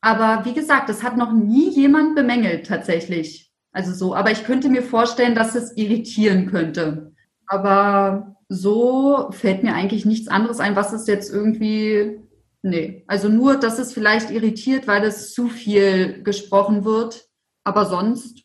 Aber 0.00 0.44
wie 0.44 0.54
gesagt, 0.54 0.88
das 0.88 1.02
hat 1.02 1.16
noch 1.16 1.32
nie 1.32 1.68
jemand 1.70 2.14
bemängelt 2.14 2.66
tatsächlich. 2.66 3.52
Also 3.72 3.92
so, 3.92 4.14
aber 4.14 4.30
ich 4.30 4.44
könnte 4.44 4.68
mir 4.68 4.82
vorstellen, 4.82 5.34
dass 5.34 5.54
es 5.54 5.76
irritieren 5.76 6.46
könnte. 6.46 7.12
Aber 7.46 8.36
so 8.48 9.30
fällt 9.32 9.62
mir 9.62 9.74
eigentlich 9.74 10.04
nichts 10.06 10.28
anderes 10.28 10.58
ein, 10.58 10.74
was 10.74 10.92
es 10.92 11.06
jetzt 11.06 11.32
irgendwie, 11.32 12.18
nee. 12.62 13.04
Also 13.06 13.28
nur, 13.28 13.56
dass 13.56 13.78
es 13.78 13.92
vielleicht 13.92 14.30
irritiert, 14.30 14.88
weil 14.88 15.04
es 15.04 15.32
zu 15.32 15.48
viel 15.48 16.22
gesprochen 16.22 16.84
wird. 16.84 17.28
Aber 17.64 17.86
sonst 17.86 18.44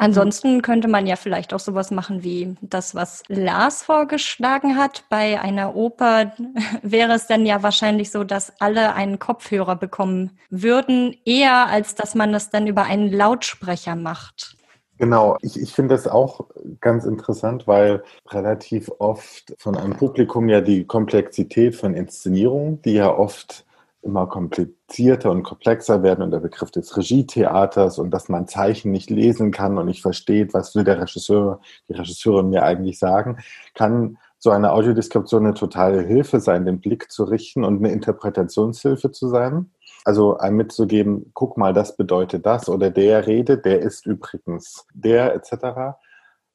Ansonsten 0.00 0.62
könnte 0.62 0.88
man 0.88 1.06
ja 1.06 1.14
vielleicht 1.14 1.52
auch 1.52 1.60
sowas 1.60 1.90
machen 1.90 2.22
wie 2.24 2.56
das, 2.62 2.94
was 2.94 3.22
Lars 3.28 3.82
vorgeschlagen 3.82 4.78
hat. 4.78 5.04
Bei 5.10 5.38
einer 5.38 5.76
Oper 5.76 6.32
wäre 6.82 7.12
es 7.12 7.26
dann 7.26 7.44
ja 7.44 7.62
wahrscheinlich 7.62 8.10
so, 8.10 8.24
dass 8.24 8.50
alle 8.60 8.94
einen 8.94 9.18
Kopfhörer 9.18 9.76
bekommen 9.76 10.38
würden, 10.48 11.14
eher 11.26 11.66
als 11.66 11.96
dass 11.96 12.14
man 12.14 12.32
das 12.32 12.48
dann 12.48 12.66
über 12.66 12.84
einen 12.84 13.12
Lautsprecher 13.12 13.94
macht. 13.94 14.56
Genau, 14.96 15.36
ich, 15.42 15.60
ich 15.60 15.74
finde 15.74 15.94
das 15.94 16.08
auch 16.08 16.46
ganz 16.80 17.04
interessant, 17.04 17.66
weil 17.66 18.02
relativ 18.28 18.90
oft 19.00 19.54
von 19.58 19.76
einem 19.76 19.96
Publikum 19.98 20.48
ja 20.48 20.62
die 20.62 20.86
Komplexität 20.86 21.76
von 21.76 21.92
Inszenierungen, 21.92 22.80
die 22.80 22.94
ja 22.94 23.14
oft 23.14 23.66
immer 24.02 24.26
komplizierter 24.26 25.30
und 25.30 25.42
komplexer 25.42 26.02
werden 26.02 26.22
und 26.22 26.30
der 26.30 26.40
Begriff 26.40 26.70
des 26.70 26.96
Regietheaters 26.96 27.98
und 27.98 28.10
dass 28.10 28.28
man 28.28 28.48
Zeichen 28.48 28.90
nicht 28.90 29.10
lesen 29.10 29.50
kann 29.50 29.78
und 29.78 29.86
nicht 29.86 30.02
versteht, 30.02 30.54
was 30.54 30.74
will 30.74 30.84
der 30.84 31.00
Regisseur, 31.00 31.60
die 31.88 31.94
Regisseurin 31.94 32.48
mir 32.50 32.62
eigentlich 32.62 32.98
sagen, 32.98 33.38
kann 33.74 34.16
so 34.38 34.50
eine 34.50 34.72
Audiodeskription 34.72 35.44
eine 35.44 35.54
totale 35.54 36.00
Hilfe 36.00 36.40
sein, 36.40 36.64
den 36.64 36.80
Blick 36.80 37.12
zu 37.12 37.24
richten 37.24 37.62
und 37.62 37.78
eine 37.78 37.92
Interpretationshilfe 37.92 39.12
zu 39.12 39.28
sein. 39.28 39.70
Also 40.06 40.38
einem 40.38 40.56
mitzugeben, 40.56 41.30
guck 41.34 41.58
mal, 41.58 41.74
das 41.74 41.94
bedeutet 41.96 42.46
das 42.46 42.70
oder 42.70 42.90
der 42.90 43.26
redet, 43.26 43.66
der 43.66 43.80
ist 43.80 44.06
übrigens 44.06 44.86
der 44.94 45.34
etc. 45.34 45.98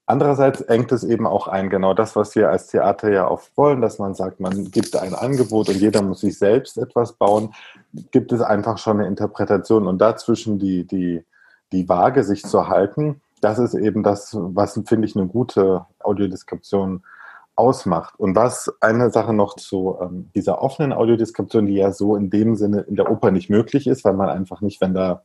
Andererseits 0.08 0.62
engt 0.62 0.92
es 0.92 1.04
eben 1.04 1.26
auch 1.26 1.48
ein, 1.48 1.70
genau 1.70 1.96
das, 1.96 2.16
was 2.16 2.36
wir 2.36 2.50
als 2.50 2.68
Theater 2.68 3.12
ja 3.12 3.28
oft 3.28 3.58
wollen, 3.58 3.82
dass 3.82 3.98
man 3.98 4.14
sagt, 4.14 4.40
man 4.40 4.70
gibt 4.70 4.96
ein 4.96 5.16
Angebot 5.16 5.70
und 5.70 5.78
jeder 5.78 6.04
muss 6.04 6.20
sich 6.20 6.38
selbst 6.38 6.78
etwas 6.78 7.14
bauen, 7.14 7.56
gibt 8.12 8.32
es 8.32 8.42
einfach 8.42 8.78
schon 8.78 9.00
eine 9.00 9.08
Interpretation 9.08 9.88
und 9.88 10.00
dazwischen 10.00 10.60
die, 10.60 10.86
die, 10.86 11.26
die 11.72 11.90
Waage 11.90 12.24
sich 12.24 12.44
zu 12.44 12.68
halten, 12.68 13.22
das 13.42 13.60
ist 13.60 13.74
eben 13.74 14.04
das, 14.04 14.36
was, 14.36 14.80
finde 14.86 15.08
ich, 15.08 15.16
eine 15.16 15.28
gute 15.28 15.86
Audiodeskription 16.00 17.04
ausmacht. 17.56 18.16
Und 18.18 18.36
was 18.36 18.74
eine 18.82 19.12
Sache 19.12 19.34
noch 19.34 19.56
zu 19.56 19.98
ähm, 20.02 20.30
dieser 20.36 20.62
offenen 20.62 20.94
Audiodeskription, 20.94 21.68
die 21.68 21.76
ja 21.76 21.92
so 21.92 22.16
in 22.16 22.30
dem 22.30 22.56
Sinne 22.56 22.82
in 22.82 22.96
der 22.96 23.10
Oper 23.10 23.32
nicht 23.32 23.50
möglich 23.50 23.88
ist, 23.88 24.04
weil 24.04 24.14
man 24.14 24.30
einfach 24.30 24.62
nicht, 24.62 24.82
wenn 24.82 24.94
da 24.94 25.24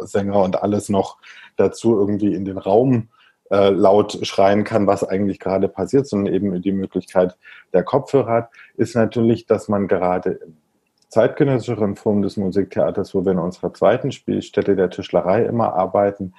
Sänger 0.00 0.42
und 0.42 0.62
alles 0.62 0.88
noch 0.88 1.18
dazu 1.56 1.98
irgendwie 1.98 2.34
in 2.34 2.44
den 2.44 2.58
Raum 2.58 3.08
äh, 3.52 3.68
laut 3.68 4.18
schreien 4.26 4.64
kann, 4.64 4.86
was 4.86 5.04
eigentlich 5.04 5.38
gerade 5.38 5.68
passiert, 5.68 6.06
sondern 6.06 6.32
eben 6.32 6.62
die 6.62 6.72
Möglichkeit 6.72 7.36
der 7.74 7.84
Kopfhörer 7.84 8.32
hat, 8.32 8.50
ist 8.76 8.96
natürlich, 8.96 9.46
dass 9.46 9.68
man 9.68 9.88
gerade 9.88 10.30
in 10.30 10.56
zeitgenössischeren 11.10 11.94
Formen 11.94 12.22
des 12.22 12.38
Musiktheaters, 12.38 13.14
wo 13.14 13.22
wir 13.22 13.32
in 13.32 13.38
unserer 13.38 13.74
zweiten 13.74 14.10
Spielstätte 14.10 14.74
der 14.74 14.88
Tischlerei 14.88 15.44
immer 15.44 15.74
arbeiten, 15.74 16.32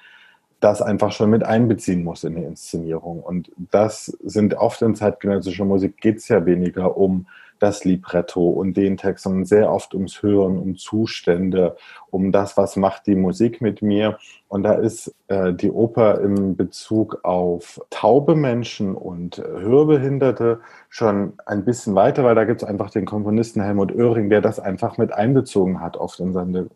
das 0.58 0.82
einfach 0.82 1.12
schon 1.12 1.30
mit 1.30 1.44
einbeziehen 1.44 2.02
muss 2.02 2.24
in 2.24 2.34
die 2.34 2.42
Inszenierung. 2.42 3.20
Und 3.22 3.52
das 3.70 4.06
sind 4.24 4.54
oft 4.54 4.82
in 4.82 4.96
zeitgenössischer 4.96 5.64
Musik 5.64 5.98
geht 5.98 6.16
es 6.16 6.28
ja 6.28 6.44
weniger 6.44 6.96
um 6.96 7.28
das 7.58 7.84
Libretto 7.84 8.48
und 8.48 8.76
den 8.76 8.96
Text, 8.96 9.24
sondern 9.24 9.44
sehr 9.44 9.72
oft 9.72 9.94
ums 9.94 10.22
Hören, 10.22 10.58
um 10.58 10.76
Zustände, 10.76 11.76
um 12.10 12.32
das, 12.32 12.56
was 12.56 12.76
macht 12.76 13.06
die 13.06 13.14
Musik 13.14 13.60
mit 13.60 13.82
mir. 13.82 14.18
Und 14.48 14.64
da 14.64 14.74
ist 14.74 15.14
äh, 15.28 15.52
die 15.52 15.70
Oper 15.70 16.20
im 16.20 16.56
Bezug 16.56 17.20
auf 17.22 17.80
taube 17.90 18.34
Menschen 18.34 18.94
und 18.94 19.38
Hörbehinderte 19.38 20.60
schon 20.88 21.34
ein 21.46 21.64
bisschen 21.64 21.94
weiter, 21.94 22.24
weil 22.24 22.34
da 22.34 22.44
gibt 22.44 22.62
es 22.62 22.68
einfach 22.68 22.90
den 22.90 23.06
Komponisten 23.06 23.62
Helmut 23.62 23.94
Oehring, 23.94 24.30
der 24.30 24.40
das 24.40 24.60
einfach 24.60 24.98
mit 24.98 25.12
einbezogen 25.12 25.80
hat 25.80 25.96
oft 25.96 26.20
in 26.20 26.32
seine 26.32 26.68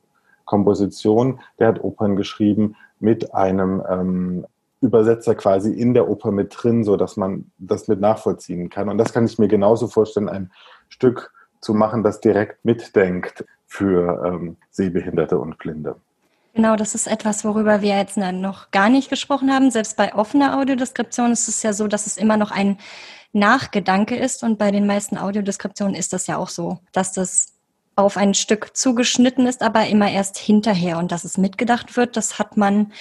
Komposition. 0.44 1.40
Der 1.58 1.68
hat 1.68 1.84
Opern 1.84 2.16
geschrieben 2.16 2.74
mit 3.00 3.34
einem 3.34 3.82
ähm, 3.88 4.46
Übersetzer 4.80 5.34
quasi 5.34 5.72
in 5.72 5.94
der 5.94 6.08
Oper 6.08 6.30
mit 6.30 6.54
drin, 6.56 6.84
so 6.84 6.96
dass 6.96 7.16
man 7.16 7.50
das 7.58 7.88
mit 7.88 8.00
nachvollziehen 8.00 8.70
kann. 8.70 8.88
Und 8.88 8.98
das 8.98 9.12
kann 9.12 9.26
ich 9.26 9.38
mir 9.38 9.48
genauso 9.48 9.88
vorstellen, 9.88 10.28
ein 10.28 10.52
Stück 10.88 11.32
zu 11.60 11.74
machen, 11.74 12.02
das 12.02 12.20
direkt 12.20 12.64
mitdenkt 12.64 13.44
für 13.66 14.24
ähm, 14.24 14.56
Sehbehinderte 14.70 15.38
und 15.38 15.58
Blinde. 15.58 15.96
Genau, 16.54 16.76
das 16.76 16.94
ist 16.94 17.06
etwas, 17.06 17.44
worüber 17.44 17.82
wir 17.82 17.96
jetzt 17.96 18.16
noch 18.16 18.70
gar 18.70 18.88
nicht 18.88 19.10
gesprochen 19.10 19.52
haben. 19.52 19.70
Selbst 19.70 19.96
bei 19.96 20.14
offener 20.14 20.58
Audiodeskription 20.58 21.30
ist 21.30 21.46
es 21.48 21.62
ja 21.62 21.72
so, 21.72 21.86
dass 21.86 22.06
es 22.06 22.16
immer 22.16 22.36
noch 22.36 22.50
ein 22.50 22.78
Nachgedanke 23.32 24.16
ist. 24.16 24.42
Und 24.42 24.58
bei 24.58 24.70
den 24.70 24.86
meisten 24.86 25.18
Audiodeskriptionen 25.18 25.94
ist 25.94 26.12
das 26.12 26.26
ja 26.26 26.36
auch 26.36 26.48
so, 26.48 26.78
dass 26.92 27.12
das 27.12 27.57
auf 27.98 28.16
ein 28.16 28.32
Stück 28.32 28.76
zugeschnitten 28.76 29.46
ist, 29.46 29.60
aber 29.60 29.88
immer 29.88 30.10
erst 30.10 30.38
hinterher 30.38 30.98
und 30.98 31.10
dass 31.10 31.24
es 31.24 31.36
mitgedacht 31.36 31.96
wird, 31.96 32.16
das 32.16 32.38
hat 32.38 32.56
man 32.56 32.92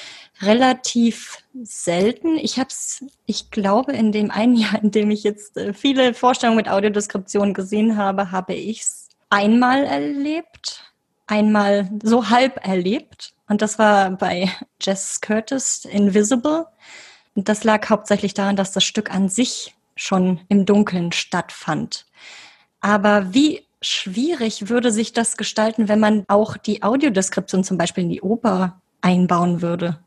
relativ 0.42 1.44
selten. 1.62 2.36
Ich 2.38 2.58
habe 2.58 2.70
es, 2.70 3.06
ich 3.28 3.52
glaube, 3.52 3.94
in 3.94 4.12
dem 4.12 4.32
einen 4.32 4.56
Jahr, 4.56 4.82
in 4.82 4.90
dem 4.90 5.12
ich 5.12 5.24
jetzt 5.24 5.56
äh, 5.56 5.74
viele 5.74 6.16
Vorstellungen 6.16 6.58
mit 6.58 6.70
Audiodeskription 6.70 7.54
gesehen 7.54 7.96
habe, 7.96 8.32
habe 8.32 8.56
ich 8.56 8.82
es 8.82 9.10
einmal 9.30 9.84
erlebt, 9.84 10.92
einmal 11.28 11.90
so 12.02 12.30
halb 12.30 12.66
erlebt 12.66 13.34
und 13.48 13.62
das 13.62 13.78
war 13.78 14.10
bei 14.10 14.52
Jess 14.82 15.22
Curtis 15.22 15.86
Invisible. 15.86 16.66
Und 17.36 17.50
das 17.50 17.64
lag 17.64 17.88
hauptsächlich 17.88 18.34
daran, 18.34 18.56
dass 18.56 18.72
das 18.72 18.84
Stück 18.84 19.14
an 19.14 19.30
sich 19.30 19.76
schon 19.96 20.42
im 20.50 20.66
Dunkeln 20.66 21.12
stattfand. 21.12 22.08
Aber 22.82 23.32
wie 23.34 23.67
schwierig 23.82 24.70
würde 24.70 24.92
sich 24.92 25.14
das 25.14 25.38
gestalten, 25.38 25.88
wenn 25.88 26.00
man 26.00 26.24
auch 26.28 26.58
die 26.58 26.84
Audiodeskription 26.84 27.64
zum 27.64 27.78
Beispiel 27.78 28.04
in 28.04 28.10
die 28.10 28.22
Oper 28.22 28.82
einbauen 29.02 29.62
würde? 29.62 30.00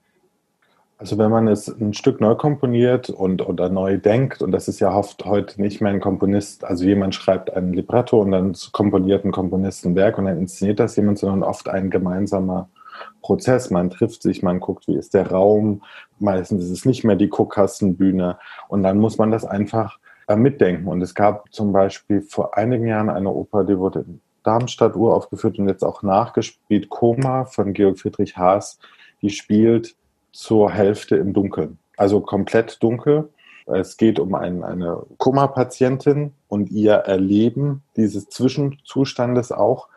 Also 1.01 1.17
wenn 1.17 1.31
man 1.31 1.49
es 1.49 1.67
ein 1.67 1.95
Stück 1.95 2.21
neu 2.21 2.35
komponiert 2.35 3.09
und 3.09 3.41
oder 3.49 3.71
neu 3.71 3.97
denkt, 3.97 4.43
und 4.43 4.53
das 4.53 4.69
ist 4.69 4.81
ja 4.81 4.95
oft 4.95 5.25
heute 5.25 5.59
nicht 5.59 5.81
mehr 5.81 5.93
ein 5.93 6.01
Komponist, 6.01 6.63
also 6.63 6.85
jemand 6.85 7.15
schreibt 7.15 7.51
ein 7.55 7.73
Libretto 7.73 8.21
und 8.21 8.33
dann 8.33 8.55
komponiert 8.73 9.25
ein 9.25 9.33
Komponist 9.33 9.87
ein 9.87 9.97
Werk 9.97 10.19
und 10.19 10.27
dann 10.27 10.37
inszeniert 10.37 10.79
das 10.79 10.97
jemand, 10.97 11.19
sondern 11.19 11.43
oft 11.43 11.71
ein 11.71 11.89
gemeinsamer 11.89 12.69
Prozess. 13.23 13.71
Man 13.71 13.89
trifft 13.89 14.21
sich, 14.21 14.43
man 14.43 14.61
guckt, 14.61 14.89
wie 14.89 14.97
ist 14.97 15.15
der 15.15 15.31
Raum. 15.31 15.83
Meistens 16.19 16.65
ist 16.65 16.71
es 16.71 16.85
nicht 16.85 17.03
mehr 17.03 17.17
die 17.17 17.31
Guckkastenbühne 17.31 18.37
und 18.69 18.83
dann 18.83 18.99
muss 18.99 19.17
man 19.17 19.31
das 19.31 19.47
einfach 19.47 19.99
mitdenken. 20.37 20.88
Und 20.88 21.03
es 21.03 21.14
gab 21.14 21.53
zum 21.53 21.73
Beispiel 21.73 22.23
vor 22.23 22.57
einigen 22.57 22.87
Jahren 22.87 23.11
eine 23.11 23.31
Oper, 23.31 23.64
die 23.64 23.79
wurde 23.79 24.05
Darmstadt 24.43 24.97
uraufgeführt 24.97 25.59
und 25.59 25.69
jetzt 25.69 25.85
auch 25.85 26.03
nachgespielt. 26.03 26.88
Koma 26.88 27.45
von 27.45 27.73
Georg 27.73 27.99
Friedrich 27.99 28.37
Haas, 28.37 28.79
die 29.23 29.31
spielt 29.31 29.95
zur 30.33 30.71
Hälfte 30.71 31.16
im 31.16 31.33
Dunkeln. 31.33 31.79
Also 31.97 32.21
komplett 32.21 32.83
dunkel. 32.83 33.29
Es 33.66 33.97
geht 33.97 34.19
um 34.19 34.35
ein, 34.35 34.64
eine 34.64 35.03
Koma-Patientin 35.19 36.33
und 36.49 36.71
ihr 36.71 36.95
Erleben 36.95 37.83
dieses 37.97 38.29
Zwischenzustandes 38.29 39.53
auch. 39.53 39.88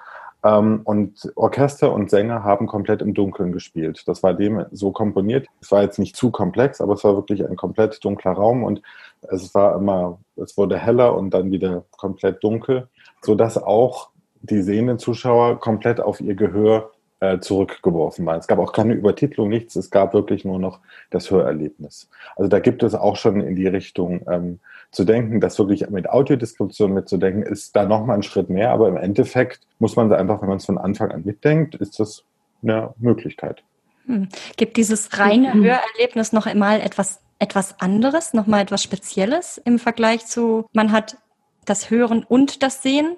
Ähm, 0.44 0.82
und 0.84 1.32
Orchester 1.36 1.94
und 1.94 2.10
Sänger 2.10 2.44
haben 2.44 2.68
komplett 2.68 3.02
im 3.02 3.14
Dunkeln 3.14 3.52
gespielt. 3.52 4.04
Das 4.08 4.24
war 4.24 4.34
dem 4.34 4.66
so 4.72 4.92
komponiert. 4.92 5.48
Es 5.62 5.72
war 5.72 5.82
jetzt 5.82 6.00
nicht 6.00 6.16
zu 6.16 6.32
komplex, 6.32 6.82
aber 6.82 6.94
es 6.94 7.04
war 7.04 7.16
wirklich 7.16 7.48
ein 7.48 7.56
komplett 7.56 8.04
dunkler 8.04 8.34
Raum 8.34 8.64
und 8.64 8.82
es 9.22 9.54
war 9.56 9.76
immer, 9.76 10.20
es 10.36 10.58
wurde 10.58 10.78
heller 10.78 11.16
und 11.16 11.32
dann 11.32 11.52
wieder 11.52 11.86
komplett 11.92 12.44
dunkel, 12.44 12.90
sodass 13.22 13.58
auch 13.58 14.10
die 14.42 14.62
sehenden 14.62 15.00
Zuschauer 15.00 15.60
komplett 15.60 16.02
auf 16.02 16.20
ihr 16.20 16.36
Gehör 16.36 16.92
äh, 17.22 17.40
zurückgeworfen 17.40 18.26
waren. 18.26 18.40
Es 18.40 18.48
gab 18.48 18.60
auch 18.60 18.74
keine 18.74 18.94
Übertitlung, 18.94 19.48
nichts. 19.48 19.78
Es 19.78 19.90
gab 19.90 20.14
wirklich 20.14 20.44
nur 20.44 20.60
noch 20.60 20.82
das 21.10 21.32
Hörerlebnis. 21.32 22.10
Also 22.36 22.50
da 22.50 22.60
gibt 22.60 22.84
es 22.84 22.96
auch 22.96 23.16
schon 23.16 23.40
in 23.40 23.56
die 23.56 23.68
Richtung 23.68 24.26
ähm, 24.30 24.60
zu 24.94 25.04
denken, 25.04 25.42
dass 25.42 25.58
wirklich 25.58 25.90
mit 25.90 26.10
Audiodeskription 26.10 26.94
mitzudenken, 26.94 27.44
ist 27.44 27.76
da 27.76 27.86
nochmal 27.86 28.18
ein 28.18 28.24
Schritt 28.24 28.50
mehr. 28.50 28.72
Aber 28.72 28.88
im 28.88 28.96
Endeffekt 28.96 29.62
muss 29.80 29.96
man 29.96 30.14
einfach, 30.14 30.42
wenn 30.42 30.50
man 30.50 30.58
es 30.58 30.66
von 30.66 30.78
Anfang 30.78 31.12
an 31.12 31.24
mitdenkt, 31.26 31.76
ist 31.76 32.00
das 32.00 32.24
eine 32.62 32.94
Möglichkeit. 33.00 33.64
Hm. 34.06 34.30
Gibt 34.56 34.78
dieses 34.78 35.18
reine 35.18 35.56
mhm. 35.56 35.64
Hörerlebnis 35.64 36.32
noch 36.32 36.46
einmal 36.46 36.80
etwas, 36.80 37.22
etwas 37.40 37.80
anderes, 37.82 38.34
noch 38.34 38.46
mal 38.46 38.62
etwas 38.62 38.84
Spezielles 38.84 39.58
im 39.58 39.80
Vergleich 39.80 40.26
zu, 40.28 40.66
man 40.74 40.92
hat 40.92 41.18
das 41.66 41.90
Hören 41.90 42.24
und 42.24 42.62
das 42.62 42.84
Sehen? 42.84 43.18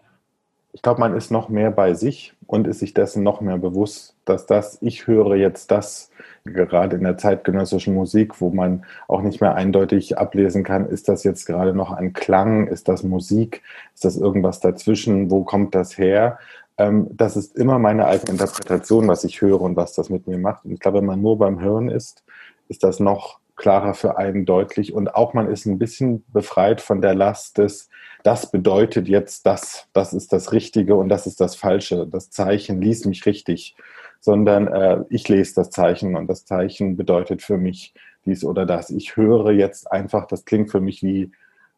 Ich 0.75 0.81
glaube, 0.81 0.99
man 0.99 1.15
ist 1.15 1.31
noch 1.31 1.47
mehr 1.47 1.71
bei 1.71 1.93
sich 1.93 2.33
und 2.47 2.67
ist 2.67 2.79
sich 2.79 2.93
dessen 2.93 3.23
noch 3.23 3.39
mehr 3.39 3.57
bewusst, 3.57 4.13
dass 4.25 4.45
das, 4.45 4.77
ich 4.81 5.07
höre 5.07 5.35
jetzt 5.35 5.71
das, 5.71 6.11
gerade 6.43 6.97
in 6.97 7.03
der 7.03 7.17
zeitgenössischen 7.17 7.93
Musik, 7.93 8.41
wo 8.41 8.49
man 8.49 8.83
auch 9.07 9.21
nicht 9.21 9.39
mehr 9.39 9.55
eindeutig 9.55 10.17
ablesen 10.17 10.65
kann, 10.65 10.85
ist 10.85 11.07
das 11.07 11.23
jetzt 11.23 11.45
gerade 11.45 11.73
noch 11.73 11.93
ein 11.93 12.11
Klang, 12.11 12.67
ist 12.67 12.89
das 12.89 13.03
Musik, 13.03 13.63
ist 13.93 14.03
das 14.03 14.17
irgendwas 14.17 14.59
dazwischen, 14.59 15.31
wo 15.31 15.45
kommt 15.45 15.75
das 15.75 15.97
her? 15.97 16.39
Ähm, 16.77 17.07
das 17.09 17.37
ist 17.37 17.55
immer 17.55 17.79
meine 17.79 18.05
eigene 18.05 18.31
Interpretation, 18.31 19.07
was 19.07 19.23
ich 19.23 19.39
höre 19.39 19.61
und 19.61 19.77
was 19.77 19.93
das 19.93 20.09
mit 20.09 20.27
mir 20.27 20.37
macht. 20.37 20.65
Und 20.65 20.73
ich 20.73 20.81
glaube, 20.81 20.97
wenn 20.97 21.05
man 21.05 21.21
nur 21.21 21.37
beim 21.37 21.61
Hören 21.61 21.87
ist, 21.87 22.25
ist 22.67 22.83
das 22.83 22.99
noch 22.99 23.39
klarer 23.55 23.93
für 23.93 24.17
einen 24.17 24.45
deutlich 24.45 24.93
und 24.93 25.15
auch 25.15 25.33
man 25.33 25.49
ist 25.49 25.65
ein 25.65 25.79
bisschen 25.79 26.23
befreit 26.33 26.81
von 26.81 27.01
der 27.01 27.15
Last 27.15 27.57
des, 27.57 27.89
das 28.23 28.51
bedeutet 28.51 29.07
jetzt 29.07 29.45
das, 29.45 29.87
das 29.93 30.13
ist 30.13 30.33
das 30.33 30.51
Richtige 30.51 30.95
und 30.95 31.09
das 31.09 31.27
ist 31.27 31.39
das 31.39 31.55
Falsche. 31.55 32.07
Das 32.07 32.29
Zeichen 32.29 32.81
liest 32.81 33.05
mich 33.05 33.25
richtig, 33.25 33.75
sondern 34.19 34.67
äh, 34.67 35.03
ich 35.09 35.27
lese 35.29 35.55
das 35.55 35.69
Zeichen 35.69 36.15
und 36.15 36.27
das 36.27 36.45
Zeichen 36.45 36.97
bedeutet 36.97 37.41
für 37.41 37.57
mich 37.57 37.93
dies 38.25 38.43
oder 38.43 38.65
das. 38.65 38.89
Ich 38.89 39.15
höre 39.15 39.51
jetzt 39.51 39.91
einfach, 39.91 40.27
das 40.27 40.45
klingt 40.45 40.71
für 40.71 40.81
mich 40.81 41.03
wie 41.03 41.31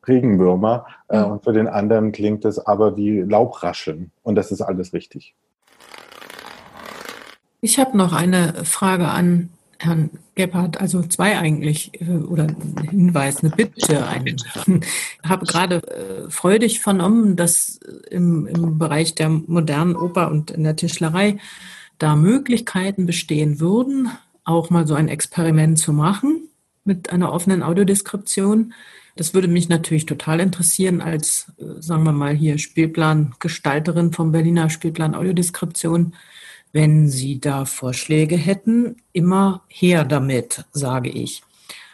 Regenwürmer 0.07 0.87
äh, 1.09 1.21
und 1.21 1.43
für 1.43 1.53
den 1.53 1.67
anderen 1.67 2.11
klingt 2.11 2.45
es 2.45 2.59
aber 2.59 2.95
wie 2.95 3.21
Laubrascheln 3.21 4.11
und 4.23 4.35
das 4.35 4.51
ist 4.51 4.61
alles 4.61 4.93
richtig. 4.93 5.35
Ich 7.59 7.79
habe 7.79 7.97
noch 7.97 8.13
eine 8.13 8.53
Frage 8.63 9.07
an 9.07 9.49
Herrn 9.79 10.09
Gebhardt, 10.35 10.79
also 10.79 11.03
zwei 11.03 11.37
eigentlich, 11.37 11.91
äh, 12.01 12.09
oder 12.09 12.43
ein 12.45 12.89
Hinweis, 12.89 13.43
eine 13.43 13.55
Bitte. 13.55 14.05
Ich 15.23 15.29
habe 15.29 15.45
gerade 15.45 15.75
äh, 15.87 16.29
freudig 16.29 16.81
vernommen, 16.81 17.35
dass 17.35 17.79
im, 18.09 18.47
im 18.47 18.77
Bereich 18.77 19.15
der 19.15 19.29
modernen 19.29 19.95
Oper 19.95 20.31
und 20.31 20.51
in 20.51 20.63
der 20.63 20.75
Tischlerei 20.75 21.37
da 21.99 22.15
Möglichkeiten 22.15 23.05
bestehen 23.05 23.59
würden, 23.59 24.09
auch 24.43 24.69
mal 24.69 24.87
so 24.87 24.93
ein 24.93 25.09
Experiment 25.09 25.77
zu 25.79 25.93
machen 25.93 26.49
mit 26.83 27.11
einer 27.11 27.33
offenen 27.33 27.63
Audiodeskription. 27.63 28.73
Das 29.15 29.33
würde 29.33 29.47
mich 29.47 29.67
natürlich 29.67 30.05
total 30.05 30.39
interessieren 30.39 31.01
als, 31.01 31.51
äh, 31.57 31.81
sagen 31.81 32.03
wir 32.03 32.11
mal, 32.13 32.35
hier 32.35 32.57
Spielplangestalterin 32.57 34.13
vom 34.13 34.31
Berliner 34.31 34.69
Spielplan 34.69 35.15
Audiodeskription 35.15 36.13
wenn 36.73 37.07
Sie 37.07 37.39
da 37.39 37.65
Vorschläge 37.65 38.35
hätten, 38.35 38.97
immer 39.13 39.63
her 39.67 40.05
damit, 40.05 40.65
sage 40.71 41.09
ich. 41.09 41.43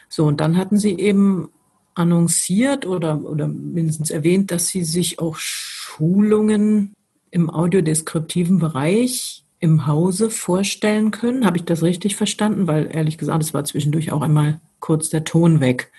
So, 0.10 0.26
und 0.26 0.42
dann 0.42 0.58
hatten 0.58 0.78
Sie 0.78 1.00
eben 1.00 1.50
annonciert 1.96 2.86
oder, 2.86 3.24
oder 3.24 3.48
mindestens 3.48 4.12
erwähnt, 4.12 4.52
dass 4.52 4.68
Sie 4.68 4.84
sich 4.84 5.20
auch 5.20 5.36
Schulungen 5.38 6.94
im 7.32 7.50
audiodeskriptiven 7.50 8.60
Bereich 8.60 9.44
im 9.60 9.88
Hause 9.88 10.30
vorstellen 10.30 11.12
können. 11.12 11.46
Habe 11.46 11.58
ich 11.58 11.66
das 11.66 11.84
richtig 11.84 12.16
verstanden? 12.16 12.68
Weil 12.68 12.94
ehrlich 12.94 13.18
gesagt, 13.18 13.42
es 13.42 13.54
war 13.54 13.64
zwischendurch 13.64 14.12
auch 14.12 14.22
einmal 14.22 14.60
kurz 14.80 15.10
der 15.10 15.24
Ton 15.24 15.62
weg. 15.62 15.92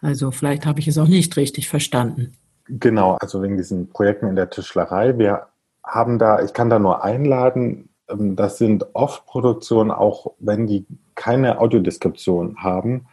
Also 0.00 0.30
vielleicht 0.30 0.64
habe 0.64 0.80
ich 0.80 0.88
es 0.88 0.96
auch 0.96 1.06
nicht 1.06 1.36
richtig 1.36 1.68
verstanden. 1.68 2.32
Genau, 2.66 3.16
also 3.20 3.42
wegen 3.42 3.58
diesen 3.58 3.90
Projekten 3.90 4.26
in 4.28 4.36
der 4.36 4.48
Tischlerei. 4.48 5.18
Wir 5.18 5.48
haben 5.84 6.18
da, 6.18 6.42
ich 6.42 6.54
kann 6.54 6.70
da 6.70 6.78
nur 6.78 7.04
einladen, 7.04 7.89
das 8.16 8.58
sind 8.58 8.86
oft 8.94 9.26
Produktionen, 9.26 9.90
auch 9.90 10.32
wenn 10.38 10.66
die 10.66 10.86
keine 11.14 11.60
Audiodeskription 11.60 12.56
haben, 12.62 13.06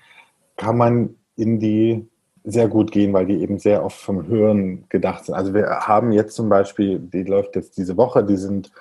kann 0.55 0.77
man 0.77 1.15
in 1.36 1.60
die 1.60 2.07
sehr 2.43 2.67
gut 2.67 2.91
gehen, 2.91 3.13
weil 3.13 3.25
die 3.25 3.41
eben 3.41 3.60
sehr 3.60 3.83
oft 3.83 3.99
vom 3.99 4.25
Hören 4.27 4.86
gedacht 4.89 5.25
sind. 5.25 5.36
Also 5.36 5.53
wir 5.53 5.67
haben 5.67 6.12
jetzt 6.13 6.36
zum 6.36 6.47
Beispiel, 6.47 6.99
die 6.99 7.23
läuft 7.23 7.55
jetzt 7.55 7.77
diese 7.77 7.97
Woche, 7.97 8.23
die 8.23 8.38
sind 8.38 8.71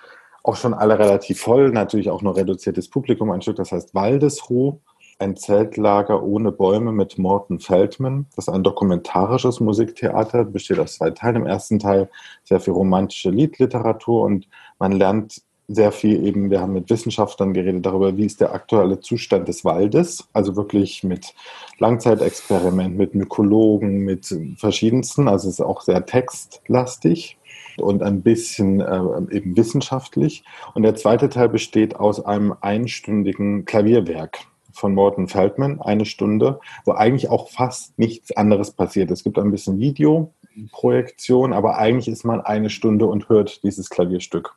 auch 0.45 0.55
schon 0.55 0.75
alle 0.75 0.99
relativ 0.99 1.41
voll, 1.41 1.71
natürlich 1.71 2.09
auch 2.09 2.23
nur 2.23 2.37
reduziertes 2.37 2.89
Publikum, 2.89 3.33
ein 3.33 3.43
Stück, 3.43 3.57
das 3.57 3.73
heißt 3.73 3.95
Waldesruh, 3.95 4.79
ein 5.19 5.37
Zeltlager 5.37 6.23
ohne 6.23 6.53
Bäume 6.53 6.93
mit 6.93 7.19
Morten 7.19 7.59
Feldman. 7.59 8.27
Das 8.37 8.47
ist 8.47 8.55
ein 8.55 8.63
dokumentarisches 8.63 9.61
Musiktheater, 9.61 10.45
besteht 10.45 10.79
aus 10.79 10.97
zwei 10.97 11.11
Teilen. 11.11 11.37
Im 11.37 11.47
ersten 11.47 11.79
Teil 11.79 12.11
sehr 12.45 12.61
viel 12.61 12.75
romantische 12.75 13.31
Liedliteratur 13.31 14.23
und 14.23 14.49
man 14.79 14.93
lernt 14.93 15.43
sehr 15.69 15.91
viel 15.91 16.25
eben, 16.27 16.51
wir 16.51 16.61
haben 16.61 16.73
mit 16.73 16.91
Wissenschaftlern 16.91 17.53
geredet 17.53 17.85
darüber, 17.85 18.17
wie 18.17 18.27
ist 18.27 18.41
der 18.41 18.53
aktuelle 18.53 19.01
Zustand 19.01 19.49
des 19.49 19.65
Waldes, 19.65 20.29
also 20.33 20.55
wirklich 20.55 21.03
mit 21.03 21.35
Langzeitexperiment, 21.79 22.97
mit 22.97 23.15
Mykologen, 23.15 23.99
mit 23.99 24.35
verschiedensten, 24.57 25.29
also 25.29 25.49
es 25.49 25.55
ist 25.55 25.65
auch 25.65 25.81
sehr 25.81 26.07
textlastig 26.07 27.37
und 27.79 28.03
ein 28.03 28.23
bisschen 28.23 28.81
äh, 28.81 29.37
eben 29.37 29.57
wissenschaftlich. 29.57 30.45
Und 30.75 30.83
der 30.83 30.95
zweite 30.95 31.29
Teil 31.29 31.49
besteht 31.49 31.97
aus 31.97 32.25
einem 32.25 32.55
einstündigen 32.61 33.65
Klavierwerk 33.65 34.39
von 34.73 34.95
Morten 34.95 35.27
Feldman, 35.27 35.81
eine 35.81 36.05
Stunde, 36.05 36.61
wo 36.85 36.93
eigentlich 36.93 37.29
auch 37.29 37.49
fast 37.49 37.99
nichts 37.99 38.37
anderes 38.37 38.71
passiert. 38.71 39.11
Es 39.11 39.25
gibt 39.25 39.39
ein 39.39 39.51
bisschen 39.51 39.79
Videoprojektion, 39.79 41.53
aber 41.53 41.79
eigentlich 41.79 42.09
ist 42.09 42.25
man 42.25 42.41
eine 42.41 42.71
Stunde 42.71 43.07
und 43.07 43.29
hört 43.29 43.63
dieses 43.65 43.91
Klavierstück. 43.91 44.55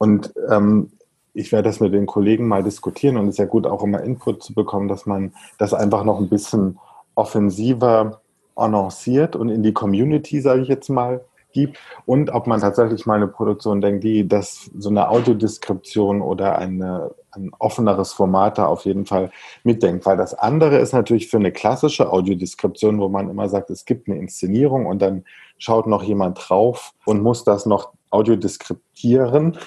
Und 0.00 0.32
ähm, 0.48 0.92
ich 1.34 1.52
werde 1.52 1.68
das 1.68 1.78
mit 1.78 1.92
den 1.92 2.06
Kollegen 2.06 2.48
mal 2.48 2.62
diskutieren 2.62 3.18
und 3.18 3.28
es 3.28 3.34
ist 3.34 3.38
ja 3.38 3.44
gut, 3.44 3.66
auch 3.66 3.82
immer 3.82 4.02
Input 4.02 4.42
zu 4.42 4.54
bekommen, 4.54 4.88
dass 4.88 5.04
man 5.04 5.34
das 5.58 5.74
einfach 5.74 6.04
noch 6.04 6.18
ein 6.18 6.30
bisschen 6.30 6.78
offensiver 7.14 8.22
annonciert 8.56 9.36
und 9.36 9.50
in 9.50 9.62
die 9.62 9.74
Community, 9.74 10.40
sage 10.40 10.62
ich 10.62 10.68
jetzt 10.68 10.88
mal, 10.88 11.20
gibt 11.52 11.78
und 12.06 12.30
ob 12.30 12.46
man 12.46 12.60
tatsächlich 12.60 13.04
mal 13.04 13.16
eine 13.16 13.26
Produktion 13.26 13.82
denkt, 13.82 14.02
die 14.02 14.26
das 14.26 14.70
so 14.78 14.88
eine 14.88 15.10
Audiodeskription 15.10 16.22
oder 16.22 16.56
eine, 16.56 17.10
ein 17.32 17.50
offeneres 17.58 18.14
Format 18.14 18.56
da 18.56 18.66
auf 18.66 18.86
jeden 18.86 19.04
Fall 19.04 19.30
mitdenkt. 19.64 20.06
Weil 20.06 20.16
das 20.16 20.32
andere 20.32 20.78
ist 20.78 20.94
natürlich 20.94 21.28
für 21.28 21.36
eine 21.36 21.52
klassische 21.52 22.10
Audiodeskription, 22.10 23.00
wo 23.00 23.08
man 23.08 23.28
immer 23.28 23.48
sagt, 23.48 23.68
es 23.68 23.84
gibt 23.84 24.08
eine 24.08 24.18
Inszenierung 24.18 24.86
und 24.86 25.02
dann 25.02 25.24
schaut 25.58 25.86
noch 25.86 26.04
jemand 26.04 26.38
drauf 26.48 26.92
und 27.04 27.22
muss 27.22 27.44
das 27.44 27.66
noch 27.66 27.92
audiodeskriptieren 28.10 29.58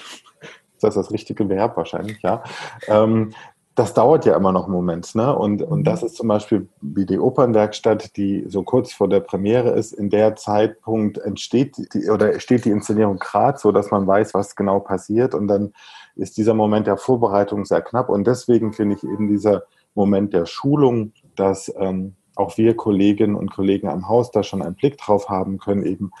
das 0.84 0.94
das 0.94 1.10
richtige 1.10 1.48
Verb 1.48 1.76
wahrscheinlich, 1.76 2.20
ja. 2.22 2.42
Ähm, 2.88 3.32
das 3.74 3.92
dauert 3.92 4.24
ja 4.24 4.36
immer 4.36 4.52
noch 4.52 4.64
einen 4.64 4.72
Moment, 4.72 5.14
ne? 5.16 5.36
Und, 5.36 5.60
und 5.62 5.80
mhm. 5.80 5.84
das 5.84 6.04
ist 6.04 6.14
zum 6.14 6.28
Beispiel 6.28 6.68
wie 6.80 7.06
die 7.06 7.18
Opernwerkstatt, 7.18 8.16
die 8.16 8.44
so 8.48 8.62
kurz 8.62 8.92
vor 8.92 9.08
der 9.08 9.20
Premiere 9.20 9.70
ist. 9.70 9.92
In 9.92 10.10
der 10.10 10.36
Zeitpunkt 10.36 11.18
entsteht 11.18 11.92
die, 11.92 12.08
oder 12.08 12.38
steht 12.38 12.64
die 12.64 12.70
Inszenierung 12.70 13.18
gerade 13.18 13.58
so, 13.58 13.72
dass 13.72 13.90
man 13.90 14.06
weiß, 14.06 14.32
was 14.34 14.54
genau 14.54 14.78
passiert. 14.78 15.34
Und 15.34 15.48
dann 15.48 15.72
ist 16.14 16.36
dieser 16.36 16.54
Moment 16.54 16.86
der 16.86 16.96
Vorbereitung 16.96 17.64
sehr 17.64 17.82
knapp. 17.82 18.10
Und 18.10 18.28
deswegen 18.28 18.72
finde 18.72 18.94
ich 18.94 19.02
eben 19.02 19.26
dieser 19.26 19.64
Moment 19.94 20.32
der 20.32 20.46
Schulung, 20.46 21.12
dass 21.34 21.72
ähm, 21.76 22.14
auch 22.36 22.56
wir 22.56 22.76
Kolleginnen 22.76 23.34
und 23.34 23.52
Kollegen 23.52 23.88
am 23.88 24.08
Haus 24.08 24.30
da 24.30 24.44
schon 24.44 24.62
einen 24.62 24.76
Blick 24.76 24.98
drauf 24.98 25.28
haben 25.28 25.58
können, 25.58 25.84
eben 25.84 26.12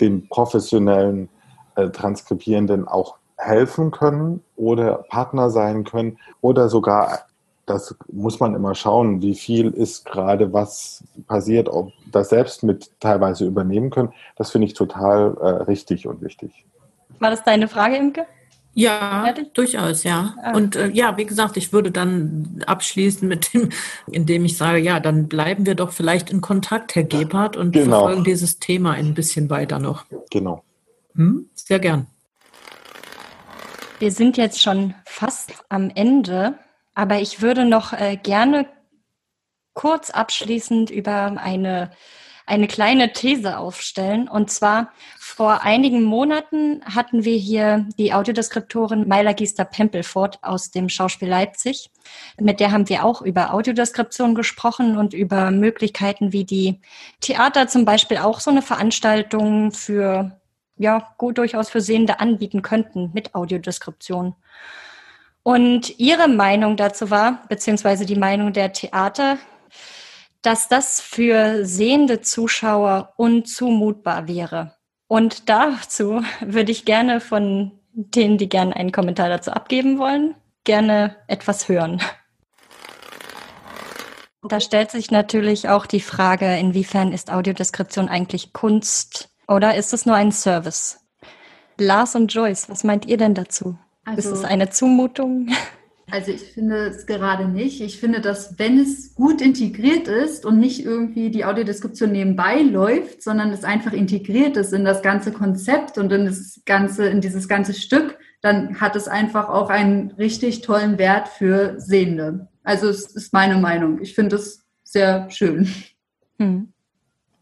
den 0.00 0.28
professionellen 0.28 1.28
äh, 1.76 1.90
Transkribierenden 1.90 2.88
auch 2.88 3.16
helfen 3.44 3.90
können 3.90 4.42
oder 4.56 5.04
Partner 5.08 5.50
sein 5.50 5.84
können 5.84 6.18
oder 6.40 6.68
sogar, 6.68 7.26
das 7.66 7.94
muss 8.12 8.40
man 8.40 8.54
immer 8.54 8.74
schauen, 8.74 9.22
wie 9.22 9.34
viel 9.34 9.70
ist 9.70 10.04
gerade 10.04 10.52
was 10.52 11.04
passiert, 11.26 11.68
ob 11.68 11.92
das 12.10 12.28
selbst 12.30 12.62
mit 12.62 12.90
teilweise 13.00 13.46
übernehmen 13.46 13.90
können. 13.90 14.12
Das 14.36 14.50
finde 14.50 14.66
ich 14.66 14.74
total 14.74 15.36
äh, 15.40 15.46
richtig 15.64 16.06
und 16.06 16.20
wichtig. 16.22 16.64
War 17.18 17.30
das 17.30 17.44
deine 17.44 17.68
Frage, 17.68 17.96
Imke? 17.96 18.26
Ja, 18.74 19.22
Fertig? 19.24 19.54
durchaus, 19.54 20.02
ja. 20.02 20.34
Ah. 20.42 20.56
Und 20.56 20.74
äh, 20.74 20.88
ja, 20.88 21.16
wie 21.16 21.24
gesagt, 21.24 21.56
ich 21.56 21.72
würde 21.72 21.92
dann 21.92 22.62
abschließen 22.66 23.26
mit 23.26 23.54
dem, 23.54 23.68
indem 24.10 24.44
ich 24.44 24.56
sage, 24.56 24.78
ja, 24.78 24.98
dann 25.00 25.28
bleiben 25.28 25.64
wir 25.64 25.76
doch 25.76 25.92
vielleicht 25.92 26.30
in 26.30 26.40
Kontakt, 26.40 26.94
Herr 26.96 27.04
Gebhardt, 27.04 27.56
und 27.56 27.72
genau. 27.72 28.00
verfolgen 28.00 28.24
dieses 28.24 28.58
Thema 28.58 28.92
ein 28.92 29.14
bisschen 29.14 29.48
weiter 29.48 29.78
noch. 29.78 30.04
Genau. 30.30 30.64
Hm? 31.14 31.46
Sehr 31.54 31.78
gern. 31.78 32.08
Wir 34.04 34.12
sind 34.12 34.36
jetzt 34.36 34.60
schon 34.60 34.94
fast 35.06 35.64
am 35.70 35.88
Ende, 35.88 36.58
aber 36.94 37.20
ich 37.20 37.40
würde 37.40 37.64
noch 37.64 37.94
äh, 37.94 38.18
gerne 38.22 38.66
kurz 39.72 40.10
abschließend 40.10 40.90
über 40.90 41.38
eine 41.38 41.90
eine 42.46 42.66
kleine 42.66 43.14
These 43.14 43.56
aufstellen. 43.56 44.28
Und 44.28 44.50
zwar 44.50 44.92
vor 45.18 45.62
einigen 45.62 46.02
Monaten 46.02 46.82
hatten 46.84 47.24
wir 47.24 47.36
hier 47.38 47.88
die 47.98 48.12
Audiodeskriptorin 48.12 49.08
Maila 49.08 49.32
Giester-Pempelfort 49.32 50.38
aus 50.42 50.70
dem 50.70 50.90
Schauspiel 50.90 51.28
Leipzig. 51.28 51.90
Mit 52.38 52.60
der 52.60 52.72
haben 52.72 52.88
wir 52.90 53.04
auch 53.04 53.22
über 53.22 53.54
Audiodeskription 53.54 54.34
gesprochen 54.34 54.98
und 54.98 55.14
über 55.14 55.50
Möglichkeiten, 55.50 56.32
wie 56.32 56.44
die 56.44 56.80
Theater 57.20 57.68
zum 57.68 57.86
Beispiel 57.86 58.18
auch 58.18 58.40
so 58.40 58.50
eine 58.50 58.60
Veranstaltung 58.60 59.72
für, 59.72 60.38
ja, 60.76 61.14
gut 61.18 61.38
durchaus 61.38 61.70
für 61.70 61.80
Sehende 61.80 62.20
anbieten 62.20 62.62
könnten 62.62 63.10
mit 63.12 63.34
Audiodeskription. 63.34 64.34
Und 65.42 65.98
ihre 65.98 66.28
Meinung 66.28 66.76
dazu 66.76 67.10
war, 67.10 67.42
beziehungsweise 67.48 68.06
die 68.06 68.16
Meinung 68.16 68.52
der 68.52 68.72
Theater, 68.72 69.38
dass 70.42 70.68
das 70.68 71.00
für 71.00 71.64
sehende 71.64 72.20
Zuschauer 72.20 73.12
unzumutbar 73.16 74.26
wäre. 74.28 74.74
Und 75.06 75.48
dazu 75.48 76.22
würde 76.40 76.72
ich 76.72 76.84
gerne 76.84 77.20
von 77.20 77.72
denen, 77.92 78.38
die 78.38 78.48
gerne 78.48 78.74
einen 78.74 78.90
Kommentar 78.90 79.28
dazu 79.28 79.52
abgeben 79.52 79.98
wollen, 79.98 80.34
gerne 80.64 81.16
etwas 81.28 81.68
hören. 81.68 82.00
Da 84.42 84.60
stellt 84.60 84.90
sich 84.90 85.10
natürlich 85.10 85.68
auch 85.70 85.86
die 85.86 86.00
Frage, 86.00 86.58
inwiefern 86.58 87.12
ist 87.12 87.32
Audiodeskription 87.32 88.08
eigentlich 88.08 88.52
Kunst 88.52 89.33
oder 89.48 89.76
ist 89.76 89.92
es 89.92 90.06
nur 90.06 90.16
ein 90.16 90.32
Service? 90.32 91.00
Lars 91.78 92.14
und 92.14 92.32
Joyce, 92.32 92.68
was 92.68 92.84
meint 92.84 93.06
ihr 93.06 93.16
denn 93.16 93.34
dazu? 93.34 93.76
Also, 94.04 94.30
ist 94.30 94.38
es 94.38 94.44
eine 94.44 94.70
Zumutung? 94.70 95.48
Also 96.10 96.32
ich 96.32 96.42
finde 96.42 96.88
es 96.88 97.06
gerade 97.06 97.48
nicht. 97.48 97.80
Ich 97.80 97.98
finde, 97.98 98.20
dass 98.20 98.58
wenn 98.58 98.78
es 98.78 99.14
gut 99.14 99.40
integriert 99.40 100.06
ist 100.06 100.44
und 100.44 100.58
nicht 100.58 100.84
irgendwie 100.84 101.30
die 101.30 101.44
Audiodeskription 101.44 102.12
nebenbei 102.12 102.60
läuft, 102.60 103.22
sondern 103.22 103.50
es 103.50 103.64
einfach 103.64 103.92
integriert 103.92 104.56
ist 104.56 104.72
in 104.72 104.84
das 104.84 105.02
ganze 105.02 105.32
Konzept 105.32 105.96
und 105.96 106.12
in 106.12 106.26
das 106.26 106.60
ganze, 106.66 107.06
in 107.06 107.20
dieses 107.22 107.48
ganze 107.48 107.72
Stück, 107.72 108.18
dann 108.42 108.80
hat 108.80 108.96
es 108.96 109.08
einfach 109.08 109.48
auch 109.48 109.70
einen 109.70 110.10
richtig 110.12 110.60
tollen 110.60 110.98
Wert 110.98 111.28
für 111.28 111.80
Sehende. 111.80 112.48
Also 112.62 112.88
es 112.88 113.06
ist 113.06 113.32
meine 113.32 113.56
Meinung. 113.56 114.00
Ich 114.02 114.14
finde 114.14 114.36
es 114.36 114.62
sehr 114.82 115.30
schön. 115.30 115.68
Hm. 116.38 116.73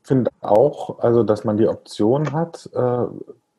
Finde 0.02 0.30
auch, 0.40 0.98
also 0.98 1.22
dass 1.22 1.44
man 1.44 1.56
die 1.56 1.68
Option 1.68 2.32
hat, 2.32 2.68
äh, 2.74 3.06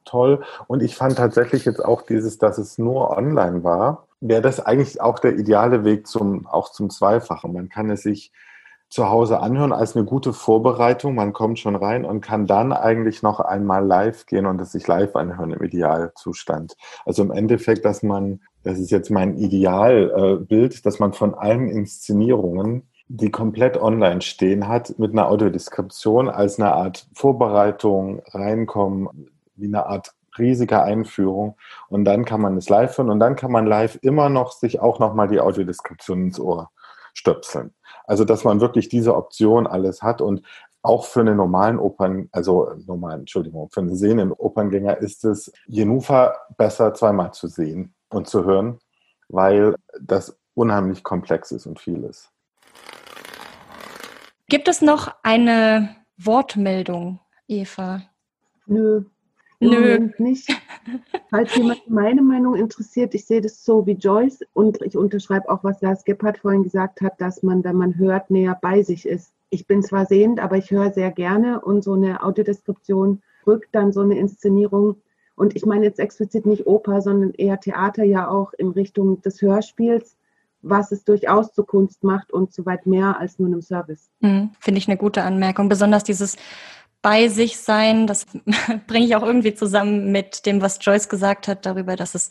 toll. 0.06 0.44
Und 0.68 0.84
ich 0.84 0.96
fand 0.96 1.18
tatsächlich 1.18 1.66
jetzt 1.66 1.84
auch 1.84 2.02
dieses, 2.02 2.38
dass 2.38 2.58
es 2.58 2.78
nur 2.78 3.16
online 3.18 3.64
war 3.64 4.08
wäre 4.24 4.42
das 4.42 4.60
eigentlich 4.66 5.02
auch 5.02 5.20
der 5.20 5.38
ideale 5.38 5.84
Weg 5.84 6.08
zum, 6.08 6.48
auch 6.48 6.72
zum 6.72 6.90
Zweifachen. 6.90 7.54
Man 7.54 7.70
kann 7.70 7.90
es 7.90 8.04
sich 8.04 8.32
zu 8.90 9.10
Hause 9.10 9.40
anhören 9.40 9.74
als 9.74 9.96
eine 9.96 10.06
gute 10.06 10.34
Vorbereitung. 10.34 11.16
Man 11.16 11.34
kommt 11.34 11.60
schon 11.60 11.76
rein 11.76 12.06
und 12.06 12.22
kann 12.22 12.48
dann 12.48 12.72
eigentlich 12.72 13.22
noch 13.22 13.40
einmal 13.40 13.86
live 13.86 14.26
gehen 14.26 14.46
und 14.46 14.62
es 14.62 14.72
sich 14.72 14.88
live 14.88 15.16
anhören 15.16 15.52
im 15.52 15.64
Idealzustand. 15.64 16.78
Also 17.06 17.24
im 17.24 17.32
Endeffekt, 17.32 17.86
dass 17.86 18.02
man, 18.02 18.40
das 18.64 18.80
ist 18.80 18.92
jetzt 18.92 19.10
mein 19.10 19.36
Idealbild, 19.38 20.86
dass 20.86 21.00
man 21.00 21.12
von 21.12 21.34
allen 21.34 21.68
Inszenierungen 21.68 22.88
die 23.08 23.32
komplett 23.32 23.78
online 23.78 24.22
stehen 24.22 24.68
hat, 24.68 24.98
mit 24.98 25.12
einer 25.12 25.30
Audiodeskription 25.30 26.30
als 26.30 26.60
eine 26.60 26.74
Art 26.74 27.08
Vorbereitung 27.14 28.22
reinkommen, 28.28 29.30
wie 29.56 29.68
eine 29.68 29.86
Art 29.86 30.14
riesige 30.38 30.82
Einführung 30.82 31.58
und 31.90 32.06
dann 32.06 32.26
kann 32.26 32.42
man 32.42 32.58
es 32.58 32.70
live 32.70 32.98
hören 32.98 33.12
und 33.12 33.20
dann 33.20 33.36
kann 33.36 33.52
man 33.52 33.68
live 33.68 34.00
immer 34.02 34.30
noch 34.30 34.52
sich 34.52 34.80
auch 34.80 35.00
nochmal 35.00 35.28
die 35.28 35.40
Audiodeskription 35.40 36.24
ins 36.24 36.40
Ohr 36.40 36.72
stöpseln. 37.14 37.74
Also, 38.06 38.26
dass 38.26 38.44
man 38.44 38.60
wirklich 38.60 38.90
diese 38.90 39.16
Option 39.16 39.68
alles 39.68 40.02
hat 40.02 40.22
und 40.22 40.42
auch 40.82 41.06
für 41.06 41.22
einen 41.22 41.38
normalen 41.38 41.80
Opern, 41.80 42.28
also 42.32 42.74
normalen, 42.86 43.22
Entschuldigung, 43.22 43.70
für 43.72 43.80
einen 43.80 43.96
sehenden 43.96 44.34
Operngänger 44.34 44.98
ist 44.98 45.24
es 45.24 45.52
Jenufa 45.68 46.36
besser 46.58 46.94
zweimal 46.94 47.32
zu 47.32 47.48
sehen 47.48 47.94
und 48.10 48.28
zu 48.28 48.44
hören, 48.44 48.80
weil 49.30 49.76
das 50.02 50.38
unheimlich 50.56 51.04
komplex 51.04 51.52
ist 51.52 51.66
und 51.66 51.80
viel 51.80 52.04
ist. 52.04 52.33
Gibt 54.54 54.68
es 54.68 54.84
noch 54.84 55.16
eine 55.24 55.96
Wortmeldung, 56.16 57.20
Eva? 57.48 58.04
Nö, 58.68 59.02
Nö. 59.60 60.12
nicht. 60.20 60.48
Falls 61.32 61.56
jemand 61.56 61.90
meine 61.90 62.22
Meinung 62.22 62.54
interessiert, 62.54 63.16
ich 63.16 63.26
sehe 63.26 63.42
das 63.42 63.66
so 63.66 63.88
wie 63.88 63.94
Joyce 63.94 64.46
und 64.54 64.80
ich 64.84 64.96
unterschreibe 64.96 65.50
auch, 65.50 65.64
was 65.64 65.82
Lars 65.82 66.06
Gebhardt 66.06 66.38
vorhin 66.38 66.62
gesagt 66.62 67.02
hat, 67.02 67.20
dass 67.20 67.42
man, 67.42 67.64
wenn 67.64 67.78
man 67.78 67.98
hört, 67.98 68.30
näher 68.30 68.56
bei 68.62 68.84
sich 68.84 69.08
ist. 69.08 69.34
Ich 69.50 69.66
bin 69.66 69.82
zwar 69.82 70.06
sehend, 70.06 70.40
aber 70.40 70.56
ich 70.58 70.70
höre 70.70 70.92
sehr 70.92 71.10
gerne 71.10 71.60
und 71.60 71.84
so 71.84 71.94
eine 71.94 72.22
Audiodeskription 72.22 73.24
rückt 73.48 73.70
dann 73.72 73.92
so 73.92 74.02
eine 74.02 74.20
Inszenierung. 74.20 74.98
Und 75.36 75.56
ich 75.56 75.66
meine 75.66 75.86
jetzt 75.86 76.00
explizit 76.00 76.46
nicht 76.46 76.68
Oper, 76.68 77.02
sondern 77.02 77.32
eher 77.32 77.60
Theater 77.60 78.04
ja 78.04 78.28
auch 78.28 78.54
in 78.54 78.70
Richtung 78.70 79.20
des 79.24 79.42
Hörspiels, 79.42 80.16
was 80.64 80.92
es 80.92 81.04
durchaus 81.04 81.54
zur 81.54 81.68
Kunst 81.68 82.04
macht 82.04 82.32
und 82.32 82.54
so 82.54 82.66
weit 82.66 82.86
mehr 82.86 83.20
als 83.20 83.38
nur 83.38 83.48
einem 83.48 83.62
Service. 83.62 84.10
Mhm, 84.22 84.52
Finde 84.60 84.80
ich 84.80 84.88
eine 84.88 84.98
gute 84.98 85.24
Anmerkung. 85.24 85.70
Besonders 85.70 86.04
dieses 86.04 86.38
bei 87.04 87.28
sich 87.28 87.60
sein. 87.60 88.08
Das 88.08 88.26
bringe 88.88 89.06
ich 89.06 89.16
auch 89.16 89.22
irgendwie 89.22 89.54
zusammen 89.54 90.12
mit 90.12 90.48
dem, 90.48 90.62
was 90.62 90.80
Joyce 90.82 91.10
gesagt 91.10 91.48
hat, 91.48 91.68
darüber, 91.68 91.96
dass 91.96 92.16
es 92.16 92.30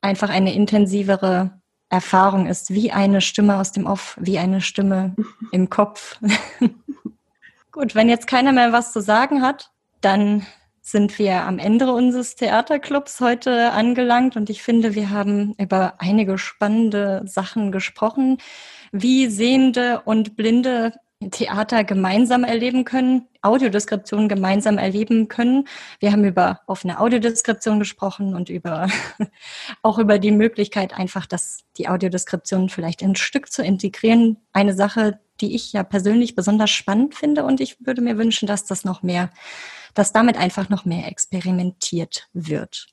einfach 0.00 0.30
eine 0.30 0.52
intensivere 0.52 1.60
Erfahrung 1.90 2.46
ist, 2.46 2.70
wie 2.70 2.90
eine 2.90 3.20
Stimme 3.20 3.56
aus 3.58 3.72
dem 3.72 3.86
Off, 3.86 4.16
wie 4.20 4.38
eine 4.38 4.60
Stimme 4.60 5.14
im 5.52 5.70
Kopf. 5.70 6.18
Gut, 7.72 7.94
wenn 7.94 8.08
jetzt 8.08 8.26
keiner 8.26 8.52
mehr 8.52 8.72
was 8.72 8.92
zu 8.92 9.00
sagen 9.00 9.42
hat, 9.42 9.70
dann 10.00 10.46
sind 10.90 11.18
wir 11.18 11.42
am 11.42 11.58
Ende 11.58 11.92
unseres 11.92 12.34
Theaterclubs 12.34 13.20
heute 13.20 13.72
angelangt 13.72 14.36
und 14.36 14.48
ich 14.48 14.62
finde, 14.62 14.94
wir 14.94 15.10
haben 15.10 15.54
über 15.58 15.94
einige 15.98 16.38
spannende 16.38 17.22
Sachen 17.26 17.72
gesprochen, 17.72 18.38
wie 18.90 19.28
Sehende 19.28 20.00
und 20.04 20.36
Blinde 20.36 20.94
Theater 21.30 21.82
gemeinsam 21.82 22.44
erleben 22.44 22.84
können, 22.84 23.26
Audiodeskription 23.42 24.28
gemeinsam 24.28 24.78
erleben 24.78 25.28
können. 25.28 25.66
Wir 25.98 26.12
haben 26.12 26.24
über 26.24 26.60
offene 26.66 27.00
Audiodeskription 27.00 27.80
gesprochen 27.80 28.34
und 28.34 28.48
über 28.48 28.88
auch 29.82 29.98
über 29.98 30.18
die 30.18 30.30
Möglichkeit, 30.30 30.96
einfach 30.96 31.26
das, 31.26 31.64
die 31.76 31.88
Audiodeskription 31.88 32.68
vielleicht 32.68 33.02
in 33.02 33.10
ein 33.10 33.16
Stück 33.16 33.50
zu 33.50 33.62
integrieren. 33.62 34.38
Eine 34.52 34.74
Sache, 34.74 35.18
die 35.40 35.54
ich 35.54 35.72
ja 35.72 35.82
persönlich 35.82 36.34
besonders 36.34 36.70
spannend 36.70 37.14
finde 37.14 37.44
und 37.44 37.60
ich 37.60 37.84
würde 37.84 38.02
mir 38.02 38.18
wünschen, 38.18 38.46
dass 38.46 38.64
das 38.64 38.84
noch 38.84 39.02
mehr, 39.02 39.30
dass 39.94 40.12
damit 40.12 40.36
einfach 40.36 40.68
noch 40.68 40.84
mehr 40.84 41.08
experimentiert 41.08 42.28
wird. 42.32 42.88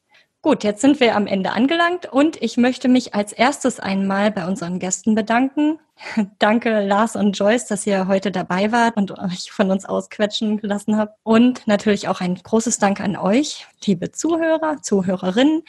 Gut, 0.45 0.63
jetzt 0.63 0.81
sind 0.81 0.99
wir 0.99 1.15
am 1.15 1.25
Ende 1.25 1.53
angelangt 1.53 2.05
und 2.05 2.39
ich 2.39 2.55
möchte 2.55 2.87
mich 2.87 3.15
als 3.15 3.33
erstes 3.33 3.79
einmal 3.79 4.29
bei 4.29 4.45
unseren 4.45 4.77
Gästen 4.77 5.15
bedanken. 5.15 5.79
Danke 6.37 6.85
Lars 6.85 7.15
und 7.15 7.35
Joyce, 7.35 7.65
dass 7.65 7.87
ihr 7.87 8.07
heute 8.07 8.29
dabei 8.29 8.71
wart 8.71 8.95
und 8.95 9.17
euch 9.17 9.51
von 9.51 9.71
uns 9.71 9.85
ausquetschen 9.85 10.57
gelassen 10.57 10.97
habt. 10.97 11.17
Und 11.23 11.65
natürlich 11.65 12.07
auch 12.09 12.21
ein 12.21 12.35
großes 12.35 12.77
Dank 12.77 12.99
an 12.99 13.17
euch, 13.17 13.65
liebe 13.85 14.11
Zuhörer, 14.11 14.83
Zuhörerinnen, 14.83 15.63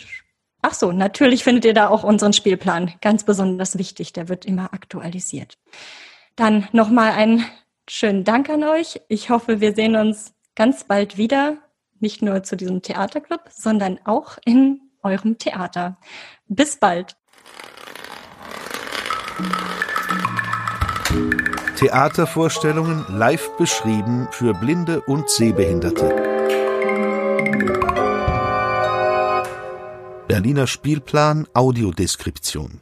ach 0.61 0.73
so, 0.73 0.91
natürlich 0.91 1.43
findet 1.43 1.65
ihr 1.65 1.73
da 1.73 1.89
auch 1.89 2.03
unseren 2.03 2.33
Spielplan. 2.33 2.93
Ganz 3.01 3.23
besonders 3.23 3.77
wichtig. 3.77 4.13
Der 4.13 4.29
wird 4.29 4.45
immer 4.45 4.73
aktualisiert. 4.73 5.57
Dann 6.35 6.67
nochmal 6.71 7.11
einen 7.11 7.45
schönen 7.89 8.23
Dank 8.23 8.49
an 8.49 8.63
euch. 8.63 9.01
Ich 9.07 9.29
hoffe, 9.29 9.61
wir 9.61 9.73
sehen 9.73 9.95
uns 9.95 10.33
ganz 10.55 10.83
bald 10.83 11.17
wieder. 11.17 11.57
Nicht 11.99 12.21
nur 12.21 12.43
zu 12.43 12.55
diesem 12.55 12.81
Theaterclub, 12.81 13.41
sondern 13.49 13.99
auch 14.05 14.37
in 14.45 14.81
eurem 15.03 15.37
Theater. 15.37 15.97
Bis 16.47 16.77
bald. 16.77 17.15
Theatervorstellungen 21.77 23.05
live 23.09 23.55
beschrieben 23.57 24.27
für 24.31 24.53
Blinde 24.53 25.01
und 25.01 25.29
Sehbehinderte. 25.29 26.15
Berliner 30.27 30.67
Spielplan 30.67 31.47
Audiodeskription 31.53 32.81